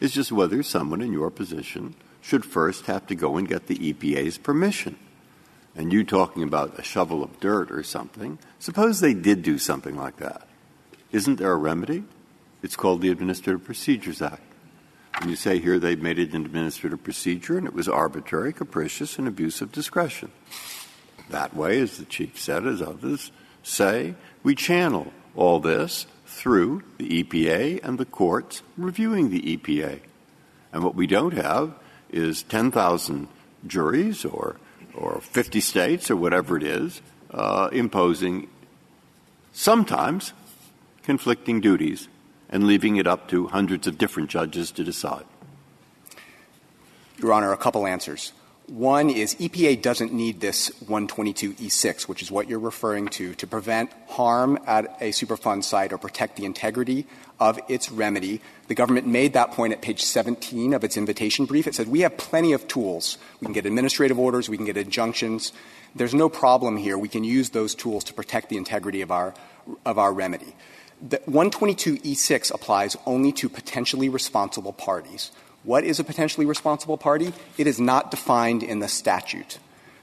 It's 0.00 0.12
just 0.12 0.32
whether 0.32 0.62
someone 0.62 1.00
in 1.00 1.12
your 1.12 1.30
position 1.30 1.94
should 2.20 2.44
first 2.44 2.86
have 2.86 3.06
to 3.06 3.14
go 3.14 3.36
and 3.36 3.48
get 3.48 3.68
the 3.68 3.76
EPA's 3.76 4.36
permission. 4.36 4.96
And 5.76 5.92
you 5.92 6.02
talking 6.02 6.42
about 6.42 6.78
a 6.78 6.82
shovel 6.82 7.22
of 7.22 7.38
dirt 7.38 7.70
or 7.70 7.84
something, 7.84 8.38
suppose 8.58 9.00
they 9.00 9.14
did 9.14 9.42
do 9.42 9.58
something 9.58 9.96
like 9.96 10.16
that. 10.16 10.48
Isn't 11.12 11.36
there 11.36 11.52
a 11.52 11.56
remedy? 11.56 12.02
It's 12.62 12.76
called 12.76 13.00
the 13.00 13.10
Administrative 13.10 13.64
Procedures 13.64 14.22
Act. 14.22 14.42
And 15.20 15.30
you 15.30 15.36
say 15.36 15.58
here 15.58 15.78
they've 15.78 16.00
made 16.00 16.18
it 16.18 16.34
an 16.34 16.44
administrative 16.44 17.02
procedure 17.02 17.56
and 17.56 17.66
it 17.66 17.72
was 17.72 17.88
arbitrary, 17.88 18.52
capricious, 18.52 19.18
and 19.18 19.26
abuse 19.26 19.60
of 19.60 19.72
discretion. 19.72 20.30
That 21.30 21.56
way, 21.56 21.80
as 21.80 21.96
the 21.96 22.04
Chief 22.04 22.38
said, 22.38 22.66
as 22.66 22.82
others 22.82 23.32
say, 23.62 24.14
we 24.42 24.54
channel 24.54 25.12
all 25.34 25.58
this 25.58 26.06
through 26.26 26.82
the 26.98 27.22
EPA 27.22 27.80
and 27.82 27.98
the 27.98 28.04
courts 28.04 28.62
reviewing 28.76 29.30
the 29.30 29.56
EPA. 29.56 30.00
And 30.72 30.84
what 30.84 30.94
we 30.94 31.06
don't 31.06 31.34
have 31.34 31.74
is 32.10 32.42
10,000 32.42 33.28
juries 33.66 34.24
or, 34.24 34.56
or 34.94 35.20
50 35.20 35.60
states 35.60 36.10
or 36.10 36.16
whatever 36.16 36.56
it 36.56 36.62
is 36.62 37.00
uh, 37.30 37.68
imposing 37.72 38.48
sometimes 39.52 40.32
conflicting 41.02 41.60
duties 41.60 42.08
and 42.48 42.66
leaving 42.66 42.96
it 42.96 43.06
up 43.06 43.28
to 43.28 43.48
hundreds 43.48 43.86
of 43.86 43.98
different 43.98 44.30
judges 44.30 44.70
to 44.72 44.84
decide? 44.84 45.24
Your 47.18 47.32
Honor, 47.32 47.52
a 47.52 47.56
couple 47.56 47.86
answers. 47.86 48.32
One 48.68 49.10
is 49.10 49.36
EPA 49.36 49.80
doesn't 49.80 50.12
need 50.12 50.40
this 50.40 50.70
122E6, 50.86 52.08
which 52.08 52.20
is 52.20 52.32
what 52.32 52.48
you're 52.48 52.58
referring 52.58 53.06
to, 53.10 53.32
to 53.34 53.46
prevent 53.46 53.92
harm 54.08 54.58
at 54.66 54.86
a 55.00 55.10
Superfund 55.10 55.62
site 55.62 55.92
or 55.92 55.98
protect 55.98 56.36
the 56.36 56.44
integrity 56.44 57.06
of 57.38 57.60
its 57.68 57.92
remedy. 57.92 58.40
The 58.66 58.74
government 58.74 59.06
made 59.06 59.34
that 59.34 59.52
point 59.52 59.72
at 59.72 59.82
page 59.82 60.02
17 60.02 60.74
of 60.74 60.82
its 60.82 60.96
invitation 60.96 61.46
brief. 61.46 61.68
It 61.68 61.76
said 61.76 61.86
we 61.86 62.00
have 62.00 62.16
plenty 62.16 62.52
of 62.54 62.66
tools. 62.66 63.18
We 63.40 63.44
can 63.44 63.54
get 63.54 63.66
administrative 63.66 64.18
orders, 64.18 64.48
we 64.48 64.56
can 64.56 64.66
get 64.66 64.76
injunctions. 64.76 65.52
There's 65.94 66.14
no 66.14 66.28
problem 66.28 66.76
here. 66.76 66.98
We 66.98 67.08
can 67.08 67.22
use 67.22 67.50
those 67.50 67.74
tools 67.74 68.02
to 68.04 68.14
protect 68.14 68.48
the 68.48 68.56
integrity 68.56 69.00
of 69.00 69.12
our, 69.12 69.32
of 69.84 69.96
our 69.96 70.12
remedy. 70.12 70.56
The 71.00 71.18
122E6 71.18 72.54
applies 72.54 72.96
only 73.04 73.32
to 73.32 73.48
potentially 73.48 74.08
responsible 74.08 74.72
parties. 74.72 75.30
What 75.62 75.84
is 75.84 75.98
a 75.98 76.04
potentially 76.04 76.46
responsible 76.46 76.96
party? 76.96 77.32
It 77.58 77.66
is 77.66 77.80
not 77.80 78.10
defined 78.10 78.62
in 78.62 78.78
the 78.78 78.88
statute. 78.88 79.58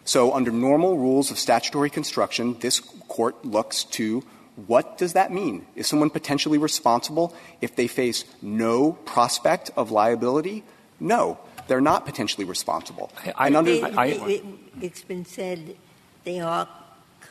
So 0.06 0.34
under 0.34 0.52
normal 0.52 0.98
rules 0.98 1.32
of 1.32 1.40
statutory 1.40 1.90
construction, 1.90 2.58
this 2.60 2.80
court 3.08 3.46
looks 3.46 3.86
to 3.86 4.24
what 4.68 4.98
does 4.98 5.14
that 5.14 5.32
mean? 5.32 5.66
Is 5.76 5.88
someone 5.88 6.10
potentially 6.10 6.58
responsible 6.58 7.34
if 7.60 7.76
they 7.76 7.88
face 7.88 8.24
no 8.42 8.94
prospect 9.06 9.72
of 9.76 9.90
liability? 9.90 10.64
No, 11.00 11.40
they're 11.68 11.82
not 11.82 12.06
potentially 12.06 12.46
responsible. 12.46 13.12
I, 13.26 13.50
I, 13.50 13.56
under, 13.56 13.72
I, 13.98 14.06
it, 14.08 14.46
it's 14.80 15.02
been 15.02 15.26
said 15.26 15.76
they 16.24 16.40
are 16.40 16.68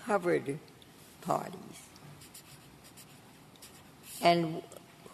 covered 0.04 0.58
parties. 1.20 1.60
And 4.22 4.62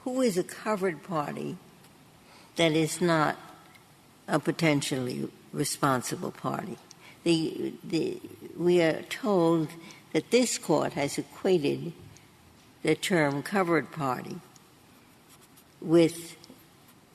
who 0.04 0.20
is 0.20 0.36
a 0.36 0.44
covered 0.44 1.02
party 1.02 1.56
that 2.56 2.72
is 2.72 3.00
not 3.00 3.36
a 4.28 4.38
potentially 4.38 5.28
responsible 5.52 6.30
party? 6.30 6.76
The, 7.24 7.72
the, 7.82 8.20
we 8.56 8.80
are 8.82 9.02
told 9.02 9.68
that 10.12 10.30
this 10.30 10.58
court 10.58 10.92
has 10.92 11.18
equated 11.18 11.92
the 12.82 12.94
term 12.94 13.42
covered 13.42 13.90
party 13.90 14.36
with 15.80 16.36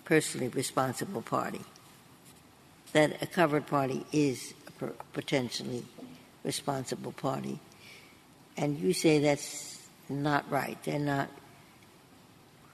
personally 0.06 0.50
responsible 0.50 1.22
party. 1.22 1.62
That 2.94 3.22
a 3.22 3.28
covered 3.28 3.68
party 3.68 4.06
is 4.12 4.54
a 4.68 4.88
potentially 5.14 5.84
responsible 6.44 7.12
party. 7.12 7.60
And 8.58 8.80
you 8.80 8.94
say 8.94 9.20
that's 9.20 9.82
not 10.10 10.50
right. 10.52 10.78
They're 10.84 11.00
not 11.00 11.30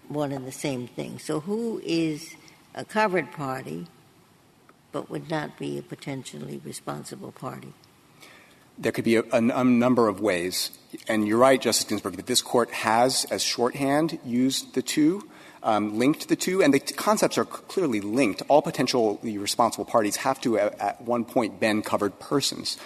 one 0.09 0.31
and 0.31 0.45
the 0.45 0.51
same 0.51 0.87
thing. 0.87 1.19
So 1.19 1.39
who 1.39 1.81
is 1.85 2.35
a 2.75 2.83
covered 2.83 3.31
party 3.31 3.87
but 4.91 5.09
would 5.09 5.29
not 5.29 5.57
be 5.57 5.77
a 5.77 5.81
potentially 5.81 6.59
responsible 6.63 7.31
party? 7.31 7.73
There 8.77 8.91
could 8.91 9.03
be 9.03 9.17
a, 9.17 9.23
a, 9.31 9.37
a, 9.37 9.63
number 9.63 10.07
of 10.07 10.21
ways. 10.21 10.71
And 11.07 11.27
you're 11.27 11.37
right, 11.37 11.61
Justice 11.61 11.87
Ginsburg, 11.87 12.15
that 12.15 12.27
this 12.27 12.41
court 12.41 12.71
has, 12.71 13.25
as 13.25 13.43
shorthand, 13.43 14.19
used 14.23 14.73
the 14.73 14.81
two, 14.81 15.29
um, 15.61 15.99
linked 15.99 16.29
the 16.29 16.37
two, 16.37 16.63
and 16.63 16.73
the 16.73 16.79
t- 16.79 16.93
concepts 16.95 17.37
are 17.37 17.43
c- 17.43 17.51
clearly 17.67 17.99
linked. 17.99 18.41
All 18.47 18.61
potentially 18.61 19.37
responsible 19.37 19.85
parties 19.85 20.15
have 20.17 20.39
to, 20.41 20.57
at, 20.57 20.79
at 20.79 21.01
one 21.01 21.25
point, 21.25 21.59
been 21.59 21.81
covered 21.81 22.19
persons. 22.19 22.77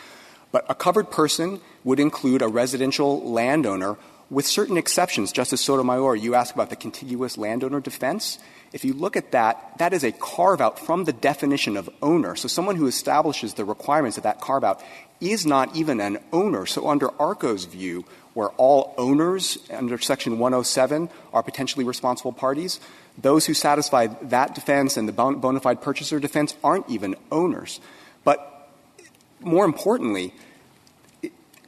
But 0.52 0.66
a 0.68 0.76
covered 0.76 1.12
person 1.12 1.62
would 1.84 2.00
include 2.00 2.42
a 2.42 2.48
residential 2.48 3.22
landowner 3.32 3.98
with 4.34 4.48
certain 4.48 4.78
exceptions. 4.78 5.32
Justice 5.32 5.62
Sotomayor, 5.62 6.16
you 6.16 6.34
asked 6.34 6.54
about 6.54 6.70
the 6.70 6.76
contiguous 6.76 7.38
landowner 7.38 7.80
defense. 7.80 8.40
If 8.74 8.84
you 8.84 8.94
look 8.94 9.16
at 9.16 9.32
that, 9.32 9.78
that 9.78 9.94
is 9.94 10.04
a 10.04 10.12
carve 10.12 10.60
out 10.60 10.80
from 10.80 11.04
the 11.04 11.14
definition 11.14 11.78
of 11.78 11.90
owner. 12.02 12.36
So 12.36 12.48
someone 12.48 12.76
who 12.76 12.88
establishes 12.88 13.54
the 13.54 13.64
requirements 13.64 14.18
of 14.18 14.24
that 14.24 14.42
carve 14.42 14.64
out 14.64 14.82
is 15.22 15.46
not 15.46 15.76
even 15.76 16.02
an 16.02 16.18
owner. 16.34 16.66
So 16.66 16.90
under 16.90 17.10
ARCO's 17.22 17.66
view, 17.66 18.06
where 18.34 18.50
all 18.58 18.96
owners 18.98 19.60
under 19.72 20.00
Section 20.00 20.40
107 20.40 21.10
are 21.32 21.44
potentially 21.44 21.86
responsible 21.86 22.34
parties, 22.34 22.80
those 23.16 23.46
who 23.46 23.54
satisfy 23.54 24.08
that 24.08 24.56
defense 24.56 24.98
and 24.98 25.08
the 25.08 25.14
bona 25.14 25.60
fide 25.60 25.82
purchaser 25.84 26.20
defense 26.20 26.56
aren't 26.64 26.90
even 26.90 27.16
owners. 27.32 27.80
But 28.24 28.72
more 29.40 29.66
importantly, 29.66 30.34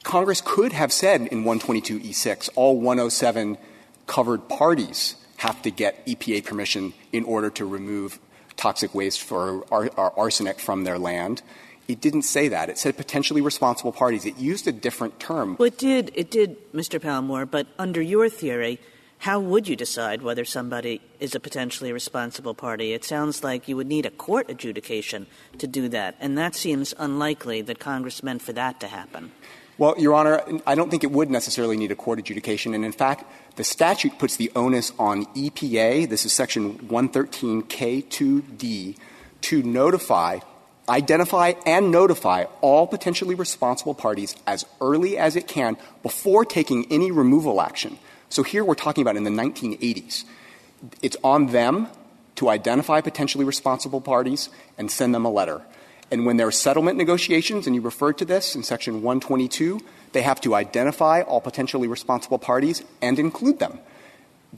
Congress 0.06 0.40
could 0.40 0.72
have 0.72 0.94
said 0.94 1.22
in 1.22 1.44
122E6 1.44 2.50
all 2.56 2.80
107 2.80 3.58
covered 4.06 4.48
parties 4.48 5.16
have 5.38 5.60
to 5.64 5.72
get 5.72 6.06
EPA 6.06 6.46
permission 6.46 6.94
in 7.12 7.24
order 7.24 7.50
to 7.50 7.66
remove 7.66 8.20
toxic 8.56 8.94
waste 8.94 9.20
for 9.20 9.66
ar- 9.74 9.90
arsenic 10.16 10.60
from 10.60 10.84
their 10.84 11.00
land. 11.00 11.42
It 11.88 12.02
didn't 12.02 12.22
say 12.22 12.48
that. 12.50 12.70
It 12.70 12.78
said 12.78 12.98
potentially 12.98 13.42
responsible 13.42 13.92
parties. 13.92 14.28
It 14.28 14.38
used 14.38 14.68
a 14.68 14.72
different 14.72 15.20
term. 15.20 15.56
Well, 15.58 15.68
it 15.68 15.80
did. 15.80 16.12
It 16.14 16.30
did, 16.30 16.72
Mr. 16.72 17.00
Palmore. 17.00 17.50
But 17.50 17.66
under 17.80 18.02
your 18.02 18.30
theory, 18.30 18.80
how 19.20 19.40
would 19.40 19.68
you 19.68 19.76
decide 19.76 20.22
whether 20.22 20.46
somebody 20.46 21.02
is 21.20 21.36
a 21.36 21.40
potentially 21.40 21.92
responsible 21.92 22.54
party? 22.54 22.94
It 22.94 23.04
sounds 23.04 23.44
like 23.44 23.68
you 23.68 23.76
would 23.76 23.88
need 23.88 24.06
a 24.06 24.12
court 24.12 24.50
adjudication 24.50 25.28
to 25.58 25.68
do 25.68 25.90
that, 25.90 26.16
and 26.20 26.38
that 26.38 26.56
seems 26.56 26.94
unlikely 26.98 27.62
that 27.64 27.80
Congress 27.80 28.22
meant 28.22 28.42
for 28.42 28.54
that 28.54 28.80
to 28.82 28.88
happen. 28.88 29.32
Well, 29.78 29.96
Your 29.98 30.14
Honor, 30.14 30.42
I 30.66 30.76
don't 30.76 30.90
think 30.90 31.04
it 31.04 31.12
would 31.12 31.30
necessarily 31.30 31.76
need 31.76 31.92
a 31.92 31.96
court 31.96 32.18
adjudication. 32.18 32.74
And 32.74 32.86
in 32.86 32.94
fact, 32.94 33.26
the 33.58 33.66
statute 33.66 34.18
puts 34.18 34.38
the 34.38 34.50
onus 34.56 34.94
on 34.98 35.26
EPA, 35.36 36.08
this 36.08 36.26
is 36.26 36.32
section 36.32 36.80
113K2D, 36.88 38.96
to 39.42 39.64
notify, 39.64 40.40
identify, 40.88 41.54
and 41.66 41.92
notify 41.92 42.46
all 42.62 42.88
potentially 42.88 43.36
responsible 43.36 43.94
parties 43.94 44.38
as 44.48 44.66
early 44.80 45.18
as 45.18 45.36
it 45.36 45.46
can 45.46 45.76
before 46.04 46.46
taking 46.46 46.90
any 46.90 47.12
removal 47.12 47.62
action. 47.62 48.00
So 48.30 48.44
here 48.44 48.64
we're 48.64 48.76
talking 48.76 49.02
about 49.02 49.18
in 49.18 49.24
the 49.24 49.30
1980s. 49.30 50.24
It's 51.02 51.18
on 51.24 51.48
them 51.48 51.88
to 52.36 52.50
identify 52.50 53.02
potentially 53.02 53.46
responsible 53.46 54.02
parties 54.02 54.50
and 54.78 54.92
send 54.92 55.16
them 55.16 55.26
a 55.26 55.32
letter. 55.32 55.62
And 56.12 56.26
when 56.26 56.38
there 56.38 56.48
are 56.48 56.52
settlement 56.52 56.98
negotiations, 56.98 57.66
and 57.66 57.76
you 57.76 57.82
referred 57.82 58.18
to 58.20 58.26
this 58.26 58.56
in 58.56 58.64
Section 58.64 59.02
122, 59.02 59.82
they 60.12 60.22
have 60.22 60.40
to 60.42 60.54
identify 60.54 61.22
all 61.22 61.42
potentially 61.42 61.88
responsible 61.88 62.38
parties 62.38 62.84
and 63.02 63.18
include 63.18 63.60
them. 63.60 63.80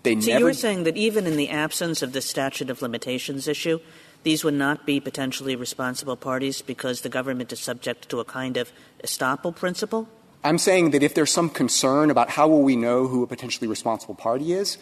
They 0.03 0.20
so 0.20 0.28
never. 0.28 0.39
you're 0.45 0.53
saying 0.53 0.84
that 0.84 0.97
even 0.97 1.26
in 1.26 1.38
the 1.38 1.49
absence 1.49 2.01
of 2.01 2.13
the 2.13 2.22
statute 2.22 2.70
of 2.70 2.82
limitations 2.82 3.47
issue, 3.47 3.80
these 4.24 4.43
would 4.43 4.53
not 4.53 4.86
be 4.86 4.99
potentially 4.99 5.55
responsible 5.55 6.18
parties 6.18 6.61
because 6.61 7.01
the 7.01 7.09
government 7.09 7.51
is 7.53 7.59
subject 7.59 8.09
to 8.09 8.20
a 8.20 8.26
kind 8.26 8.57
of 8.57 8.72
estoppel 9.03 9.55
principle? 9.55 10.09
I'm 10.47 10.57
saying 10.57 10.91
that 10.91 11.03
if 11.03 11.13
there's 11.13 11.31
some 11.31 11.49
concern 11.49 12.09
about 12.09 12.29
how 12.29 12.47
will 12.47 12.63
we 12.63 12.77
know 12.77 13.05
who 13.05 13.21
a 13.21 13.27
potentially 13.27 13.67
responsible 13.67 14.15
party 14.15 14.53
is, 14.53 14.77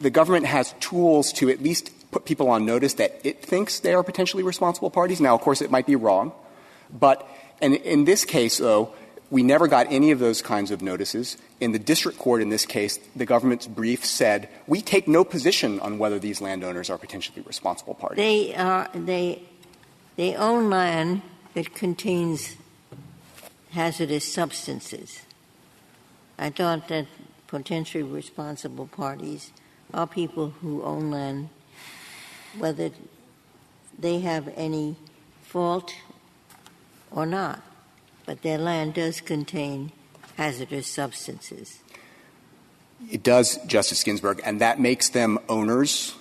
the 0.00 0.10
government 0.10 0.46
has 0.46 0.72
tools 0.78 1.32
to 1.34 1.50
at 1.50 1.60
least 1.60 1.90
put 2.12 2.24
people 2.24 2.48
on 2.48 2.64
notice 2.64 2.94
that 2.94 3.18
it 3.24 3.44
thinks 3.44 3.80
they 3.80 3.92
are 3.92 4.04
potentially 4.04 4.44
responsible 4.44 4.88
parties. 4.88 5.20
Now, 5.20 5.34
of 5.34 5.40
course, 5.40 5.62
it 5.62 5.70
might 5.72 5.86
be 5.86 5.96
wrong. 5.96 6.30
But 6.92 7.26
in, 7.60 8.04
this 8.04 8.24
case, 8.24 8.58
though, 8.58 8.94
We 9.32 9.42
never 9.42 9.66
got 9.66 9.86
any 9.88 10.10
of 10.10 10.18
those 10.18 10.42
kinds 10.42 10.70
of 10.70 10.82
notices. 10.82 11.38
In 11.58 11.72
the 11.72 11.78
district 11.78 12.18
court 12.18 12.42
in 12.42 12.50
this 12.50 12.66
case, 12.66 12.98
the 13.16 13.24
government's 13.24 13.66
brief 13.66 14.04
said, 14.04 14.50
we 14.66 14.82
take 14.82 15.08
no 15.08 15.24
position 15.24 15.80
on 15.80 15.96
whether 15.96 16.18
these 16.18 16.42
landowners 16.42 16.90
are 16.90 16.98
potentially 16.98 17.40
responsible 17.40 17.94
parties. 17.94 18.18
They 18.18 18.54
are 18.54 18.90
they 18.92 19.42
they 20.16 20.36
own 20.36 20.68
land 20.68 21.22
that 21.54 21.72
contains 21.72 22.56
hazardous 23.72 24.30
substances. 24.30 25.22
I 26.38 26.50
thought 26.50 26.88
that 26.88 27.06
potentially 27.46 28.02
responsible 28.02 28.86
parties 28.86 29.50
are 29.92 30.06
people 30.06 30.50
who 30.50 30.82
own 30.82 31.10
land, 31.10 31.48
whether 32.56 32.90
they 33.98 34.20
have 34.20 34.52
any 34.56 34.96
fault 35.42 35.94
or 37.10 37.26
not, 37.26 37.62
but 38.26 38.42
their 38.42 38.58
land 38.58 38.94
does 38.94 39.20
contain 39.20 39.92
hazardous 40.36 40.86
substances. 40.86 41.80
It 43.10 43.22
does, 43.22 43.58
Justice 43.66 44.02
Ginsburg, 44.02 44.40
and 44.44 44.60
that 44.60 44.80
makes 44.80 45.08
them 45.10 45.38
owners 45.48 46.14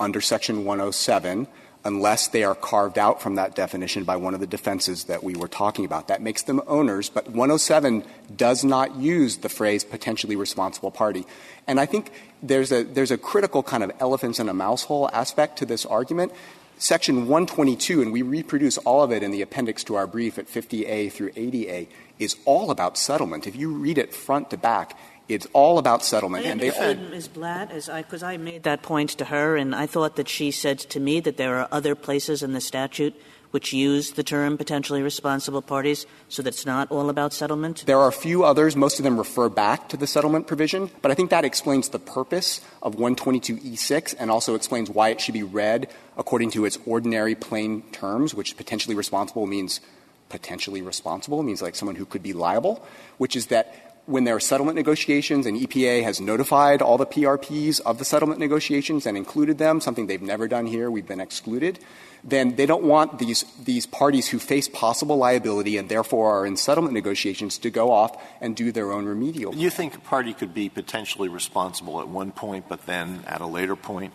under 0.00 0.20
Section 0.20 0.64
107 0.64 1.46
unless 1.88 2.28
they 2.28 2.44
are 2.44 2.54
carved 2.54 2.98
out 2.98 3.22
from 3.22 3.36
that 3.36 3.56
definition 3.56 4.04
by 4.04 4.14
one 4.14 4.34
of 4.34 4.40
the 4.40 4.46
defenses 4.46 5.04
that 5.04 5.24
we 5.24 5.34
were 5.34 5.48
talking 5.48 5.86
about. 5.86 6.08
That 6.08 6.20
makes 6.20 6.42
them 6.42 6.60
owners, 6.66 7.08
but 7.08 7.28
107 7.28 8.04
does 8.36 8.62
not 8.62 8.96
use 8.96 9.38
the 9.38 9.48
phrase 9.48 9.84
potentially 9.84 10.36
responsible 10.36 10.90
party. 10.90 11.24
And 11.66 11.80
I 11.80 11.86
think 11.86 12.12
there's 12.42 12.70
a, 12.72 12.84
there's 12.84 13.10
a 13.10 13.16
critical 13.16 13.62
kind 13.62 13.82
of 13.82 13.90
elephants 14.00 14.38
in 14.38 14.50
a 14.50 14.54
mouse 14.54 14.84
hole 14.84 15.08
aspect 15.14 15.56
to 15.58 15.66
this 15.66 15.86
argument. 15.86 16.32
Section 16.76 17.26
122, 17.26 18.02
and 18.02 18.12
we 18.12 18.20
reproduce 18.20 18.76
all 18.78 19.02
of 19.02 19.10
it 19.10 19.22
in 19.22 19.30
the 19.30 19.40
appendix 19.40 19.82
to 19.84 19.94
our 19.94 20.06
brief 20.06 20.38
at 20.38 20.46
50A 20.46 21.10
through 21.10 21.32
80A, 21.32 21.88
is 22.18 22.36
all 22.44 22.70
about 22.70 22.98
settlement. 22.98 23.46
If 23.46 23.56
you 23.56 23.72
read 23.72 23.96
it 23.96 24.14
front 24.14 24.50
to 24.50 24.58
back, 24.58 24.96
it's 25.28 25.46
all 25.52 25.78
about 25.78 26.04
settlement. 26.04 26.46
And 26.46 26.60
they 26.60 26.70
all 26.70 26.94
Ms. 26.94 27.28
Blatt, 27.28 27.70
as 27.70 27.88
I 27.88 28.02
because 28.02 28.22
I 28.22 28.36
made 28.36 28.62
that 28.62 28.82
point 28.82 29.10
to 29.10 29.26
her, 29.26 29.56
and 29.56 29.74
I 29.74 29.86
thought 29.86 30.16
that 30.16 30.28
she 30.28 30.50
said 30.50 30.78
to 30.78 31.00
me 31.00 31.20
that 31.20 31.36
there 31.36 31.58
are 31.58 31.68
other 31.70 31.94
places 31.94 32.42
in 32.42 32.52
the 32.52 32.60
statute 32.60 33.14
which 33.50 33.72
use 33.72 34.12
the 34.12 34.22
term 34.22 34.58
potentially 34.58 35.02
responsible 35.02 35.62
parties, 35.62 36.06
so 36.28 36.42
that's 36.42 36.66
not 36.66 36.90
all 36.90 37.08
about 37.08 37.32
settlement? 37.32 37.84
There 37.86 37.98
are 37.98 38.08
a 38.08 38.12
few 38.12 38.44
others. 38.44 38.76
Most 38.76 38.98
of 38.98 39.04
them 39.04 39.16
refer 39.16 39.48
back 39.48 39.88
to 39.88 39.96
the 39.96 40.06
settlement 40.06 40.46
provision, 40.46 40.90
but 41.02 41.10
I 41.10 41.14
think 41.14 41.30
that 41.30 41.44
explains 41.44 41.88
the 41.88 41.98
purpose 41.98 42.60
of 42.82 42.96
122E6 42.96 44.14
and 44.18 44.30
also 44.30 44.54
explains 44.54 44.90
why 44.90 45.08
it 45.10 45.20
should 45.20 45.34
be 45.34 45.42
read 45.42 45.88
according 46.16 46.50
to 46.52 46.64
its 46.64 46.78
ordinary 46.84 47.34
plain 47.34 47.82
terms, 47.92 48.34
which 48.34 48.56
potentially 48.56 48.94
responsible 48.94 49.46
means 49.46 49.80
potentially 50.28 50.82
responsible, 50.82 51.42
means 51.42 51.62
like 51.62 51.74
someone 51.74 51.96
who 51.96 52.04
could 52.04 52.22
be 52.22 52.34
liable, 52.34 52.84
which 53.16 53.34
is 53.34 53.46
that 53.46 53.87
when 54.08 54.24
there 54.24 54.34
are 54.34 54.40
settlement 54.40 54.74
negotiations 54.74 55.44
and 55.44 55.60
EPA 55.60 56.02
has 56.02 56.18
notified 56.18 56.80
all 56.80 56.96
the 56.96 57.04
PRPs 57.04 57.78
of 57.82 57.98
the 57.98 58.06
settlement 58.06 58.40
negotiations 58.40 59.04
and 59.04 59.18
included 59.18 59.58
them, 59.58 59.82
something 59.82 60.06
they've 60.06 60.22
never 60.22 60.48
done 60.48 60.64
here, 60.64 60.90
we've 60.90 61.06
been 61.06 61.20
excluded, 61.20 61.78
then 62.24 62.56
they 62.56 62.64
don't 62.64 62.82
want 62.82 63.18
these, 63.18 63.44
these 63.62 63.84
parties 63.84 64.26
who 64.26 64.38
face 64.38 64.66
possible 64.66 65.18
liability 65.18 65.76
and 65.76 65.90
therefore 65.90 66.40
are 66.40 66.46
in 66.46 66.56
settlement 66.56 66.94
negotiations 66.94 67.58
to 67.58 67.68
go 67.68 67.92
off 67.92 68.16
and 68.40 68.56
do 68.56 68.72
their 68.72 68.92
own 68.92 69.04
remedial. 69.04 69.54
You 69.54 69.68
think 69.68 69.94
a 69.94 70.00
party 70.00 70.32
could 70.32 70.54
be 70.54 70.70
potentially 70.70 71.28
responsible 71.28 72.00
at 72.00 72.08
one 72.08 72.32
point, 72.32 72.64
but 72.66 72.86
then 72.86 73.24
at 73.26 73.42
a 73.42 73.46
later 73.46 73.76
point 73.76 74.14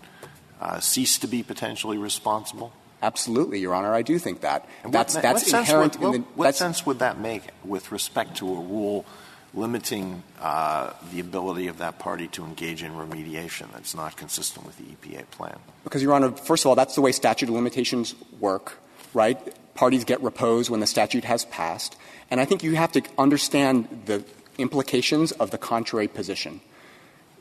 uh, 0.59 0.79
cease 0.79 1.19
to 1.19 1.27
be 1.27 1.43
potentially 1.43 1.99
responsible? 1.99 2.73
Absolutely, 3.03 3.59
Your 3.59 3.75
Honor. 3.75 3.93
I 3.93 4.01
do 4.01 4.17
think 4.17 4.41
that. 4.41 4.67
And 4.83 4.91
that's 4.91 5.13
what, 5.13 5.21
that's 5.21 5.51
what 5.51 5.59
inherent 5.59 5.99
would, 5.99 6.15
in 6.15 6.21
the. 6.21 6.27
What 6.35 6.55
sense 6.55 6.83
would 6.85 6.99
that 6.99 7.19
make 7.19 7.43
with 7.63 7.91
respect 7.91 8.37
to 8.37 8.49
a 8.49 8.59
rule 8.59 9.05
limiting 9.53 10.23
uh, 10.39 10.91
the 11.11 11.19
ability 11.19 11.67
of 11.67 11.77
that 11.77 11.99
party 11.99 12.27
to 12.27 12.43
engage 12.43 12.83
in 12.83 12.91
remediation 12.93 13.71
that's 13.71 13.95
not 13.95 14.17
consistent 14.17 14.65
with 14.65 14.77
the 14.77 14.83
EPA 14.83 15.29
plan? 15.31 15.57
Because, 15.83 16.01
Your 16.01 16.13
Honor, 16.13 16.31
first 16.31 16.65
of 16.65 16.69
all, 16.69 16.75
that's 16.75 16.95
the 16.95 17.01
way 17.01 17.11
statute 17.11 17.49
of 17.49 17.55
limitations 17.55 18.15
work, 18.39 18.77
right? 19.13 19.37
Parties 19.75 20.03
get 20.03 20.21
repose 20.21 20.69
when 20.69 20.79
the 20.79 20.87
statute 20.87 21.23
has 21.23 21.45
passed. 21.45 21.95
And 22.31 22.39
I 22.39 22.45
think 22.45 22.63
you 22.63 22.75
have 22.75 22.91
to 22.93 23.03
understand 23.17 24.03
the 24.05 24.23
implications 24.57 25.31
of 25.33 25.51
the 25.51 25.57
contrary 25.57 26.07
position, 26.07 26.61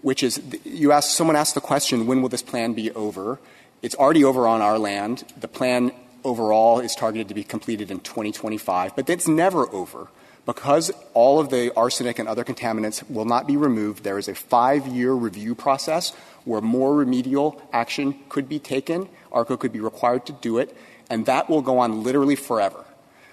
which 0.03 0.23
is 0.23 0.41
you 0.65 0.93
ask, 0.93 1.11
someone 1.11 1.37
asked 1.37 1.55
the 1.55 1.61
question, 1.61 2.07
when 2.07 2.23
will 2.23 2.29
this 2.29 2.43
plan 2.43 2.75
be 2.75 2.91
over? 2.93 3.39
It's 3.81 3.95
already 3.95 4.25
over 4.25 4.47
on 4.47 4.61
our 4.61 4.79
land. 4.79 5.25
The 5.39 5.49
plan 5.49 5.93
overall 6.25 6.81
is 6.81 6.95
targeted 6.95 7.29
to 7.29 7.35
be 7.35 7.45
completed 7.45 7.91
in 7.91 8.01
2025, 8.01 8.95
but 8.95 9.09
it's 9.11 9.27
never 9.27 9.69
over 9.75 10.09
because 10.45 10.91
all 11.15 11.39
of 11.39 11.51
the 11.51 11.73
arsenic 11.77 12.19
and 12.19 12.29
other 12.29 12.45
contaminants 12.45 13.09
will 13.09 13.25
not 13.25 13.47
be 13.47 13.57
removed, 13.57 14.03
there 14.03 14.19
is 14.19 14.29
a 14.29 14.35
five 14.35 14.87
year 14.87 15.13
review 15.13 15.55
process 15.55 16.13
where 16.45 16.61
more 16.61 16.95
remedial 16.95 17.63
action 17.73 18.19
could 18.29 18.49
be 18.49 18.59
taken. 18.59 19.09
ARCO 19.31 19.57
could 19.57 19.73
be 19.73 19.81
required 19.81 20.27
to 20.27 20.33
do 20.33 20.59
it, 20.59 20.77
and 21.09 21.27
that 21.27 21.49
will 21.49 21.63
go 21.63 21.79
on 21.79 22.03
literally 22.03 22.37
forever. 22.37 22.85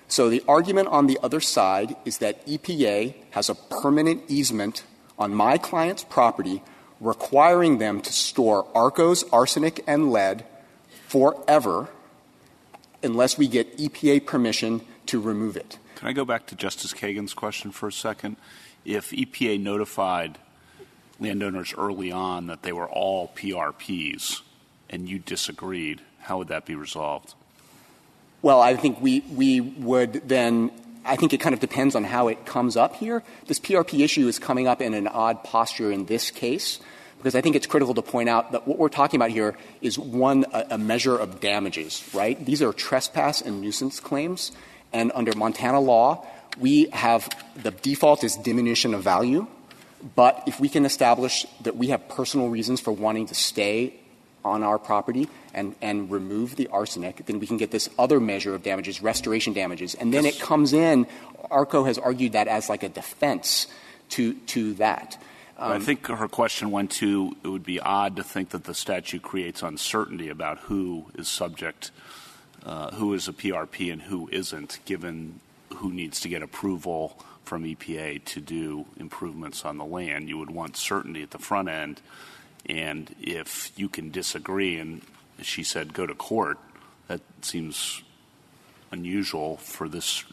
So 0.08 0.30
the 0.30 0.44
argument 0.48 0.88
on 0.90 1.08
the 1.08 1.20
other 1.22 1.40
side 1.40 1.96
is 2.06 2.20
that 2.20 2.46
EPA 2.48 3.16
has 3.32 3.50
a 3.50 3.56
permanent 3.56 4.24
easement 4.28 4.84
on 5.18 5.34
my 5.34 5.58
client's 5.58 6.04
property 6.04 6.64
requiring 7.00 7.78
them 7.78 8.02
to 8.02 8.12
store 8.12 8.68
ARCO's 8.76 9.24
arsenic 9.32 9.84
and 9.88 10.12
lead 10.12 10.46
forever 11.08 11.90
unless 13.02 13.38
we 13.38 13.48
get 13.48 13.78
EPA 13.78 14.26
permission 14.26 14.82
to 15.06 15.20
remove 15.20 15.56
it. 15.56 15.78
Can 16.00 16.08
I 16.08 16.14
go 16.14 16.24
back 16.24 16.46
to 16.46 16.56
Justice 16.56 16.94
Kagan's 16.94 17.34
question 17.34 17.72
for 17.72 17.90
a 17.90 17.92
second? 17.92 18.38
If 18.86 19.12
EPA 19.12 19.60
notified 19.60 20.38
landowners 21.20 21.74
early 21.78 22.10
on 22.10 22.48
that 22.48 22.62
they 22.62 22.72
were 22.72 22.88
all 22.88 23.34
PRPs 23.36 24.40
and 24.90 25.10
you 25.10 25.20
disagreed, 25.20 26.00
how 26.22 26.38
would 26.38 26.48
that 26.48 26.66
be 26.66 26.74
resolved? 26.74 27.34
Well, 28.42 28.62
I 28.62 28.78
think 28.78 29.02
we, 29.02 29.26
we 29.30 29.60
would 29.60 30.30
then, 30.30 30.72
I 31.04 31.18
think 31.18 31.34
it 31.34 31.42
kind 31.42 31.54
of 31.54 31.60
depends 31.60 31.96
on 31.96 32.06
how 32.06 32.30
it 32.30 32.46
comes 32.46 32.78
up 32.78 32.96
here. 32.96 33.22
This 33.48 33.60
PRP 33.60 34.00
issue 34.00 34.26
is 34.30 34.40
coming 34.40 34.68
up 34.68 34.82
in 34.82 34.94
an 34.94 35.06
odd 35.06 35.44
posture 35.44 35.92
in 35.92 36.06
this 36.06 36.32
case 36.32 36.80
because 37.18 37.36
I 37.36 37.42
think 37.42 37.58
it's 37.58 37.68
critical 37.68 37.94
to 37.96 38.02
point 38.02 38.30
out 38.30 38.54
that 38.54 38.66
what 38.66 38.78
we're 38.78 38.88
talking 38.88 39.18
about 39.18 39.32
here 39.32 39.58
is 39.82 40.00
one, 40.00 40.46
a, 40.54 40.78
measure 40.78 41.18
of 41.18 41.42
damages, 41.42 42.10
right? 42.14 42.40
These 42.46 42.62
are 42.62 42.72
trespass 42.72 43.42
and 43.42 43.60
nuisance 43.60 44.00
claims. 44.00 44.54
And 44.92 45.12
under 45.14 45.36
Montana 45.36 45.80
law, 45.80 46.26
we 46.58 46.90
have 46.92 47.30
the 47.62 47.72
default 47.72 48.24
is 48.24 48.36
diminution 48.36 48.94
of 48.94 49.04
value. 49.04 49.48
But 50.16 50.44
if 50.48 50.60
we 50.60 50.70
can 50.70 50.86
establish 50.86 51.46
that 51.62 51.76
we 51.76 51.88
have 51.88 52.08
personal 52.08 52.50
reasons 52.50 52.80
for 52.80 52.92
wanting 52.92 53.28
to 53.28 53.36
stay 53.36 53.94
on 54.46 54.64
our 54.64 54.80
property 54.80 55.28
and, 55.54 55.76
and 55.82 56.10
remove 56.10 56.56
the 56.56 56.68
arsenic, 56.68 57.26
then 57.26 57.40
we 57.40 57.48
can 57.48 57.58
get 57.58 57.72
this 57.72 57.90
other 58.00 58.20
measure 58.20 58.56
of 58.56 58.64
damages, 58.64 59.02
restoration 59.02 59.54
damages. 59.54 59.96
And 59.96 60.14
then 60.14 60.26
it 60.26 60.40
comes 60.40 60.72
in, 60.72 61.06
ARCO 61.52 61.84
has 61.84 61.98
argued 61.98 62.32
that 62.34 62.48
as 62.48 62.70
like 62.70 62.84
a 62.84 62.90
defense 62.90 63.68
to, 64.12 64.34
to 64.34 64.74
that. 64.76 65.18
Um, 65.58 65.74
I 65.74 65.80
think 65.80 66.08
her 66.08 66.30
question 66.30 66.72
went 66.72 66.92
to 66.92 67.36
it 67.44 67.48
would 67.50 67.66
be 67.66 67.82
odd 67.82 68.16
to 68.16 68.24
think 68.24 68.50
that 68.50 68.64
the 68.64 68.74
statute 68.74 69.22
creates 69.22 69.62
uncertainty 69.62 70.30
about 70.30 70.60
who 70.60 71.08
is 71.16 71.28
subject 71.28 71.92
uh, 72.66 72.92
who 72.92 73.14
is 73.14 73.28
a 73.28 73.34
PRP 73.34 73.92
and 73.92 74.04
who 74.04 74.30
isn't, 74.32 74.80
given 74.86 75.40
who 75.76 75.92
needs 75.92 76.20
to 76.22 76.30
get 76.30 76.42
approval 76.42 77.18
from 77.44 77.64
EPA 77.64 78.24
to 78.26 78.40
do 78.40 78.86
improvements 78.98 79.66
on 79.66 79.78
the 79.78 79.86
land. 79.86 80.30
You 80.30 80.38
would 80.38 80.52
want 80.52 80.78
certainty 80.78 81.24
at 81.24 81.32
the 81.32 81.40
front 81.40 81.70
end. 81.70 82.02
And 82.66 83.16
if 83.22 83.72
you 83.76 83.90
can 83.90 84.12
disagree, 84.12 84.78
and 84.78 85.02
she 85.42 85.64
said 85.64 85.94
go 85.94 86.06
to 86.06 86.14
court, 86.14 86.58
that 87.08 87.22
seems 87.42 88.04
unusual 88.92 89.58
for 89.58 89.88
this 89.88 90.24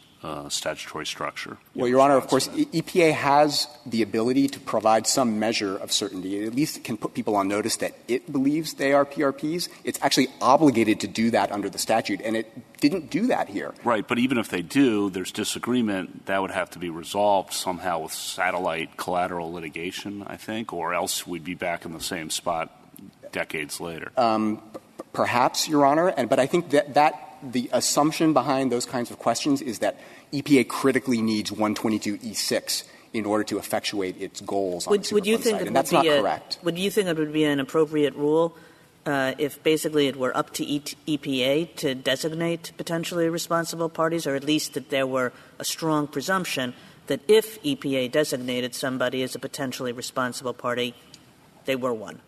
statutory 0.49 1.05
structure. 1.05 1.57
Well, 1.75 1.87
Your 1.87 2.01
Honor, 2.01 2.17
of 2.17 2.27
course, 2.27 2.47
EPA 2.49 3.13
has 3.13 3.67
the 3.85 4.01
ability 4.01 4.47
to 4.49 4.59
provide 4.59 5.07
some 5.07 5.39
measure 5.39 5.77
of 5.77 5.91
certainty. 5.91 6.39
It 6.39 6.47
at 6.47 6.55
least 6.55 6.83
can 6.83 6.97
put 6.97 7.13
people 7.13 7.35
on 7.35 7.47
notice 7.47 7.77
that 7.77 7.93
it 8.07 8.31
believes 8.31 8.73
they 8.73 8.93
are 8.93 9.05
PRPs. 9.05 9.69
It's 9.83 9.99
actually 10.01 10.27
obligated 10.41 10.99
to 11.01 11.07
do 11.07 11.31
that 11.31 11.51
under 11.51 11.69
the 11.69 11.77
statute, 11.77 12.21
and 12.21 12.35
it 12.35 12.51
didn't 12.79 13.09
do 13.09 13.27
that 13.27 13.49
here. 13.49 13.73
Right, 13.83 14.07
but 14.07 14.19
even 14.19 14.37
if 14.37 14.49
they 14.49 14.61
do, 14.61 15.09
there's 15.09 15.31
disagreement. 15.31 16.25
That 16.25 16.41
would 16.41 16.51
have 16.51 16.69
to 16.71 16.79
be 16.79 16.89
resolved 16.89 17.53
somehow 17.53 17.99
with 17.99 18.13
satellite 18.13 18.97
collateral 18.97 19.51
litigation, 19.51 20.23
I 20.27 20.37
think, 20.37 20.73
or 20.73 20.93
else 20.93 21.25
we'd 21.25 21.43
be 21.43 21.55
back 21.55 21.85
in 21.85 21.93
the 21.93 22.01
same 22.01 22.29
spot 22.29 22.71
decades 23.31 23.79
later. 23.79 24.11
Um, 24.17 24.61
perhaps, 25.13 25.67
Your 25.67 25.85
Honor, 25.85 26.09
and, 26.09 26.29
but 26.29 26.39
I 26.39 26.45
think 26.45 26.71
that 26.71 26.95
that 26.95 27.26
the 27.43 27.69
assumption 27.73 28.33
behind 28.33 28.71
those 28.71 28.85
kinds 28.85 29.11
of 29.11 29.19
questions 29.19 29.61
is 29.61 29.79
that 29.79 29.99
EPA 30.33 30.67
critically 30.67 31.21
needs 31.21 31.51
122E6 31.51 32.83
in 33.13 33.25
order 33.25 33.43
to 33.43 33.57
effectuate 33.57 34.21
its 34.21 34.41
goals 34.41 34.85
on 34.85 34.91
would, 34.91 35.11
would 35.11 35.25
you 35.25 35.37
think 35.37 35.59
side, 35.59 35.67
and 35.67 35.75
that's 35.75 35.91
not 35.91 36.05
a, 36.05 36.19
correct. 36.21 36.59
Would 36.63 36.77
you 36.77 36.91
think 36.91 37.07
it 37.07 37.17
would 37.17 37.33
be 37.33 37.45
an 37.45 37.59
appropriate 37.59 38.15
rule 38.15 38.55
uh, 39.05 39.33
if 39.37 39.63
basically 39.63 40.07
it 40.07 40.17
were 40.17 40.35
up 40.35 40.53
to 40.53 40.65
EPA 40.65 41.75
to 41.77 41.95
designate 41.95 42.73
potentially 42.77 43.29
responsible 43.29 43.89
parties, 43.89 44.27
or 44.27 44.35
at 44.35 44.43
least 44.43 44.73
that 44.73 44.89
there 44.89 45.07
were 45.07 45.31
a 45.59 45.63
strong 45.63 46.07
presumption 46.07 46.73
that 47.07 47.21
if 47.27 47.61
EPA 47.63 48.11
designated 48.11 48.75
somebody 48.75 49.23
as 49.23 49.33
a 49.33 49.39
potentially 49.39 49.93
responsible 49.93 50.53
party, 50.53 50.93
they 51.65 51.75
were 51.75 51.93
one. 51.93 52.19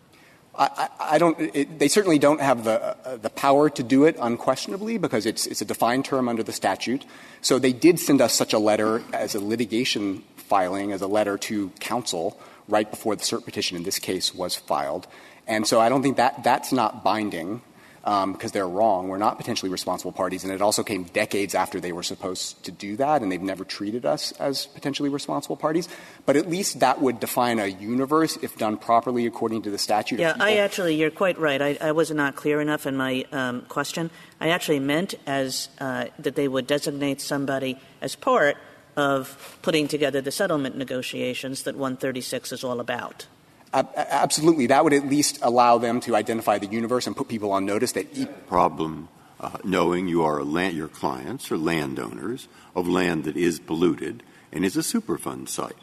I, 0.54 1.18
don't. 1.18 1.78
They 1.78 1.88
certainly 1.88 2.18
don't 2.18 2.40
have 2.40 2.64
the 2.64 3.32
power 3.34 3.70
to 3.70 3.82
do 3.82 4.04
it 4.04 4.16
unquestionably 4.20 4.98
because 4.98 5.24
it's 5.24 5.46
it's 5.46 5.62
a 5.62 5.64
defined 5.64 6.04
term 6.04 6.28
under 6.28 6.42
the 6.42 6.52
statute. 6.52 7.04
So 7.40 7.58
they 7.58 7.72
did 7.72 7.98
send 7.98 8.20
us 8.20 8.34
such 8.34 8.52
a 8.52 8.58
letter 8.58 9.02
as 9.12 9.34
a 9.34 9.40
litigation 9.40 10.22
filing, 10.36 10.92
as 10.92 11.00
a 11.00 11.06
letter 11.06 11.38
to 11.38 11.70
counsel 11.80 12.38
right 12.68 12.90
before 12.90 13.16
the 13.16 13.22
cert 13.22 13.44
petition 13.44 13.76
in 13.76 13.84
this 13.84 13.98
case 13.98 14.34
was 14.34 14.56
filed. 14.56 15.06
And 15.46 15.66
so 15.66 15.80
I 15.80 15.88
don't 15.88 16.02
think 16.02 16.16
that 16.18 16.44
that's 16.44 16.72
not 16.72 17.02
binding 17.02 17.62
because 18.02 18.24
um, 18.44 18.50
they're 18.52 18.68
wrong. 18.68 19.08
We're 19.08 19.18
not 19.18 19.36
potentially 19.36 19.70
responsible 19.70 20.12
parties, 20.12 20.42
and 20.44 20.52
it 20.52 20.62
also 20.62 20.82
came 20.82 21.04
decades 21.04 21.54
after 21.54 21.80
they 21.80 21.92
were 21.92 22.02
supposed 22.02 22.64
to 22.64 22.72
do 22.72 22.96
that, 22.96 23.22
and 23.22 23.30
they've 23.30 23.40
never 23.40 23.64
treated 23.64 24.06
us 24.06 24.32
as 24.32 24.66
potentially 24.66 25.10
responsible 25.10 25.56
parties. 25.56 25.88
But 26.24 26.36
at 26.36 26.48
least 26.48 26.80
that 26.80 27.00
would 27.00 27.20
define 27.20 27.58
a 27.58 27.66
universe 27.66 28.38
if 28.42 28.56
done 28.56 28.78
properly 28.78 29.26
according 29.26 29.62
to 29.62 29.70
the 29.70 29.78
statute. 29.78 30.18
Yeah, 30.18 30.34
I 30.40 30.56
actually, 30.58 30.94
you're 30.94 31.10
quite 31.10 31.38
right. 31.38 31.60
I, 31.60 31.78
I 31.80 31.92
was 31.92 32.10
not 32.10 32.36
clear 32.36 32.60
enough 32.60 32.86
in 32.86 32.96
my 32.96 33.24
um, 33.32 33.62
question. 33.62 34.10
I 34.40 34.48
actually 34.48 34.80
meant 34.80 35.14
as 35.26 35.68
uh, 35.78 36.06
that 36.18 36.36
they 36.36 36.48
would 36.48 36.66
designate 36.66 37.20
somebody 37.20 37.78
as 38.00 38.16
part 38.16 38.56
of 38.96 39.58
putting 39.62 39.88
together 39.88 40.20
the 40.20 40.30
settlement 40.30 40.76
negotiations 40.76 41.64
that 41.64 41.74
136 41.76 42.52
is 42.52 42.64
all 42.64 42.80
about. 42.80 43.26
Absolutely. 43.72 44.66
That 44.66 44.82
would 44.84 44.92
at 44.92 45.06
least 45.06 45.38
allow 45.42 45.78
them 45.78 46.00
to 46.00 46.16
identify 46.16 46.58
the 46.58 46.66
universe 46.66 47.06
and 47.06 47.16
put 47.16 47.28
people 47.28 47.52
on 47.52 47.64
notice 47.64 47.92
that 47.92 48.16
each 48.16 48.28
problem 48.48 49.08
uh, 49.40 49.58
knowing 49.64 50.08
you 50.08 50.22
are 50.22 50.42
land, 50.42 50.76
your 50.76 50.88
clients 50.88 51.50
are 51.50 51.56
landowners 51.56 52.48
of 52.74 52.88
land 52.88 53.24
that 53.24 53.36
is 53.36 53.58
polluted 53.58 54.22
and 54.52 54.64
is 54.64 54.76
a 54.76 54.80
Superfund 54.80 55.48
site. 55.48 55.76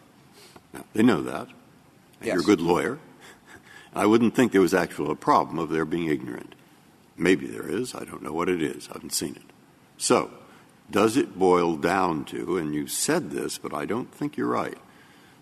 Now, 0.74 0.84
they 0.94 1.04
know 1.04 1.22
that. 1.22 1.48
Yes. 2.22 2.34
You're 2.34 2.42
a 2.42 2.46
good 2.46 2.62
lawyer. 2.62 3.00
I 3.96 4.06
wouldn't 4.06 4.36
think 4.36 4.52
there 4.52 4.62
was 4.62 4.74
actually 4.74 5.12
a 5.12 5.16
problem 5.16 5.58
of 5.58 5.70
their 5.70 5.86
being 5.86 6.08
ignorant. 6.08 6.54
Maybe 7.16 7.48
there 7.48 7.68
is. 7.68 7.96
I 7.96 8.04
don't 8.04 8.22
know 8.22 8.34
what 8.34 8.50
it 8.50 8.62
is. 8.62 8.88
I 8.90 8.94
haven't 8.94 9.14
seen 9.14 9.36
it. 9.36 9.44
So, 9.98 10.30
does 10.92 11.18
it 11.18 11.38
boil 11.38 11.76
down 11.76 12.26
to, 12.26 12.58
and 12.58 12.74
you 12.74 12.88
said 12.88 13.32
this, 13.32 13.58
but 13.58 13.74
I 13.74 13.86
don't 13.86 14.14
think 14.14 14.38
you're 14.38 14.48
right, 14.48 14.78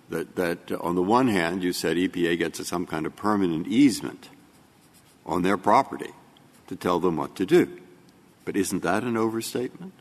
that, 0.09 0.35
that 0.35 0.71
uh, 0.71 0.77
on 0.81 0.95
the 0.95 1.01
one 1.01 1.27
hand, 1.27 1.63
you 1.63 1.73
said 1.73 1.97
EPA 1.97 2.37
gets 2.37 2.65
some 2.67 2.85
kind 2.85 3.05
of 3.05 3.15
permanent 3.15 3.67
easement 3.67 4.29
on 5.25 5.41
their 5.41 5.57
property 5.57 6.11
to 6.67 6.75
tell 6.75 6.99
them 6.99 7.17
what 7.17 7.35
to 7.35 7.45
do. 7.45 7.81
But 8.43 8.55
isn't 8.55 8.83
that 8.83 9.03
an 9.03 9.17
overstatement? 9.17 9.93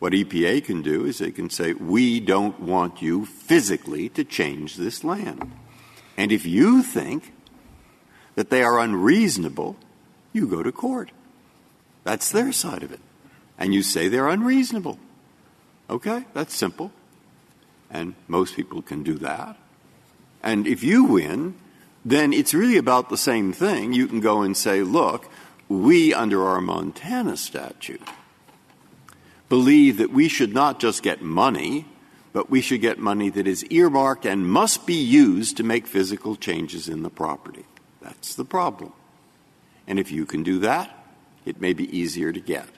What 0.00 0.12
EPA 0.12 0.64
can 0.64 0.82
do 0.82 1.04
is 1.04 1.18
they 1.18 1.30
can 1.30 1.48
say, 1.48 1.72
we 1.72 2.20
don't 2.20 2.58
want 2.60 3.00
you 3.00 3.24
physically 3.24 4.08
to 4.10 4.24
change 4.24 4.76
this 4.76 5.04
land. 5.04 5.52
And 6.16 6.32
if 6.32 6.44
you 6.44 6.82
think 6.82 7.32
that 8.34 8.50
they 8.50 8.62
are 8.62 8.80
unreasonable, 8.80 9.76
you 10.32 10.46
go 10.46 10.62
to 10.62 10.72
court. 10.72 11.10
That's 12.02 12.30
their 12.30 12.52
side 12.52 12.82
of 12.82 12.92
it. 12.92 13.00
And 13.56 13.72
you 13.72 13.82
say 13.82 14.08
they're 14.08 14.28
unreasonable. 14.28 14.98
Okay? 15.88 16.24
That's 16.34 16.54
simple 16.54 16.92
and 17.90 18.14
most 18.28 18.56
people 18.56 18.82
can 18.82 19.02
do 19.02 19.14
that. 19.18 19.56
And 20.42 20.66
if 20.66 20.82
you 20.82 21.04
win, 21.04 21.54
then 22.04 22.32
it's 22.32 22.52
really 22.52 22.76
about 22.76 23.08
the 23.08 23.16
same 23.16 23.52
thing. 23.52 23.92
You 23.92 24.06
can 24.06 24.20
go 24.20 24.42
and 24.42 24.56
say, 24.56 24.82
look, 24.82 25.30
we, 25.68 26.12
under 26.12 26.44
our 26.46 26.60
Montana 26.60 27.36
statute, 27.36 28.02
believe 29.48 29.96
that 29.98 30.12
we 30.12 30.28
should 30.28 30.52
not 30.52 30.80
just 30.80 31.02
get 31.02 31.22
money, 31.22 31.86
but 32.32 32.50
we 32.50 32.60
should 32.60 32.80
get 32.80 32.98
money 32.98 33.30
that 33.30 33.46
is 33.46 33.64
earmarked 33.70 34.26
and 34.26 34.46
must 34.46 34.86
be 34.86 34.94
used 34.94 35.56
to 35.56 35.62
make 35.62 35.86
physical 35.86 36.36
changes 36.36 36.88
in 36.88 37.02
the 37.02 37.10
property. 37.10 37.64
That's 38.02 38.34
the 38.34 38.44
problem. 38.44 38.92
And 39.86 39.98
if 39.98 40.10
you 40.10 40.26
can 40.26 40.42
do 40.42 40.58
that, 40.58 40.90
it 41.46 41.60
may 41.60 41.72
be 41.72 41.96
easier 41.96 42.32
to 42.32 42.40
get. 42.40 42.68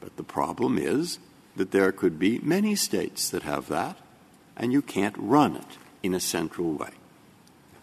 But 0.00 0.16
the 0.16 0.24
problem 0.24 0.78
is 0.78 1.18
that 1.56 1.72
there 1.72 1.92
could 1.92 2.18
be 2.18 2.38
many 2.38 2.74
states 2.74 3.30
that 3.30 3.42
have 3.42 3.68
that, 3.68 3.98
and 4.60 4.72
you 4.72 4.80
can't 4.82 5.16
run 5.18 5.56
it 5.56 5.78
in 6.04 6.14
a 6.14 6.20
central 6.20 6.72
way. 6.74 6.90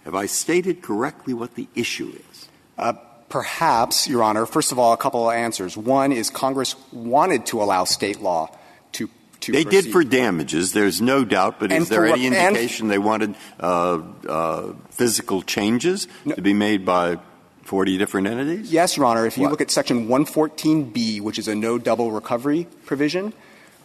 Have 0.06 0.16
I 0.16 0.28
stated 0.28 0.82
correctly 0.82 1.34
what 1.34 1.56
the 1.56 1.68
issue 1.76 2.14
is? 2.32 2.48
Uh, 2.78 2.94
perhaps, 3.28 4.08
Your 4.08 4.24
Honor. 4.24 4.46
First 4.46 4.72
of 4.72 4.80
all, 4.80 4.94
a 4.94 4.98
couple 4.98 5.30
of 5.30 5.36
answers. 5.36 5.76
One 5.76 6.14
is 6.14 6.30
Congress 6.30 6.76
wanted 6.94 7.46
to 7.48 7.62
allow 7.62 7.84
state 7.84 8.22
law 8.22 8.50
to. 8.94 9.10
to 9.42 9.52
they 9.52 9.64
proceed. 9.66 9.84
did 9.84 9.92
for 9.92 10.04
damages, 10.06 10.72
there's 10.72 11.02
no 11.02 11.26
doubt, 11.26 11.60
but 11.60 11.72
And 11.74 11.82
is 11.82 11.90
there 11.90 12.06
any 12.06 12.26
indication 12.28 12.88
they 12.88 13.00
wanted 13.00 13.36
uh, 13.60 14.00
uh, 14.30 14.74
physical 14.92 15.42
changes 15.42 16.08
to 16.34 16.42
be 16.42 16.54
made 16.54 16.86
by 16.86 17.18
40 17.64 17.98
different 17.98 18.28
entities? 18.28 18.72
Yes, 18.72 18.96
Your 18.96 19.08
Honor. 19.08 19.26
If 19.26 19.36
you 19.38 19.44
What? 19.44 19.52
look 19.52 19.62
at 19.62 19.72
Section 19.72 20.08
114B, 20.08 21.20
which 21.20 21.38
is 21.38 21.50
a 21.50 21.56
no 21.56 21.78
double 21.78 22.12
recovery 22.12 22.66
provision, 22.86 23.34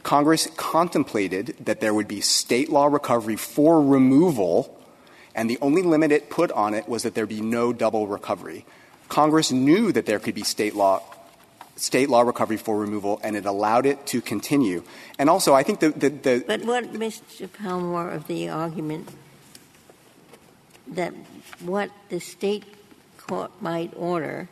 Congress 0.02 0.48
contemplated 0.56 1.56
that 1.60 1.80
there 1.80 1.94
would 1.94 2.08
be 2.08 2.20
state 2.20 2.68
law 2.70 2.86
recovery 2.86 3.36
for 3.36 3.82
removal, 3.82 4.78
and 5.34 5.48
the 5.48 5.58
only 5.60 5.82
limit 5.82 6.12
it 6.12 6.28
put 6.28 6.50
on 6.52 6.74
it 6.74 6.88
was 6.88 7.04
that 7.04 7.14
there 7.14 7.26
be 7.26 7.40
no 7.40 7.72
double 7.72 8.06
recovery. 8.06 8.64
Congress 9.08 9.52
knew 9.52 9.92
that 9.92 10.06
there 10.06 10.18
could 10.18 10.34
be 10.34 10.42
state 10.42 10.74
law 10.74 11.02
state 11.76 12.08
law 12.08 12.20
recovery 12.20 12.56
for 12.56 12.78
removal, 12.78 13.20
and 13.24 13.36
it 13.36 13.46
allowed 13.46 13.86
it 13.86 14.06
to 14.06 14.20
continue. 14.20 14.84
And 15.18 15.30
also, 15.30 15.54
I 15.54 15.62
think 15.62 15.80
the, 15.80 15.90
the, 15.90 16.10
the 16.10 16.44
But 16.46 16.64
what, 16.64 16.92
Mr. 16.92 17.48
Palmore, 17.48 18.14
of 18.14 18.26
the 18.26 18.48
argument 18.48 19.08
that 20.86 21.14
what 21.60 21.90
the 22.08 22.20
state 22.20 22.64
court 23.16 23.50
might 23.60 23.92
order 23.96 24.48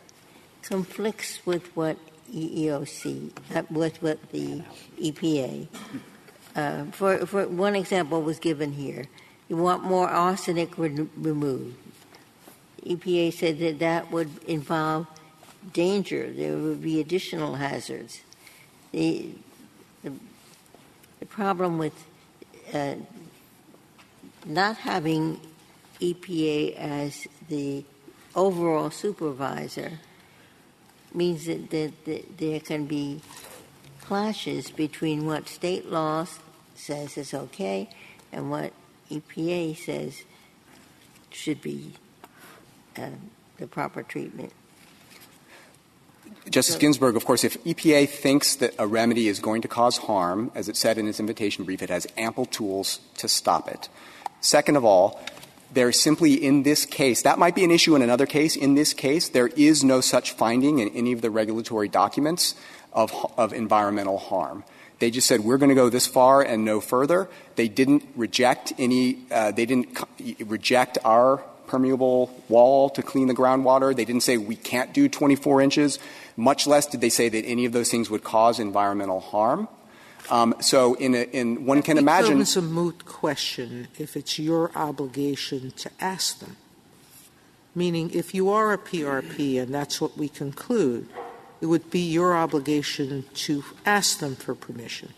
conflicts 0.62 1.44
with 1.44 1.74
what 1.76 1.96
EEOC, 2.32 3.30
with 3.70 4.02
what 4.02 4.30
the 4.30 4.62
EPA. 5.00 5.66
Uh, 6.54 6.84
for, 6.86 7.26
for 7.26 7.46
one 7.46 7.76
example 7.76 8.22
was 8.22 8.38
given 8.38 8.72
here. 8.72 9.04
You 9.48 9.56
want 9.56 9.82
more 9.82 10.08
arsenic 10.08 10.78
re- 10.78 11.08
removed. 11.16 11.76
EPA 12.86 13.32
said 13.32 13.58
that 13.58 13.78
that 13.80 14.10
would 14.10 14.30
involve 14.44 15.06
danger. 15.72 16.32
There 16.32 16.56
would 16.56 16.82
be 16.82 17.00
additional 17.00 17.56
hazards. 17.56 18.22
The, 18.92 19.30
the, 20.02 20.12
the 21.18 21.26
problem 21.26 21.78
with 21.78 22.04
uh, 22.72 22.94
not 24.46 24.76
having 24.78 25.40
EPA 26.00 26.76
as 26.76 27.26
the 27.48 27.84
overall 28.34 28.90
supervisor 28.90 29.98
means 31.14 31.46
that, 31.46 31.70
that, 31.70 32.04
that 32.04 32.38
there 32.38 32.60
can 32.60 32.86
be 32.86 33.20
clashes 34.00 34.70
between 34.70 35.26
what 35.26 35.48
state 35.48 35.86
law 35.86 36.26
says 36.74 37.16
is 37.16 37.34
okay 37.34 37.88
and 38.32 38.50
what 38.50 38.72
EPA 39.10 39.76
says 39.76 40.22
should 41.30 41.60
be 41.60 41.92
uh, 42.96 43.10
the 43.58 43.66
proper 43.66 44.02
treatment. 44.02 44.52
Justice 46.48 46.76
Ginsburg, 46.76 47.16
of 47.16 47.24
course, 47.24 47.44
if 47.44 47.62
EPA 47.64 48.08
thinks 48.08 48.56
that 48.56 48.74
a 48.78 48.86
remedy 48.86 49.28
is 49.28 49.38
going 49.38 49.62
to 49.62 49.68
cause 49.68 49.98
harm, 49.98 50.50
as 50.54 50.68
it 50.68 50.76
said 50.76 50.98
in 50.98 51.06
its 51.06 51.20
invitation 51.20 51.64
brief, 51.64 51.82
it 51.82 51.90
has 51.90 52.06
ample 52.16 52.46
tools 52.46 53.00
to 53.18 53.28
stop 53.28 53.68
it. 53.68 53.88
Second 54.40 54.76
of 54.76 54.84
all, 54.84 55.20
there 55.72 55.92
simply 55.92 56.34
in 56.34 56.62
this 56.62 56.86
case, 56.86 57.22
that 57.22 57.38
might 57.38 57.54
be 57.54 57.64
an 57.64 57.70
issue 57.70 57.94
in 57.96 58.02
another 58.02 58.26
case. 58.26 58.56
In 58.56 58.74
this 58.74 58.92
case, 58.92 59.28
there 59.28 59.48
is 59.48 59.84
no 59.84 60.00
such 60.00 60.32
finding 60.32 60.78
in 60.78 60.88
any 60.90 61.12
of 61.12 61.20
the 61.20 61.30
regulatory 61.30 61.88
documents 61.88 62.54
of, 62.92 63.12
of 63.36 63.52
environmental 63.52 64.18
harm. 64.18 64.64
They 64.98 65.10
just 65.10 65.26
said, 65.26 65.40
we're 65.40 65.56
going 65.56 65.70
to 65.70 65.74
go 65.74 65.88
this 65.88 66.06
far 66.06 66.42
and 66.42 66.64
no 66.64 66.80
further. 66.80 67.28
They 67.56 67.68
didn't 67.68 68.04
reject 68.16 68.72
any, 68.78 69.18
uh, 69.30 69.50
they 69.52 69.64
didn't 69.64 69.98
reject 70.40 70.98
our 71.04 71.38
permeable 71.66 72.30
wall 72.48 72.90
to 72.90 73.02
clean 73.02 73.28
the 73.28 73.34
groundwater. 73.34 73.96
They 73.96 74.04
didn't 74.04 74.24
say 74.24 74.36
we 74.36 74.56
can't 74.56 74.92
do 74.92 75.08
24 75.08 75.62
inches. 75.62 75.98
Much 76.36 76.66
less 76.66 76.86
did 76.86 77.00
they 77.00 77.08
say 77.08 77.28
that 77.28 77.44
any 77.44 77.64
of 77.64 77.72
those 77.72 77.90
things 77.90 78.10
would 78.10 78.24
cause 78.24 78.58
environmental 78.60 79.20
harm. 79.20 79.68
Um, 80.28 80.54
so 80.60 80.94
in, 80.94 81.14
a, 81.14 81.22
in 81.22 81.64
one 81.64 81.82
can 81.82 81.98
imagine. 81.98 82.34
becomes 82.34 82.56
a 82.56 82.62
moot 82.62 83.04
question 83.04 83.88
if 83.98 84.16
it's 84.16 84.38
your 84.38 84.70
obligation 84.74 85.70
to 85.72 85.90
ask 86.00 86.38
them. 86.38 86.56
Meaning, 87.74 88.10
if 88.12 88.34
you 88.34 88.50
are 88.50 88.72
a 88.72 88.78
PRP 88.78 89.60
and 89.60 89.72
that's 89.72 90.00
what 90.00 90.18
we 90.18 90.28
conclude, 90.28 91.08
it 91.60 91.66
would 91.66 91.90
be 91.90 92.00
your 92.00 92.36
obligation 92.36 93.24
to 93.34 93.64
ask 93.86 94.18
them 94.18 94.34
for 94.34 94.54
permission. 94.54 95.12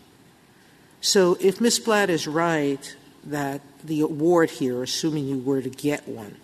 So 1.01 1.37
if 1.39 1.59
Ms. 1.59 1.79
Blatt 1.79 2.09
is 2.09 2.27
right 2.27 2.95
that 3.23 3.61
the 3.83 4.01
award 4.01 4.51
here, 4.51 4.83
assuming 4.83 5.27
you 5.27 5.39
were 5.39 5.61
to 5.61 5.69
get 5.69 6.07
one, 6.07 6.37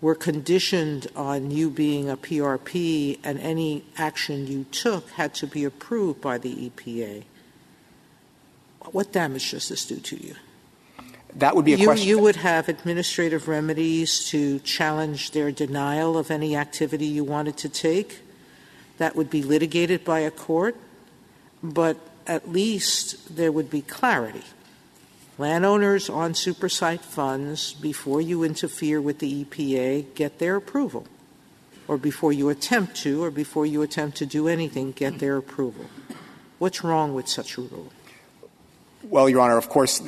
were 0.00 0.14
conditioned 0.14 1.06
on 1.14 1.50
you 1.50 1.70
being 1.70 2.08
a 2.08 2.16
PRP 2.16 3.18
and 3.22 3.38
any 3.38 3.84
action 3.96 4.46
you 4.46 4.64
took 4.70 5.10
had 5.10 5.34
to 5.34 5.46
be 5.46 5.64
approved 5.64 6.20
by 6.20 6.38
the 6.38 6.70
EPA, 6.70 7.24
what 8.92 9.12
damage 9.12 9.50
does 9.50 9.68
this 9.68 9.84
do 9.86 9.96
to 9.96 10.16
you? 10.16 10.34
That 11.36 11.54
would 11.54 11.64
be 11.64 11.74
a 11.74 11.76
you, 11.76 11.86
question. 11.86 12.08
You 12.08 12.18
would 12.18 12.36
have 12.36 12.68
administrative 12.68 13.46
remedies 13.46 14.26
to 14.30 14.58
challenge 14.60 15.30
their 15.30 15.52
denial 15.52 16.18
of 16.18 16.30
any 16.30 16.56
activity 16.56 17.06
you 17.06 17.22
wanted 17.22 17.56
to 17.58 17.68
take. 17.68 18.20
That 18.98 19.14
would 19.16 19.30
be 19.30 19.42
litigated 19.42 20.04
by 20.04 20.20
a 20.20 20.30
court, 20.30 20.76
but 21.62 21.96
at 22.26 22.50
least 22.50 23.34
there 23.36 23.52
would 23.52 23.70
be 23.70 23.82
clarity. 23.82 24.44
Landowners 25.38 26.10
on 26.10 26.32
supersite 26.34 27.00
funds, 27.00 27.72
before 27.74 28.20
you 28.20 28.42
interfere 28.42 29.00
with 29.00 29.20
the 29.20 29.44
EPA, 29.44 30.14
get 30.14 30.38
their 30.38 30.56
approval. 30.56 31.06
Or 31.88 31.96
before 31.96 32.32
you 32.32 32.50
attempt 32.50 32.94
to, 32.96 33.24
or 33.24 33.30
before 33.30 33.66
you 33.66 33.82
attempt 33.82 34.18
to 34.18 34.26
do 34.26 34.48
anything, 34.48 34.92
get 34.92 35.18
their 35.18 35.36
approval. 35.36 35.86
What's 36.58 36.84
wrong 36.84 37.14
with 37.14 37.26
such 37.26 37.56
a 37.56 37.62
rule? 37.62 37.90
Well, 39.02 39.28
Your 39.28 39.40
Honor, 39.40 39.56
of 39.56 39.68
course, 39.68 40.02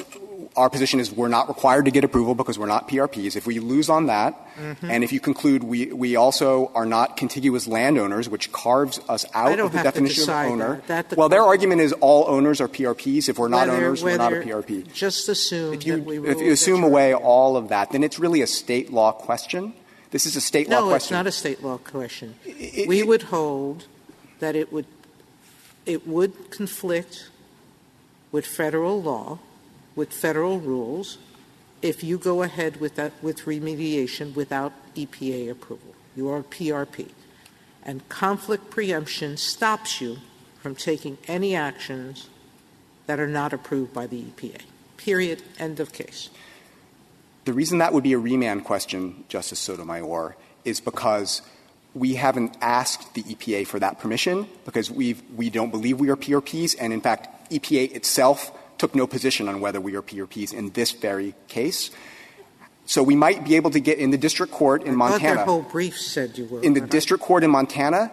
our 0.57 0.69
position 0.69 1.01
is 1.01 1.11
we're 1.11 1.29
not 1.29 1.49
required 1.49 1.87
to 1.87 1.91
get 1.91 2.05
approval 2.05 2.35
because 2.35 2.59
we're 2.59 2.67
not 2.67 2.89
PRPs. 2.89 3.37
If 3.37 3.47
we 3.47 3.59
lose 3.59 3.89
on 3.89 4.07
that, 4.07 4.39
Mm-hmm. 4.53 4.91
and 4.91 5.03
if 5.03 5.15
you 5.15 5.19
conclude 5.19 5.65
we, 5.65 5.87
we 5.87 6.15
also 6.15 6.71
are 6.75 6.85
not 6.85 7.17
contiguous 7.17 7.67
landowners, 7.67 8.29
which 8.29 8.53
carves 8.53 9.01
us 9.09 9.25
out 9.33 9.59
of 9.59 9.73
the 9.73 9.83
definition 9.83 10.25
of 10.25 10.29
owner. 10.29 10.75
that. 10.75 10.87
That 10.89 11.09
the 11.09 11.17
well, 11.17 11.31
their 11.31 11.41
argument 11.43 11.81
is 11.81 11.95
all 11.95 12.27
owners 12.29 12.61
are 12.61 12.69
PRPs. 12.69 13.31
If 13.31 13.39
we're 13.39 13.49
not 13.49 13.71
owners, 13.71 14.05
we're 14.05 14.19
not 14.19 14.35
a 14.35 14.37
PRP. 14.37 14.93
Just 14.93 15.31
assume 15.31 15.73
If 15.73 15.87
you, 15.87 15.97
that 15.97 16.05
we 16.05 16.19
if 16.19 16.39
you 16.39 16.53
assume 16.53 16.85
away 16.85 17.15
all 17.15 17.57
of 17.57 17.69
that, 17.71 17.93
then 17.93 18.05
it's 18.05 18.19
really 18.19 18.43
a 18.43 18.47
state 18.47 18.93
law 18.93 19.11
question. 19.11 19.73
This 20.11 20.27
is 20.27 20.37
a 20.37 20.41
state 20.43 20.69
law 20.69 20.81
question. 20.83 20.91
No, 20.91 20.97
it's 20.97 21.11
not 21.11 21.27
a 21.27 21.33
state 21.33 21.63
law 21.63 21.79
question. 21.79 22.35
We 22.87 23.03
would 23.03 23.23
hold 23.23 23.87
that 24.41 24.55
it 24.55 24.71
would, 24.71 24.85
it 25.87 26.07
would 26.07 26.51
conflict 26.51 27.31
with 28.33 28.47
federal 28.47 29.01
law, 29.01 29.39
with 29.95 30.13
federal 30.13 30.59
rules, 30.59 31.19
if 31.83 32.03
you 32.03 32.17
go 32.17 32.43
ahead 32.43 32.81
with 32.81 32.97
that, 32.97 33.13
with 33.23 33.41
remediation 33.41 34.35
without 34.35 34.73
EPA 34.97 35.51
approval. 35.51 35.95
You 36.17 36.29
are 36.31 36.39
a 36.39 36.43
PRP. 36.43 37.11
And 37.83 38.09
conflict 38.09 38.71
preemption 38.71 39.37
stops 39.37 40.01
you 40.01 40.19
from 40.61 40.75
taking 40.75 41.19
any 41.27 41.55
actions 41.55 42.29
that 43.07 43.19
are 43.19 43.27
not 43.27 43.53
approved 43.53 43.93
by 43.93 44.07
the 44.07 44.23
EPA. 44.23 44.63
Period. 44.97 45.43
End 45.59 45.81
of 45.81 45.93
case. 45.93 46.31
The 47.45 47.53
reason 47.53 47.79
that 47.79 47.93
would 47.93 48.05
be 48.05 48.13
a 48.13 48.19
remand 48.19 48.65
question, 48.65 49.25
Justice 49.29 49.59
Sotomayor, 49.59 50.37
is 50.65 50.81
because 50.81 51.43
we 51.93 52.15
haven't 52.15 52.57
asked 52.61 53.15
the 53.15 53.25
EPA 53.25 53.67
for 53.67 53.81
that 53.81 53.99
permission 53.99 54.47
because 54.65 54.91
we've, 54.91 55.21
we 55.37 55.51
don't 55.51 55.71
believe 55.71 55.99
we 55.99 56.09
are 56.09 56.17
PRPs, 56.17 56.77
and 56.79 56.93
in 56.93 57.01
fact, 57.01 57.29
EPA 57.59 57.95
itself 57.95 58.53
took 58.79 58.95
no 58.95 59.07
position 59.07 59.49
on 59.49 59.61
whether 59.61 59.81
we 59.81 59.95
are 59.95 60.03
PRPs 60.03 60.53
in 60.53 60.71
this 60.71 60.93
very 60.93 61.35
case. 61.49 61.91
So 62.85 63.03
we 63.03 63.15
might 63.15 63.45
be 63.45 63.55
able 63.55 63.71
to 63.71 63.81
get 63.81 63.99
in 63.99 64.11
the 64.11 64.19
district 64.19 64.53
court 64.53 64.83
in 64.83 64.99
thought 64.99 65.21
their 65.21 65.35
Montana. 65.35 65.45
whole 65.45 65.63
brief 65.63 65.97
said 65.99 66.37
you 66.37 66.47
were. 66.47 66.61
In 66.63 66.75
the 66.75 66.81
district 66.81 67.23
court 67.23 67.45
in 67.45 67.51
Montana, 67.51 68.11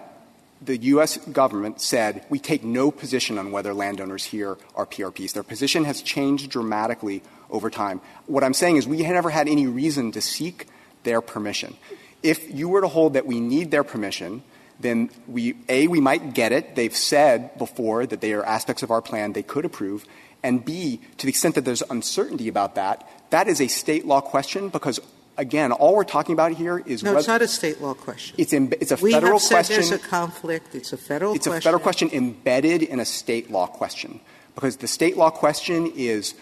the 0.62 0.78
U.S. 0.94 1.18
government 1.18 1.82
said 1.82 2.24
we 2.30 2.38
take 2.38 2.64
no 2.64 2.92
position 2.92 3.38
on 3.40 3.52
whether 3.52 3.74
landowners 3.74 4.26
here 4.26 4.58
are 4.76 4.86
PRPs. 4.86 5.34
Their 5.34 5.44
position 5.44 5.86
has 5.86 6.02
changed 6.02 6.52
dramatically 6.52 7.24
over 7.50 7.70
time. 7.70 8.02
What 8.28 8.44
I'm 8.44 8.54
saying 8.54 8.78
is 8.78 8.88
we 8.88 9.04
had 9.04 9.14
never 9.14 9.30
had 9.30 9.48
any 9.48 9.68
reason 9.68 10.12
to 10.12 10.22
seek 10.22 10.68
their 11.04 11.22
permission. 11.22 11.76
If 12.22 12.54
you 12.54 12.70
were 12.70 12.82
to 12.82 12.88
hold 12.88 13.14
that 13.14 13.26
we 13.26 13.40
need 13.40 13.72
their 13.72 13.84
permission, 13.84 14.44
then 14.80 15.09
we, 15.27 15.55
A, 15.67 15.88
we 15.88 15.99
might 15.99 16.34
get 16.34 16.51
it. 16.51 16.75
They've 16.75 16.95
said 16.95 17.57
before 17.57 18.05
that 18.05 18.21
they 18.21 18.34
are 18.34 18.43
aspects 18.45 18.82
of 18.84 18.91
our 18.91 19.01
plan 19.01 19.34
they 19.34 19.43
could 19.43 19.65
approve. 19.65 20.05
And 20.41 20.63
B, 20.63 21.01
to 21.17 21.25
the 21.25 21.30
extent 21.30 21.55
that 21.55 21.65
there's 21.65 21.82
uncertainty 21.89 22.47
about 22.47 22.75
that, 22.75 23.07
that 23.30 23.47
is 23.47 23.59
a 23.59 23.67
state 23.67 24.05
law 24.05 24.21
question 24.21 24.69
because, 24.69 24.99
again, 25.38 25.73
all 25.73 25.95
we're 25.95 26.05
talking 26.05 26.32
about 26.34 26.53
here 26.53 26.80
is 26.80 27.03
No, 27.03 27.09
whether 27.11 27.19
it's 27.19 27.27
not 27.27 27.41
a 27.41 27.47
state 27.47 27.82
law 27.82 27.93
question. 27.93 28.36
it's, 28.38 28.53
in, 28.53 28.71
it's 28.80 28.91
a 28.91 28.95
We 29.01 29.11
federal 29.11 29.34
have 29.34 29.41
said 29.41 29.55
question. 29.55 29.75
there's 29.75 29.91
a 29.91 29.99
conflict. 29.99 30.75
It's 30.75 30.93
a 30.93 30.97
federal 30.97 31.36
It's 31.36 31.45
question. 31.45 31.57
a 31.59 31.61
federal 31.61 31.84
question 31.84 32.09
embedded 32.13 32.82
in 32.84 33.01
a 33.01 33.05
state 33.05 33.51
law 33.51 33.67
question. 33.67 34.21
Because 34.55 34.77
the 34.77 34.88
state 34.88 35.17
law 35.17 35.30
question 35.30 35.91
is 35.95 36.36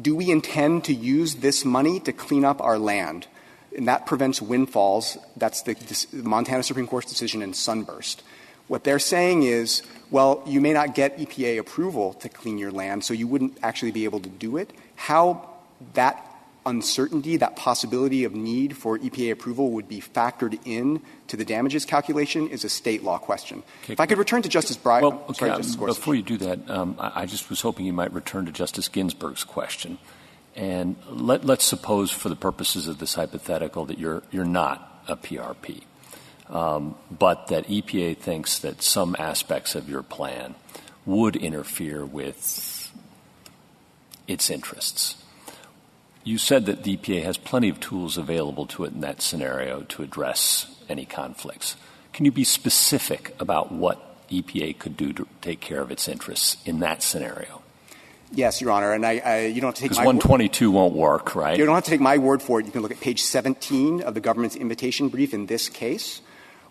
do 0.00 0.14
we 0.16 0.30
intend 0.30 0.84
to 0.84 0.94
use 0.94 1.36
this 1.36 1.64
money 1.64 2.00
to 2.00 2.12
clean 2.12 2.44
up 2.44 2.60
our 2.62 2.78
land? 2.78 3.26
And 3.76 3.88
that 3.88 4.06
prevents 4.06 4.42
windfalls. 4.42 5.18
That's 5.36 5.62
the, 5.62 5.74
the 6.12 6.22
Montana 6.28 6.62
Supreme 6.62 6.86
Court's 6.86 7.08
decision 7.08 7.42
in 7.42 7.54
Sunburst. 7.54 8.22
What 8.68 8.84
they're 8.84 8.98
saying 8.98 9.42
is, 9.42 9.82
well, 10.10 10.42
you 10.46 10.60
may 10.60 10.72
not 10.72 10.94
get 10.94 11.18
EPA 11.18 11.58
approval 11.58 12.14
to 12.14 12.28
clean 12.28 12.58
your 12.58 12.70
land, 12.70 13.04
so 13.04 13.14
you 13.14 13.26
wouldn't 13.26 13.58
actually 13.62 13.90
be 13.90 14.04
able 14.04 14.20
to 14.20 14.28
do 14.28 14.56
it. 14.56 14.70
How 14.96 15.48
that 15.94 16.26
uncertainty, 16.64 17.36
that 17.38 17.56
possibility 17.56 18.24
of 18.24 18.34
need 18.34 18.76
for 18.76 18.98
EPA 18.98 19.32
approval 19.32 19.70
would 19.72 19.88
be 19.88 20.00
factored 20.00 20.58
in 20.64 21.02
to 21.28 21.36
the 21.36 21.44
damages 21.44 21.84
calculation 21.84 22.48
is 22.48 22.64
a 22.64 22.68
state 22.68 23.02
law 23.02 23.18
question. 23.18 23.62
If 23.88 23.98
I 24.00 24.06
could 24.06 24.18
return 24.18 24.42
to 24.42 24.48
Justice 24.48 24.76
Breyer. 24.76 25.02
Well, 25.02 25.24
okay, 25.30 25.50
um, 25.50 25.62
before 25.86 26.14
you 26.14 26.22
do 26.22 26.36
that, 26.38 26.70
um, 26.70 26.96
I, 26.98 27.22
I 27.22 27.26
just 27.26 27.50
was 27.50 27.60
hoping 27.60 27.86
you 27.86 27.92
might 27.92 28.12
return 28.12 28.46
to 28.46 28.52
Justice 28.52 28.88
Ginsburg's 28.88 29.44
question. 29.44 29.98
And 30.54 30.96
let, 31.08 31.44
let's 31.44 31.64
suppose, 31.64 32.10
for 32.10 32.28
the 32.28 32.36
purposes 32.36 32.88
of 32.88 32.98
this 32.98 33.14
hypothetical, 33.14 33.86
that 33.86 33.98
you're, 33.98 34.22
you're 34.30 34.44
not 34.44 35.04
a 35.08 35.16
PRP, 35.16 35.82
um, 36.50 36.94
but 37.10 37.48
that 37.48 37.66
EPA 37.68 38.18
thinks 38.18 38.58
that 38.58 38.82
some 38.82 39.16
aspects 39.18 39.74
of 39.74 39.88
your 39.88 40.02
plan 40.02 40.54
would 41.06 41.36
interfere 41.36 42.04
with 42.04 42.92
its 44.28 44.50
interests. 44.50 45.16
You 46.24 46.38
said 46.38 46.66
that 46.66 46.84
the 46.84 46.96
EPA 46.96 47.24
has 47.24 47.36
plenty 47.36 47.68
of 47.68 47.80
tools 47.80 48.16
available 48.16 48.66
to 48.66 48.84
it 48.84 48.92
in 48.92 49.00
that 49.00 49.22
scenario 49.22 49.82
to 49.82 50.02
address 50.02 50.66
any 50.88 51.04
conflicts. 51.04 51.76
Can 52.12 52.26
you 52.26 52.32
be 52.32 52.44
specific 52.44 53.34
about 53.40 53.72
what 53.72 54.28
EPA 54.28 54.78
could 54.78 54.96
do 54.96 55.12
to 55.14 55.26
take 55.40 55.60
care 55.60 55.80
of 55.80 55.90
its 55.90 56.06
interests 56.06 56.58
in 56.64 56.78
that 56.80 57.02
scenario? 57.02 57.61
Yes, 58.34 58.60
Your 58.60 58.70
Honor. 58.70 58.92
And 58.92 59.04
I, 59.04 59.18
I, 59.24 59.40
you 59.46 59.60
don't 59.60 59.76
take 59.76 59.90
Because 59.90 59.98
my 59.98 60.06
word- 60.06 60.24
122 60.24 60.70
won't 60.70 60.94
work, 60.94 61.36
right? 61.36 61.56
You 61.56 61.66
don't 61.66 61.74
have 61.74 61.84
to 61.84 61.90
take 61.90 62.00
my 62.00 62.18
word 62.18 62.40
for 62.42 62.60
it. 62.60 62.66
You 62.66 62.72
can 62.72 62.82
look 62.82 62.90
at 62.90 63.00
page 63.00 63.22
17 63.22 64.02
of 64.02 64.14
the 64.14 64.20
government's 64.20 64.56
invitation 64.56 65.08
brief 65.08 65.34
in 65.34 65.46
this 65.46 65.68
case, 65.68 66.22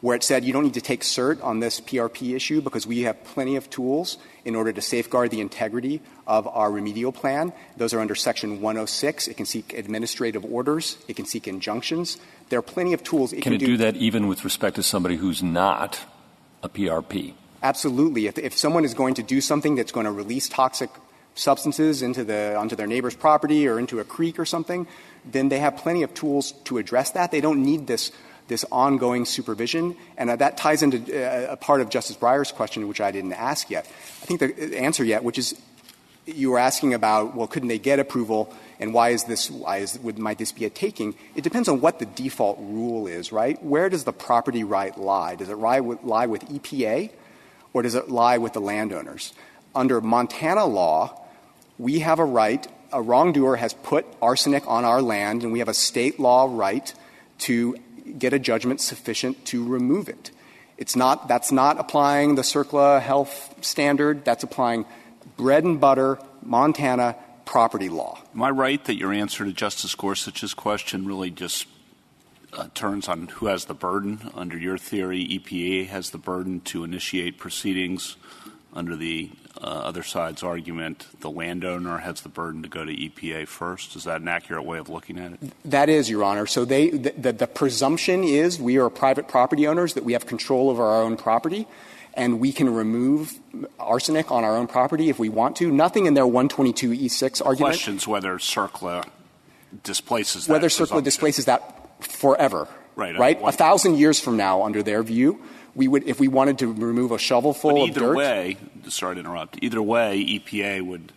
where 0.01 0.15
it 0.15 0.23
said 0.23 0.43
you 0.43 0.53
don't 0.53 0.63
need 0.63 0.73
to 0.73 0.81
take 0.81 1.01
cert 1.01 1.43
on 1.43 1.59
this 1.59 1.79
PRP 1.79 2.35
issue 2.35 2.61
because 2.61 2.87
we 2.87 3.01
have 3.01 3.23
plenty 3.23 3.55
of 3.55 3.69
tools 3.69 4.17
in 4.43 4.55
order 4.55 4.73
to 4.73 4.81
safeguard 4.81 5.29
the 5.29 5.39
integrity 5.39 6.01
of 6.25 6.47
our 6.47 6.71
remedial 6.71 7.11
plan. 7.11 7.53
Those 7.77 7.93
are 7.93 7.99
under 7.99 8.15
Section 8.15 8.61
106. 8.61 9.27
It 9.27 9.37
can 9.37 9.45
seek 9.45 9.73
administrative 9.73 10.43
orders. 10.43 10.97
It 11.07 11.15
can 11.15 11.25
seek 11.25 11.47
injunctions. 11.47 12.17
There 12.49 12.57
are 12.57 12.63
plenty 12.63 12.93
of 12.93 13.03
tools 13.03 13.31
it 13.33 13.43
Can 13.43 13.53
can, 13.53 13.61
it 13.61 13.65
do 13.65 13.77
that 13.77 13.95
even 13.97 14.27
with 14.27 14.43
respect 14.43 14.77
to 14.77 14.83
somebody 14.83 15.17
who's 15.17 15.43
not 15.43 15.99
a 16.63 16.69
PRP? 16.69 17.33
Absolutely. 17.61 18.25
If, 18.25 18.39
if 18.39 18.57
someone 18.57 18.83
is 18.83 18.95
going 18.95 19.13
to 19.15 19.23
do 19.23 19.39
something 19.39 19.75
that's 19.75 19.91
going 19.91 20.07
to 20.07 20.11
release 20.11 20.49
toxic 20.49 20.89
substances 21.41 22.01
into 22.01 22.23
the, 22.23 22.55
onto 22.55 22.75
their 22.75 22.87
neighbor's 22.87 23.15
property 23.15 23.67
or 23.67 23.79
into 23.79 23.99
a 23.99 24.03
creek 24.03 24.39
or 24.39 24.45
something, 24.45 24.87
then 25.25 25.49
they 25.49 25.59
have 25.59 25.77
plenty 25.77 26.03
of 26.03 26.13
tools 26.13 26.53
to 26.65 26.77
address 26.77 27.11
that. 27.11 27.31
They 27.31 27.41
don't 27.41 27.63
need 27.63 27.87
this, 27.87 28.11
this 28.47 28.63
ongoing 28.71 29.25
supervision. 29.25 29.95
And 30.17 30.29
uh, 30.29 30.35
that 30.37 30.57
ties 30.57 30.83
into 30.83 30.97
uh, 30.97 31.53
a 31.53 31.57
part 31.57 31.81
of 31.81 31.89
Justice 31.89 32.15
Breyer's 32.15 32.51
question, 32.51 32.87
which 32.87 33.01
I 33.01 33.11
didn't 33.11 33.33
ask 33.33 33.69
yet. 33.69 33.85
I 34.21 34.25
think 34.25 34.39
the 34.39 34.77
answer 34.77 35.03
yet, 35.03 35.23
which 35.23 35.37
is 35.37 35.59
you 36.25 36.51
were 36.51 36.59
asking 36.59 36.93
about, 36.93 37.35
well, 37.35 37.47
couldn't 37.47 37.69
they 37.69 37.79
get 37.79 37.99
approval, 37.99 38.53
and 38.79 38.93
why 38.93 39.09
is 39.09 39.23
this, 39.23 39.49
why 39.49 39.77
is, 39.77 39.97
would, 39.99 40.19
might 40.19 40.37
this 40.37 40.51
be 40.51 40.65
a 40.65 40.69
taking? 40.69 41.15
It 41.35 41.43
depends 41.43 41.67
on 41.67 41.81
what 41.81 41.99
the 41.99 42.05
default 42.05 42.59
rule 42.59 43.07
is, 43.07 43.31
right? 43.31 43.61
Where 43.63 43.89
does 43.89 44.03
the 44.03 44.13
property 44.13 44.63
right 44.63 44.95
lie? 44.97 45.35
Does 45.35 45.49
it 45.49 45.57
lie 45.57 45.79
with, 45.79 46.03
lie 46.03 46.27
with 46.27 46.47
EPA, 46.47 47.09
or 47.73 47.81
does 47.81 47.95
it 47.95 48.09
lie 48.09 48.37
with 48.37 48.53
the 48.53 48.61
landowners? 48.61 49.33
Under 49.73 49.99
Montana 49.99 50.65
law, 50.65 51.20
we 51.81 51.99
have 51.99 52.19
a 52.19 52.25
right, 52.25 52.65
a 52.93 53.01
wrongdoer 53.01 53.55
has 53.55 53.73
put 53.73 54.05
arsenic 54.21 54.63
on 54.67 54.85
our 54.85 55.01
land, 55.01 55.41
and 55.41 55.51
we 55.51 55.59
have 55.59 55.67
a 55.67 55.73
state 55.73 56.19
law 56.19 56.47
right 56.47 56.93
to 57.39 57.75
get 58.19 58.33
a 58.33 58.39
judgment 58.39 58.79
sufficient 58.79 59.43
to 59.45 59.67
remove 59.67 60.07
it. 60.07 60.29
It's 60.77 60.95
not, 60.95 61.27
that's 61.27 61.51
not 61.51 61.79
applying 61.79 62.35
the 62.35 62.43
CERCLA 62.43 63.01
health 63.01 63.55
standard, 63.61 64.23
that's 64.23 64.43
applying 64.43 64.85
bread 65.37 65.63
and 65.63 65.81
butter 65.81 66.19
Montana 66.43 67.15
property 67.45 67.89
law. 67.89 68.19
Am 68.35 68.43
I 68.43 68.51
right 68.51 68.83
that 68.85 68.95
your 68.97 69.11
answer 69.11 69.43
to 69.43 69.51
Justice 69.51 69.95
Gorsuch's 69.95 70.53
question 70.53 71.07
really 71.07 71.31
just 71.31 71.65
uh, 72.53 72.67
turns 72.75 73.07
on 73.07 73.27
who 73.27 73.47
has 73.47 73.65
the 73.65 73.73
burden? 73.73 74.29
Under 74.35 74.57
your 74.57 74.77
theory, 74.77 75.27
EPA 75.27 75.87
has 75.87 76.11
the 76.11 76.19
burden 76.19 76.61
to 76.61 76.83
initiate 76.83 77.39
proceedings. 77.39 78.17
Under 78.73 78.95
the 78.95 79.29
uh, 79.57 79.65
other 79.65 80.01
side's 80.01 80.43
argument, 80.43 81.07
the 81.19 81.29
landowner 81.29 81.97
has 81.97 82.21
the 82.21 82.29
burden 82.29 82.63
to 82.63 82.69
go 82.69 82.85
to 82.85 82.91
EPA 82.91 83.47
first. 83.47 83.95
Is 83.95 84.05
that 84.05 84.21
an 84.21 84.27
accurate 84.27 84.65
way 84.65 84.77
of 84.77 84.89
looking 84.89 85.19
at 85.19 85.33
it? 85.33 85.39
That 85.65 85.89
is, 85.89 86.09
Your 86.09 86.23
Honor. 86.23 86.45
So 86.45 86.63
they, 86.63 86.89
the, 86.89 87.11
the, 87.11 87.33
the 87.33 87.47
presumption 87.47 88.23
is 88.23 88.59
we 88.59 88.77
are 88.77 88.89
private 88.89 89.27
property 89.27 89.67
owners, 89.67 89.93
that 89.95 90.05
we 90.05 90.13
have 90.13 90.25
control 90.25 90.69
over 90.69 90.83
our 90.83 91.03
own 91.03 91.17
property, 91.17 91.67
and 92.13 92.39
we 92.39 92.51
can 92.53 92.73
remove 92.73 93.39
arsenic 93.79 94.31
on 94.31 94.43
our 94.43 94.55
own 94.55 94.67
property 94.67 95.09
if 95.09 95.19
we 95.19 95.29
want 95.29 95.57
to. 95.57 95.71
Nothing 95.71 96.05
in 96.05 96.13
their 96.13 96.25
122E6 96.25 97.45
argument. 97.45 97.73
Questions 97.73 98.07
whether 98.07 98.37
CERCLA 98.37 99.05
displaces 99.83 100.47
that 100.47 100.53
Whether 100.53 100.67
CERCLA 100.67 101.03
displaces 101.03 101.45
that 101.45 102.03
forever. 102.03 102.67
Right, 102.95 103.17
Right? 103.17 103.39
A 103.43 103.51
thousand 103.51 103.97
years 103.97 104.19
from 104.19 104.37
now, 104.37 104.63
under 104.63 104.83
their 104.83 105.01
view, 105.01 105.41
we 105.75 105.87
would, 105.87 106.03
if 106.07 106.19
we 106.19 106.27
wanted 106.27 106.59
to 106.59 106.67
remove 106.73 107.11
a 107.11 107.17
shovelful 107.17 107.71
But 107.71 107.81
of 107.81 107.87
dirt. 107.89 107.97
either 107.97 107.99
dirt. 108.07 108.15
way, 108.17 108.57
sorry 108.89 109.15
to 109.15 109.19
interrupt, 109.21 109.57
either 109.61 109.81
way, 109.81 110.23
EPA 110.23 110.85
would 110.85 111.11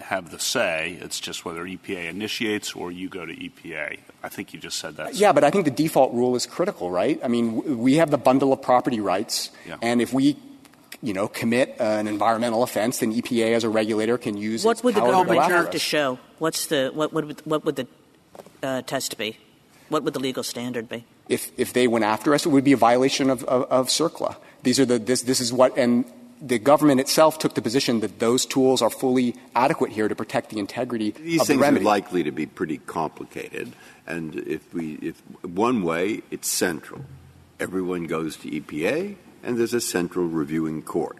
have 0.00 0.30
the 0.30 0.38
say. 0.38 0.98
It's 1.00 1.20
just 1.20 1.44
whether 1.44 1.64
EPA 1.64 2.08
initiates 2.08 2.72
or 2.74 2.90
you 2.90 3.08
go 3.08 3.24
to 3.26 3.32
EPA. 3.34 3.98
I 4.22 4.28
think 4.28 4.52
you 4.52 4.58
just 4.58 4.78
said 4.78 4.96
that. 4.96 5.14
Yeah, 5.14 5.32
but 5.32 5.44
I 5.44 5.50
think 5.50 5.64
the 5.66 5.70
default 5.70 6.12
rule 6.12 6.34
is 6.36 6.46
critical, 6.46 6.90
right? 6.90 7.20
I 7.22 7.28
mean, 7.28 7.78
we 7.78 7.96
have 7.96 8.10
the 8.10 8.18
bundle 8.18 8.52
of 8.52 8.62
property 8.62 9.00
rights, 9.00 9.50
Yeah. 9.66 9.76
and 9.82 10.00
if 10.02 10.12
we, 10.12 10.36
you 11.02 11.12
know, 11.12 11.28
commit 11.28 11.76
uh, 11.78 11.84
an 11.84 12.08
environmental 12.08 12.62
offense, 12.62 12.98
then 12.98 13.12
EPA 13.12 13.54
as 13.54 13.64
a 13.64 13.68
regulator 13.68 14.18
can 14.18 14.36
use 14.36 14.64
What 14.64 14.72
its 14.78 14.84
would 14.84 14.94
the 14.94 15.00
power 15.00 15.08
to 15.10 15.12
government 15.18 15.40
after 15.42 15.56
have 15.56 15.70
to 15.70 15.78
show? 15.78 16.18
What's 16.38 16.66
the, 16.66 16.90
what 16.92 17.12
would, 17.12 17.40
what 17.46 17.64
would 17.64 17.76
the 17.76 17.86
uh, 18.62 18.82
test 18.82 19.16
be? 19.18 19.38
What 19.90 20.02
would 20.04 20.14
the 20.14 20.20
legal 20.20 20.42
standard 20.42 20.88
be? 20.88 21.04
If, 21.30 21.52
if 21.56 21.72
they 21.72 21.86
went 21.86 22.04
after 22.04 22.34
us, 22.34 22.44
it 22.44 22.50
would 22.50 22.64
be 22.64 22.72
a 22.72 22.76
violation 22.76 23.30
of, 23.30 23.44
of, 23.44 23.62
of 23.70 23.86
CERCLA. 23.88 24.36
These 24.64 24.80
are 24.80 24.84
the, 24.84 24.98
this, 24.98 25.22
this 25.22 25.40
is 25.40 25.52
what, 25.52 25.78
and 25.78 26.04
the 26.42 26.58
government 26.58 27.00
itself 27.00 27.38
took 27.38 27.54
the 27.54 27.62
position 27.62 28.00
that 28.00 28.18
those 28.18 28.44
tools 28.44 28.82
are 28.82 28.90
fully 28.90 29.36
adequate 29.54 29.92
here 29.92 30.08
to 30.08 30.14
protect 30.14 30.50
the 30.50 30.58
integrity 30.58 31.12
These 31.12 31.42
of 31.42 31.46
the 31.46 31.54
things 31.54 31.64
are 31.64 31.80
likely 31.80 32.24
to 32.24 32.32
be 32.32 32.46
pretty 32.46 32.78
complicated, 32.78 33.72
and 34.06 34.34
if 34.34 34.74
we, 34.74 34.94
if 34.94 35.22
one 35.42 35.82
way, 35.82 36.22
it's 36.30 36.48
central. 36.48 37.04
Everyone 37.58 38.04
goes 38.04 38.36
to 38.38 38.50
EPA, 38.50 39.16
and 39.42 39.58
there's 39.58 39.74
a 39.74 39.80
central 39.80 40.26
reviewing 40.26 40.82
court. 40.82 41.18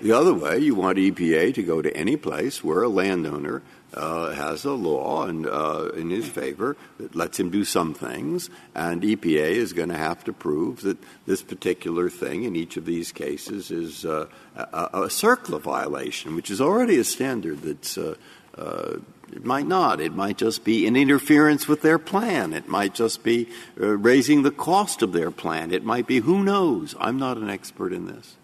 The 0.00 0.12
other 0.12 0.32
way, 0.32 0.58
you 0.58 0.74
want 0.74 0.98
EPA 0.98 1.54
to 1.54 1.62
go 1.62 1.82
to 1.82 1.94
any 1.94 2.16
place 2.16 2.64
where 2.64 2.82
a 2.82 2.88
landowner 2.88 3.62
uh, 3.94 4.30
has 4.30 4.64
a 4.64 4.72
law 4.72 5.26
and 5.26 5.46
uh, 5.46 5.90
in 5.96 6.10
his 6.10 6.28
favor 6.28 6.76
that 6.98 7.14
lets 7.14 7.38
him 7.38 7.50
do 7.50 7.64
some 7.64 7.94
things, 7.94 8.50
and 8.74 9.02
EPA 9.02 9.50
is 9.50 9.72
going 9.72 9.88
to 9.88 9.96
have 9.96 10.24
to 10.24 10.32
prove 10.32 10.82
that 10.82 10.98
this 11.26 11.42
particular 11.42 12.08
thing 12.08 12.44
in 12.44 12.56
each 12.56 12.76
of 12.76 12.84
these 12.84 13.12
cases 13.12 13.70
is 13.70 14.04
uh, 14.04 14.26
a, 14.56 14.90
a, 14.92 15.00
CERCLA 15.08 15.60
violation, 15.60 16.36
which 16.36 16.50
is 16.50 16.60
already 16.60 16.98
a 16.98 17.04
standard 17.04 17.62
that's. 17.62 17.98
Uh, 17.98 18.14
uh, 18.56 18.98
it 19.32 19.44
might 19.44 19.66
not. 19.68 20.00
It 20.00 20.12
might 20.12 20.38
just 20.38 20.64
be 20.64 20.88
an 20.88 20.96
interference 20.96 21.68
with 21.68 21.82
their 21.82 22.00
plan. 22.00 22.52
It 22.52 22.66
might 22.66 22.94
just 22.94 23.22
be 23.22 23.48
uh, 23.80 23.96
raising 23.96 24.42
the 24.42 24.50
cost 24.50 25.02
of 25.02 25.12
their 25.12 25.30
plan. 25.30 25.70
It 25.70 25.84
might 25.84 26.08
be 26.08 26.18
who 26.18 26.42
knows. 26.42 26.96
I'm 26.98 27.16
not 27.16 27.36
an 27.36 27.48
expert 27.48 27.92
in 27.92 28.06
this. 28.06 28.34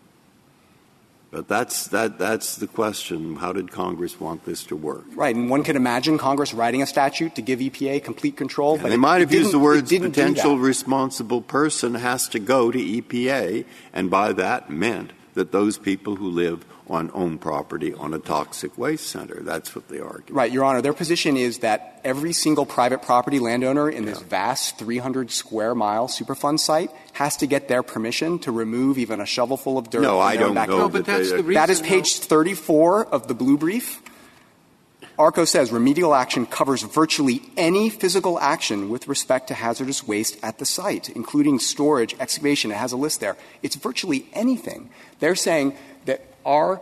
But 1.30 1.48
that's, 1.48 1.88
that, 1.88 2.18
that's 2.18 2.56
the 2.56 2.66
question. 2.66 3.36
How 3.36 3.52
did 3.52 3.70
Congress 3.70 4.18
want 4.20 4.44
this 4.44 4.62
to 4.64 4.76
work? 4.76 5.04
Right, 5.14 5.34
and 5.34 5.50
one 5.50 5.64
could 5.64 5.76
imagine 5.76 6.18
Congress 6.18 6.54
writing 6.54 6.82
a 6.82 6.86
statute 6.86 7.34
to 7.34 7.42
give 7.42 7.58
EPA 7.58 8.04
complete 8.04 8.36
control. 8.36 8.74
And 8.74 8.82
but 8.82 8.88
they 8.88 8.94
it- 8.94 8.98
might 8.98 9.20
have 9.20 9.32
used 9.32 9.52
the 9.52 9.58
words 9.58 9.92
potential 9.92 10.58
responsible 10.58 11.42
person 11.42 11.94
has 11.94 12.28
to 12.28 12.38
go 12.38 12.70
to 12.70 12.78
EPA, 12.78 13.64
and 13.92 14.08
by 14.10 14.32
that 14.34 14.70
meant 14.70 15.12
that 15.36 15.52
those 15.52 15.78
people 15.78 16.16
who 16.16 16.28
live 16.28 16.64
on 16.88 17.10
owned 17.14 17.40
property 17.40 17.92
on 17.94 18.14
a 18.14 18.18
toxic 18.18 18.76
waste 18.78 19.06
center. 19.06 19.40
That's 19.42 19.74
what 19.74 19.88
they 19.88 19.98
argue. 20.00 20.34
Right, 20.34 20.50
Your 20.52 20.64
Honor. 20.64 20.80
Their 20.82 20.92
position 20.92 21.36
is 21.36 21.58
that 21.58 22.00
every 22.04 22.32
single 22.32 22.64
private 22.64 23.02
property 23.02 23.38
landowner 23.38 23.90
in 23.90 24.04
this 24.04 24.20
vast 24.20 24.78
300 24.78 25.30
square 25.30 25.74
mile 25.74 26.06
Superfund 26.08 26.60
site 26.60 26.90
has 27.12 27.36
to 27.38 27.46
get 27.46 27.68
their 27.68 27.82
permission 27.82 28.38
to 28.40 28.52
remove 28.52 28.98
even 28.98 29.20
a 29.20 29.26
shovelful 29.26 29.78
of 29.78 29.90
dirt. 29.90 30.02
No, 30.02 30.20
I 30.20 30.36
don't 30.36 30.54
know 30.54 30.64
No, 30.66 30.88
but 30.88 31.04
that's 31.04 31.30
they- 31.30 31.42
the 31.42 31.54
That 31.54 31.70
is 31.70 31.80
page 31.80 32.18
34 32.18 33.06
of 33.06 33.26
the 33.28 33.34
blue 33.34 33.58
brief. 33.58 34.00
ARCO 35.18 35.44
says 35.46 35.72
remedial 35.72 36.14
action 36.14 36.44
covers 36.46 36.82
virtually 36.82 37.42
any 37.56 37.88
physical 37.88 38.38
action 38.38 38.90
with 38.90 39.08
respect 39.08 39.48
to 39.48 39.54
hazardous 39.54 40.06
waste 40.06 40.36
at 40.42 40.58
the 40.58 40.66
site, 40.66 41.08
including 41.08 41.58
storage, 41.58 42.14
excavation. 42.20 42.70
It 42.70 42.76
has 42.76 42.92
a 42.92 42.96
list 42.96 43.20
there. 43.20 43.36
It's 43.62 43.76
virtually 43.76 44.26
anything. 44.34 44.90
They're 45.20 45.34
saying 45.34 45.74
that 46.04 46.22
our 46.44 46.80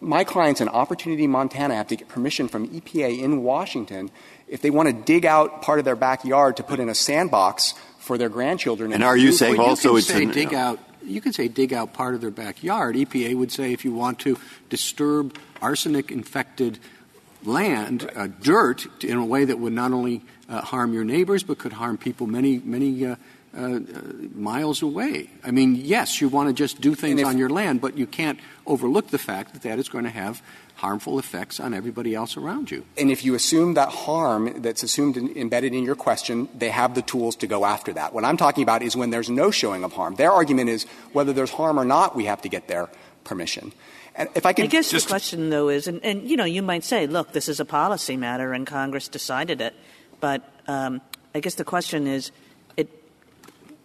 my 0.00 0.24
clients 0.24 0.60
in 0.60 0.68
Opportunity, 0.68 1.28
Montana 1.28 1.76
have 1.76 1.86
to 1.88 1.96
get 1.96 2.08
permission 2.08 2.48
from 2.48 2.66
EPA 2.68 3.20
in 3.22 3.44
Washington 3.44 4.10
if 4.48 4.60
they 4.60 4.68
want 4.70 4.88
to 4.88 4.92
dig 4.92 5.24
out 5.24 5.62
part 5.62 5.78
of 5.78 5.84
their 5.84 5.94
backyard 5.94 6.56
to 6.56 6.64
put 6.64 6.80
in 6.80 6.88
a 6.88 6.94
sandbox 6.94 7.74
for 8.00 8.18
their 8.18 8.28
grandchildren. 8.28 8.92
And 8.92 9.04
are 9.04 9.16
you 9.16 9.30
saying 9.30 9.56
Well, 9.56 9.66
you 9.66 9.70
also 9.70 9.88
can 9.90 9.98
it's 9.98 10.06
say 10.08 10.22
in- 10.24 10.30
dig 10.32 10.54
out. 10.54 10.80
You 11.04 11.20
can 11.20 11.32
say 11.32 11.46
dig 11.48 11.72
out 11.72 11.94
part 11.94 12.14
of 12.14 12.20
their 12.20 12.30
backyard. 12.32 12.96
EPA 12.96 13.34
would 13.36 13.50
say 13.52 13.72
if 13.72 13.84
you 13.84 13.92
want 13.92 14.18
to 14.20 14.38
disturb 14.70 15.36
arsenic-infected 15.60 16.78
land, 17.44 18.10
uh, 18.14 18.28
dirt, 18.40 18.86
in 19.04 19.16
a 19.16 19.24
way 19.24 19.44
that 19.44 19.58
would 19.58 19.72
not 19.72 19.92
only 19.92 20.22
uh, 20.48 20.60
harm 20.60 20.92
your 20.92 21.04
neighbors 21.04 21.42
but 21.42 21.58
could 21.58 21.72
harm 21.72 21.98
people 21.98 22.26
many, 22.26 22.58
many 22.58 23.06
uh, 23.06 23.16
uh, 23.56 23.80
miles 24.34 24.82
away. 24.82 25.28
I 25.44 25.50
mean, 25.50 25.76
yes, 25.76 26.20
you 26.20 26.28
want 26.28 26.48
to 26.48 26.54
just 26.54 26.80
do 26.80 26.94
things 26.94 27.20
if- 27.20 27.26
on 27.26 27.38
your 27.38 27.50
land, 27.50 27.80
but 27.80 27.98
you 27.98 28.06
can't 28.06 28.38
overlook 28.66 29.08
the 29.08 29.18
fact 29.18 29.52
that 29.52 29.62
that 29.62 29.78
is 29.78 29.88
going 29.88 30.04
to 30.04 30.10
have 30.10 30.42
harmful 30.76 31.18
effects 31.18 31.60
on 31.60 31.74
everybody 31.74 32.14
else 32.14 32.36
around 32.36 32.70
you. 32.70 32.84
And 32.96 33.10
if 33.10 33.24
you 33.24 33.34
assume 33.34 33.74
that 33.74 33.90
harm 33.90 34.62
that's 34.62 34.82
assumed 34.82 35.16
in, 35.16 35.36
embedded 35.36 35.74
in 35.74 35.84
your 35.84 35.94
question, 35.94 36.48
they 36.56 36.70
have 36.70 36.94
the 36.94 37.02
tools 37.02 37.36
to 37.36 37.46
go 37.46 37.64
after 37.64 37.92
that. 37.92 38.12
What 38.12 38.24
I'm 38.24 38.36
talking 38.36 38.62
about 38.62 38.82
is 38.82 38.96
when 38.96 39.10
there's 39.10 39.30
no 39.30 39.50
showing 39.50 39.84
of 39.84 39.92
harm. 39.92 40.16
Their 40.16 40.32
argument 40.32 40.70
is 40.70 40.84
whether 41.12 41.32
there's 41.32 41.50
harm 41.50 41.78
or 41.78 41.84
not, 41.84 42.16
we 42.16 42.24
have 42.24 42.42
to 42.42 42.48
get 42.48 42.68
their 42.68 42.88
permission. 43.22 43.72
And 44.14 44.28
if 44.34 44.44
I 44.44 44.52
could 44.52 44.66
I 44.66 44.68
guess 44.68 44.90
just 44.90 45.06
the 45.06 45.12
question, 45.12 45.50
though, 45.50 45.68
is, 45.68 45.86
and, 45.86 46.04
and 46.04 46.28
you 46.28 46.36
know, 46.36 46.44
you 46.44 46.62
might 46.62 46.84
say, 46.84 47.06
look, 47.06 47.32
this 47.32 47.48
is 47.48 47.60
a 47.60 47.64
policy 47.64 48.16
matter, 48.16 48.52
and 48.52 48.66
Congress 48.66 49.08
decided 49.08 49.60
it. 49.60 49.74
But 50.20 50.42
um, 50.68 51.00
I 51.34 51.40
guess 51.40 51.54
the 51.54 51.64
question 51.64 52.06
is, 52.06 52.30
it 52.76 52.88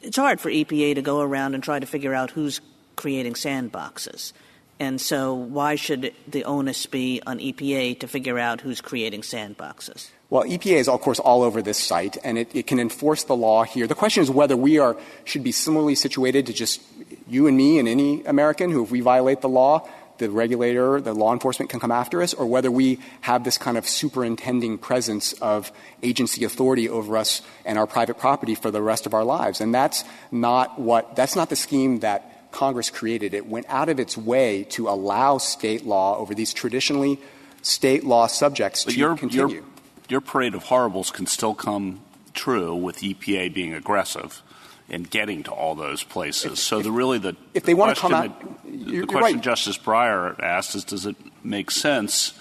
it's 0.02 0.18
hard 0.18 0.42
for 0.42 0.50
EPA 0.50 0.96
to 0.96 1.02
go 1.02 1.22
around 1.22 1.56
and 1.56 1.64
try 1.64 1.80
to 1.80 1.86
figure 1.86 2.14
out 2.14 2.32
who's 2.32 2.62
creating 2.96 3.34
sandboxes. 3.34 4.34
And 4.80 5.02
so, 5.02 5.34
why 5.34 5.76
should 5.76 6.14
the 6.28 6.44
onus 6.44 6.86
be 6.86 7.22
on 7.26 7.40
EPA 7.40 8.00
to 8.02 8.08
figure 8.08 8.38
out 8.38 8.62
who's 8.62 8.80
creating 8.80 9.22
sandboxes? 9.22 10.10
Well, 10.30 10.44
EPA 10.44 10.76
is, 10.76 10.88
of 10.88 11.02
course, 11.02 11.20
all 11.20 11.42
over 11.42 11.62
this 11.62 11.78
site, 11.78 12.18
and 12.24 12.38
it, 12.38 12.54
it 12.54 12.68
can 12.68 12.80
enforce 12.80 13.24
the 13.24 13.36
law 13.36 13.64
here. 13.64 13.88
The 13.88 13.96
question 13.96 14.22
is 14.22 14.30
whether 14.30 14.58
we 14.58 14.78
are 14.78 14.98
should 15.24 15.44
be 15.44 15.54
similarly 15.54 15.96
situated 15.96 16.46
to 16.48 16.54
just 16.54 16.82
you 17.28 17.48
and 17.48 17.58
me 17.58 17.80
and 17.80 17.88
any 17.88 18.24
American 18.26 18.70
who, 18.70 18.84
if 18.84 18.92
we 18.92 19.00
violate 19.00 19.42
the 19.42 19.50
law, 19.50 19.88
the 20.18 20.30
regulator, 20.30 21.00
the 21.02 21.14
law 21.14 21.34
enforcement 21.34 21.70
can 21.70 21.80
come 21.80 21.92
after 21.92 22.22
us, 22.22 22.34
or 22.34 22.46
whether 22.46 22.72
we 22.72 23.00
have 23.22 23.44
this 23.44 23.58
kind 23.58 23.78
of 23.78 23.88
superintending 23.88 24.78
presence 24.78 25.34
of 25.34 25.72
agency 26.04 26.44
authority 26.44 26.90
over 26.90 27.18
us 27.18 27.42
and 27.66 27.78
our 27.78 27.88
private 27.88 28.18
property 28.18 28.56
for 28.56 28.72
the 28.72 28.82
rest 28.82 29.06
of 29.06 29.14
our 29.14 29.24
lives. 29.24 29.62
And 29.62 29.74
that's 29.74 30.04
not 30.32 30.80
what 30.80 31.16
that's 31.16 31.36
not 31.36 31.50
the 31.50 31.56
scheme 31.56 32.00
that 32.00 32.52
Congress 32.52 32.90
created. 32.90 33.34
It 33.34 33.46
went 33.46 33.66
out 33.70 33.90
of 33.90 34.00
its 34.00 34.18
way 34.18 34.64
to 34.72 34.90
allow 34.90 35.38
state 35.38 35.86
law 35.86 36.18
over 36.18 36.34
these 36.34 36.54
traditionally 36.54 37.20
state 37.62 38.04
law 38.04 38.28
subjects 38.28 38.86
But 38.86 38.94
to 38.94 39.00
your, 39.00 39.18
continue. 39.18 39.56
your, 39.56 39.64
your 40.10 40.22
parade 40.22 40.56
of 40.56 40.64
horribles 40.64 41.12
can 41.12 41.26
still 41.26 41.54
come 41.54 42.02
true 42.34 42.74
with 42.74 43.00
EPA 43.00 43.54
being 43.54 43.74
aggressive 43.74 44.42
and 44.90 45.10
getting 45.10 45.44
to 45.44 45.52
all 45.52 45.76
those 45.76 46.04
places. 46.04 46.60
so 46.60 46.82
the 46.82 46.92
really 46.92 47.18
the 47.18 47.36
if 47.54 47.64
they 47.64 47.74
the 47.74 47.78
wanna 47.78 47.96
come 47.96 48.12
question 48.12 48.32
out- 48.32 48.64
that- 48.64 48.74
you're- 48.74 49.02
the 49.02 49.08
question 49.08 49.36
right. 49.38 49.44
Justice 49.44 49.78
Breyer 49.78 50.40
asked 50.42 50.76
is, 50.76 50.84
does 50.84 51.06
it 51.06 51.16
make 51.44 51.72
sense 51.72 52.34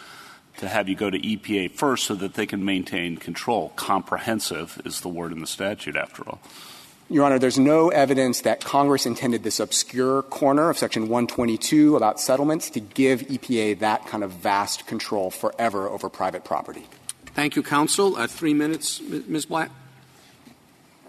to 0.59 0.69
have 0.69 0.89
you 0.89 0.95
go 0.95 1.11
to 1.11 1.19
EPA 1.19 1.69
first 1.69 2.07
so 2.07 2.15
that 2.15 2.35
they 2.35 2.47
can 2.47 2.65
maintain 2.65 3.17
control? 3.17 3.73
Comprehensive 3.77 4.81
is 4.85 5.01
the 5.01 5.09
word 5.09 5.33
in 5.33 5.41
the 5.41 5.47
statute, 5.47 5.97
after 5.97 6.23
all. 6.23 6.41
Your 7.09 7.25
Honor, 7.25 7.39
there's 7.39 7.59
no 7.59 7.91
evidence 7.91 8.41
that 8.41 8.65
Congress 8.65 9.07
intended 9.07 9.45
this 9.45 9.61
obscure 9.61 10.23
corner 10.23 10.71
of 10.71 10.79
Section 10.79 11.09
122 11.09 11.95
about 11.97 12.19
settlements 12.21 12.69
to 12.71 12.81
give 12.81 13.23
EPA 13.31 13.75
that 13.79 14.07
kind 14.07 14.25
of 14.25 14.33
vast 14.33 14.87
control 14.89 15.31
forever 15.31 15.89
over 15.89 16.09
private 16.09 16.43
property. 16.45 16.85
Thank 17.35 17.55
you, 17.55 17.63
counsel. 17.63 18.17
Uh, 18.17 18.27
three 18.27 18.55
minutes, 18.55 19.01
Ms. 19.01 19.47
Blatt. 19.47 19.71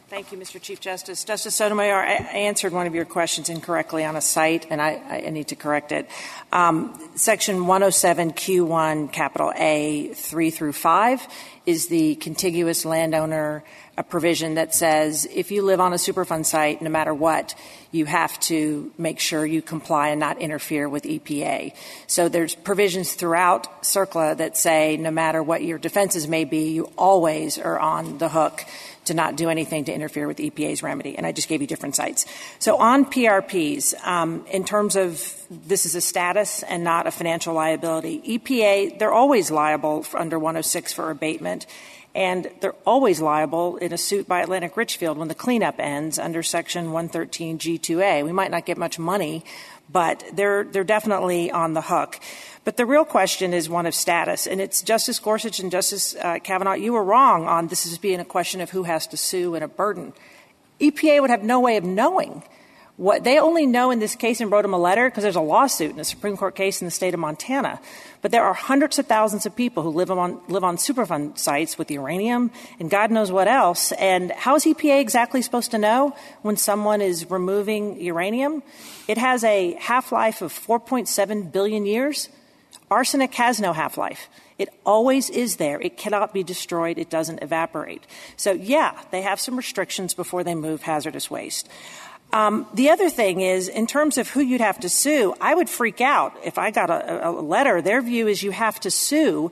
Thank 0.10 0.32
you, 0.32 0.38
Mr. 0.38 0.62
Chief 0.62 0.80
Justice. 0.80 1.26
Justice 1.26 1.56
Sotomayor, 1.56 1.98
I 1.98 2.14
answered 2.34 2.72
one 2.72 2.88
of 2.88 2.96
your 2.96 3.04
questions 3.04 3.50
incorrectly 3.50 4.06
on 4.06 4.16
a 4.16 4.22
site, 4.22 4.66
and 4.70 4.82
I, 4.82 5.22
I 5.26 5.30
need 5.32 5.50
to 5.50 5.58
correct 5.58 5.92
it. 5.92 6.08
Um, 6.54 6.98
section 7.16 7.58
107Q1, 7.64 9.12
capital 9.12 9.52
A, 9.58 10.14
3 10.14 10.50
through 10.50 10.72
5, 10.72 11.28
is 11.66 11.88
the 11.88 12.16
contiguous 12.16 12.86
landowner 12.86 13.66
provision 14.04 14.56
that 14.56 14.74
says 14.74 15.28
if 15.34 15.52
you 15.52 15.62
live 15.62 15.82
on 15.82 15.92
a 15.92 15.98
Superfund 15.98 16.46
site, 16.46 16.82
no 16.82 16.90
matter 16.90 17.14
what, 17.14 17.54
you 17.92 18.06
have 18.06 18.40
to 18.42 18.92
make 18.98 19.20
sure 19.20 19.46
you 19.46 19.62
comply 19.62 20.10
and 20.10 20.20
not 20.22 20.40
interfere 20.40 20.88
with 20.88 21.04
EPA. 21.04 21.74
So 22.06 22.30
there's 22.30 22.56
provisions 22.56 23.14
throughout 23.14 23.84
CERCLA 23.84 24.38
that 24.38 24.56
say 24.56 24.96
no 24.96 25.12
matter 25.12 25.44
what 25.44 25.64
your 25.64 25.78
defenses 25.78 26.30
may 26.30 26.46
be, 26.46 26.70
you 26.70 26.92
always 26.98 27.58
are 27.58 27.80
on 27.80 28.20
the 28.20 28.30
hook 28.30 28.64
to 29.08 29.14
not 29.14 29.36
do 29.36 29.50
anything 29.50 29.86
to 29.86 29.94
interfere 29.94 30.28
with 30.28 30.38
EPA's 30.38 30.82
remedy. 30.82 31.18
And 31.18 31.26
I 31.26 31.32
just 31.32 31.48
gave 31.48 31.62
you 31.62 31.68
different 31.68 31.96
sites. 31.96 32.26
So 32.60 32.78
on 32.78 33.06
PRPs, 33.06 33.94
um, 34.06 34.46
in 34.48 34.64
terms 34.64 34.96
of 34.96 35.34
this 35.50 35.86
is 35.86 35.96
a 35.96 36.02
status 36.02 36.64
and 36.64 36.84
not 36.84 37.08
a 37.08 37.12
financial 37.12 37.54
liability, 37.54 38.22
EPA, 38.40 39.00
they're 39.00 39.14
always 39.14 39.52
liable 39.52 40.06
under 40.14 40.38
106 40.40 40.94
for 40.94 41.10
abatement. 41.10 41.66
And 42.18 42.50
they're 42.62 42.74
always 42.84 43.22
liable 43.22 43.78
in 43.78 43.94
a 43.94 43.98
suit 43.98 44.28
by 44.28 44.42
Atlantic 44.42 44.76
Richfield 44.76 45.20
when 45.20 45.28
the 45.28 45.36
cleanup 45.36 45.76
ends 45.78 46.18
under 46.18 46.42
Section 46.42 46.88
113G2A. 46.88 48.26
We 48.26 48.32
might 48.32 48.50
not 48.50 48.66
get 48.66 48.76
much 48.76 48.98
money, 48.98 49.46
but 49.88 50.24
they're, 50.34 50.64
they're 50.64 50.84
definitely 50.84 51.52
on 51.52 51.74
the 51.74 51.82
hook. 51.82 52.20
But 52.64 52.76
the 52.76 52.88
real 52.88 53.06
question 53.06 53.54
is 53.54 53.70
one 53.70 53.86
of 53.86 53.94
status. 53.94 54.48
And 54.48 54.60
it's 54.60 54.82
Justice 54.82 55.20
Gorsuch 55.20 55.60
and 55.60 55.70
Justice 55.70 56.16
uh, 56.16 56.40
Kavanaugh, 56.40 56.74
you 56.74 56.94
were 56.94 57.04
wrong 57.04 57.48
on 57.48 57.68
this 57.68 57.86
as 57.86 58.00
being 58.00 58.20
a 58.20 58.26
question 58.26 58.62
of 58.62 58.72
who 58.72 58.82
has 58.82 59.06
to 59.06 59.16
sue 59.16 59.54
and 59.54 59.64
a 59.64 59.68
burden. 59.68 60.12
EPA 60.82 61.22
would 61.22 61.30
have 61.30 61.44
no 61.44 61.60
way 61.60 61.78
of 61.78 61.84
knowing 61.84 62.42
what 62.98 63.24
they 63.24 63.40
only 63.40 63.68
know 63.68 63.92
in 63.92 64.00
this 64.00 64.16
case 64.16 64.42
and 64.42 64.52
wrote 64.52 64.66
him 64.66 64.74
a 64.74 64.78
letter 64.78 65.08
because 65.08 65.22
there's 65.22 65.36
a 65.36 65.42
lawsuit 65.42 65.92
in 65.92 66.00
a 66.00 66.04
Supreme 66.04 66.36
Court 66.36 66.56
case 66.56 66.82
in 66.82 66.86
the 66.86 66.92
state 66.92 67.14
of 67.14 67.20
Montana. 67.20 67.80
But 68.24 68.32
there 68.32 68.44
are 68.44 68.56
hundreds 68.56 68.98
of 68.98 69.06
thousands 69.06 69.46
of 69.46 69.56
people 69.56 69.84
who 69.84 69.90
live 69.90 70.10
on 70.10 70.42
live 70.48 70.64
on 70.64 70.78
Superfund 70.78 71.38
sites 71.38 71.78
with 71.78 71.92
uranium 71.92 72.50
and 72.80 72.90
God 72.90 73.12
knows 73.12 73.32
what 73.32 73.48
else. 73.48 73.92
And 73.94 74.32
how 74.32 74.56
is 74.56 74.66
EPA 74.66 75.00
exactly 75.00 75.44
supposed 75.44 75.72
to 75.72 75.78
know 75.78 76.16
when 76.42 76.58
someone 76.58 77.02
is 77.02 77.30
removing 77.30 78.02
uranium? 78.02 78.64
It 79.08 79.20
has 79.20 79.44
a 79.44 79.74
half 79.74 80.12
life 80.12 80.42
of 80.42 80.52
4.7 80.52 81.52
billion 81.52 81.86
years. 81.86 82.30
Arsenic 82.90 83.34
has 83.36 83.60
no 83.60 83.74
half 83.74 83.98
life. 83.98 84.28
It 84.58 84.70
always 84.86 85.30
is 85.30 85.58
there. 85.58 85.80
It 85.80 85.98
cannot 85.98 86.34
be 86.34 86.42
destroyed. 86.42 86.98
It 86.98 87.10
doesn't 87.10 87.44
evaporate. 87.44 88.04
So, 88.38 88.54
yeah, 88.54 89.00
they 89.12 89.22
have 89.22 89.40
some 89.40 89.56
restrictions 89.56 90.16
before 90.16 90.44
they 90.44 90.56
move 90.56 90.82
hazardous 90.82 91.30
waste. 91.30 91.70
Um, 92.34 92.68
the 92.74 92.90
other 92.90 93.10
thing 93.10 93.42
is, 93.42 93.68
in 93.68 93.88
terms 93.88 94.18
of 94.18 94.30
who 94.30 94.42
you'd 94.42 94.62
have 94.62 94.80
to 94.82 94.90
sue, 94.90 95.34
I 95.40 95.56
would 95.56 95.70
freak 95.70 96.02
out 96.02 96.34
if 96.44 96.58
I 96.58 96.72
got 96.72 96.90
a, 96.90 97.32
letter. 97.32 97.82
Their 97.82 98.02
view 98.02 98.28
is 98.28 98.44
you 98.44 98.52
have 98.52 98.80
to 98.82 98.92
sue 98.92 99.52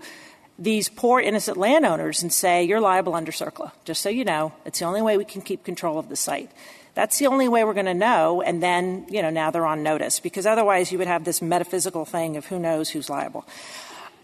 these 0.60 0.90
poor 0.90 1.20
innocent 1.20 1.58
landowners 1.58 2.22
and 2.22 2.32
say 2.32 2.64
you're 2.64 2.82
liable 2.82 3.16
under 3.16 3.32
CERCLA. 3.32 3.72
Just 3.86 4.02
so 4.02 4.10
you 4.10 4.26
know, 4.26 4.54
it's 4.66 4.80
the 4.80 4.86
only 4.86 5.02
way 5.02 5.18
we 5.18 5.26
can 5.26 5.42
keep 5.42 5.64
control 5.64 5.98
of 5.98 6.10
the 6.10 6.16
site. 6.16 6.52
That's 6.96 7.18
the 7.18 7.28
only 7.28 7.48
way 7.50 7.64
we're 7.66 7.74
going 7.74 7.88
to 7.88 7.94
know, 7.94 8.42
and 8.42 8.64
then, 8.64 9.06
you 9.10 9.22
know, 9.22 9.30
now 9.30 9.52
they're 9.52 9.66
on 9.66 9.84
notice, 9.84 10.22
because 10.22 10.46
otherwise 10.46 10.94
you 10.94 10.98
would 10.98 11.08
have 11.08 11.26
this 11.26 11.42
metaphysical 11.42 12.06
thing 12.06 12.38
of 12.38 12.46
who 12.46 12.58
knows 12.58 12.90
who's 12.90 13.10
liable. 13.10 13.46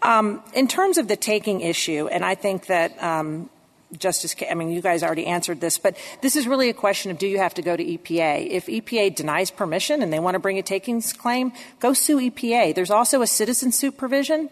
Um, 0.00 0.42
in 0.54 0.68
terms 0.68 0.96
of 0.96 1.06
the 1.06 1.16
taking 1.16 1.60
issue, 1.60 2.08
and 2.08 2.24
I 2.24 2.34
think 2.34 2.66
that 2.66 3.00
um, 3.02 3.50
Justice, 3.98 4.34
I 4.50 4.54
mean, 4.54 4.70
you 4.70 4.80
guys 4.80 5.02
already 5.02 5.26
answered 5.26 5.60
this, 5.60 5.78
but 5.78 5.96
this 6.22 6.36
is 6.36 6.46
really 6.46 6.68
a 6.68 6.74
question 6.74 7.10
of 7.10 7.18
do 7.18 7.26
you 7.26 7.38
have 7.38 7.54
to 7.54 7.62
go 7.62 7.76
to 7.76 7.84
EPA? 7.84 8.48
If 8.48 8.66
EPA 8.66 9.14
denies 9.14 9.50
permission 9.50 10.02
and 10.02 10.12
they 10.12 10.18
want 10.18 10.34
to 10.34 10.38
bring 10.38 10.58
a 10.58 10.62
takings 10.62 11.12
claim, 11.12 11.52
go 11.78 11.92
sue 11.92 12.18
EPA. 12.18 12.74
There's 12.74 12.90
also 12.90 13.22
a 13.22 13.26
citizen 13.26 13.70
suit 13.70 13.96
provision 13.96 14.48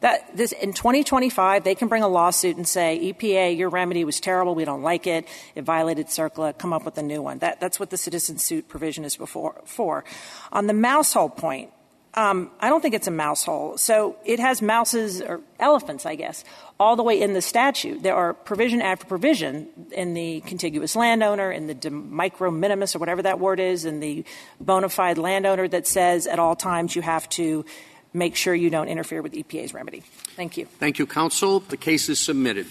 that 0.00 0.36
this 0.36 0.52
in 0.52 0.72
2025 0.72 1.64
they 1.64 1.74
can 1.74 1.88
bring 1.88 2.02
a 2.02 2.08
lawsuit 2.08 2.56
and 2.56 2.68
say 2.68 3.12
EPA 3.12 3.56
your 3.56 3.70
remedy 3.70 4.04
was 4.04 4.20
terrible 4.20 4.54
we 4.54 4.64
don't 4.64 4.82
like 4.82 5.06
it 5.06 5.26
it 5.54 5.62
violated 5.62 6.08
CERCLA 6.08 6.58
come 6.58 6.72
up 6.72 6.84
with 6.84 6.98
a 6.98 7.02
new 7.02 7.22
one 7.22 7.38
that 7.38 7.60
that's 7.60 7.80
what 7.80 7.90
the 7.90 7.96
citizen 7.96 8.36
suit 8.36 8.68
provision 8.68 9.04
is 9.04 9.16
before 9.16 9.62
for 9.64 10.04
on 10.50 10.66
the 10.66 10.74
mouse 10.74 11.12
hole 11.14 11.30
point 11.30 11.70
um, 12.14 12.50
I 12.60 12.68
don't 12.68 12.82
think 12.82 12.94
it's 12.94 13.06
a 13.06 13.12
mouse 13.12 13.44
hole. 13.44 13.78
So 13.78 14.16
it 14.24 14.38
has 14.38 14.60
mouses 14.60 15.22
or 15.22 15.40
elephants, 15.58 16.04
I 16.04 16.14
guess, 16.14 16.44
all 16.78 16.94
the 16.94 17.02
way 17.02 17.20
in 17.20 17.32
the 17.32 17.40
statute. 17.40 18.02
There 18.02 18.14
are 18.14 18.34
provision 18.34 18.82
after 18.82 19.06
provision 19.06 19.68
in 19.92 20.12
the 20.12 20.42
contiguous 20.42 20.94
landowner, 20.94 21.50
in 21.50 21.68
the 21.68 21.74
de 21.74 21.90
micro 21.90 22.50
minimis 22.50 22.94
or 22.94 22.98
whatever 22.98 23.22
that 23.22 23.40
word 23.40 23.60
is, 23.60 23.86
in 23.86 24.00
the 24.00 24.24
bona 24.60 24.90
fide 24.90 25.16
landowner 25.16 25.68
that 25.68 25.86
says 25.86 26.26
at 26.26 26.38
all 26.38 26.54
times 26.54 26.94
you 26.94 27.00
have 27.02 27.28
to 27.30 27.64
make 28.12 28.36
sure 28.36 28.54
you 28.54 28.68
don't 28.68 28.88
interfere 28.88 29.22
with 29.22 29.32
EPA's 29.32 29.72
remedy. 29.72 30.02
Thank 30.36 30.58
you. 30.58 30.66
Thank 30.66 30.98
you, 30.98 31.06
counsel. 31.06 31.60
The 31.60 31.78
case 31.78 32.10
is 32.10 32.18
submitted. 32.18 32.66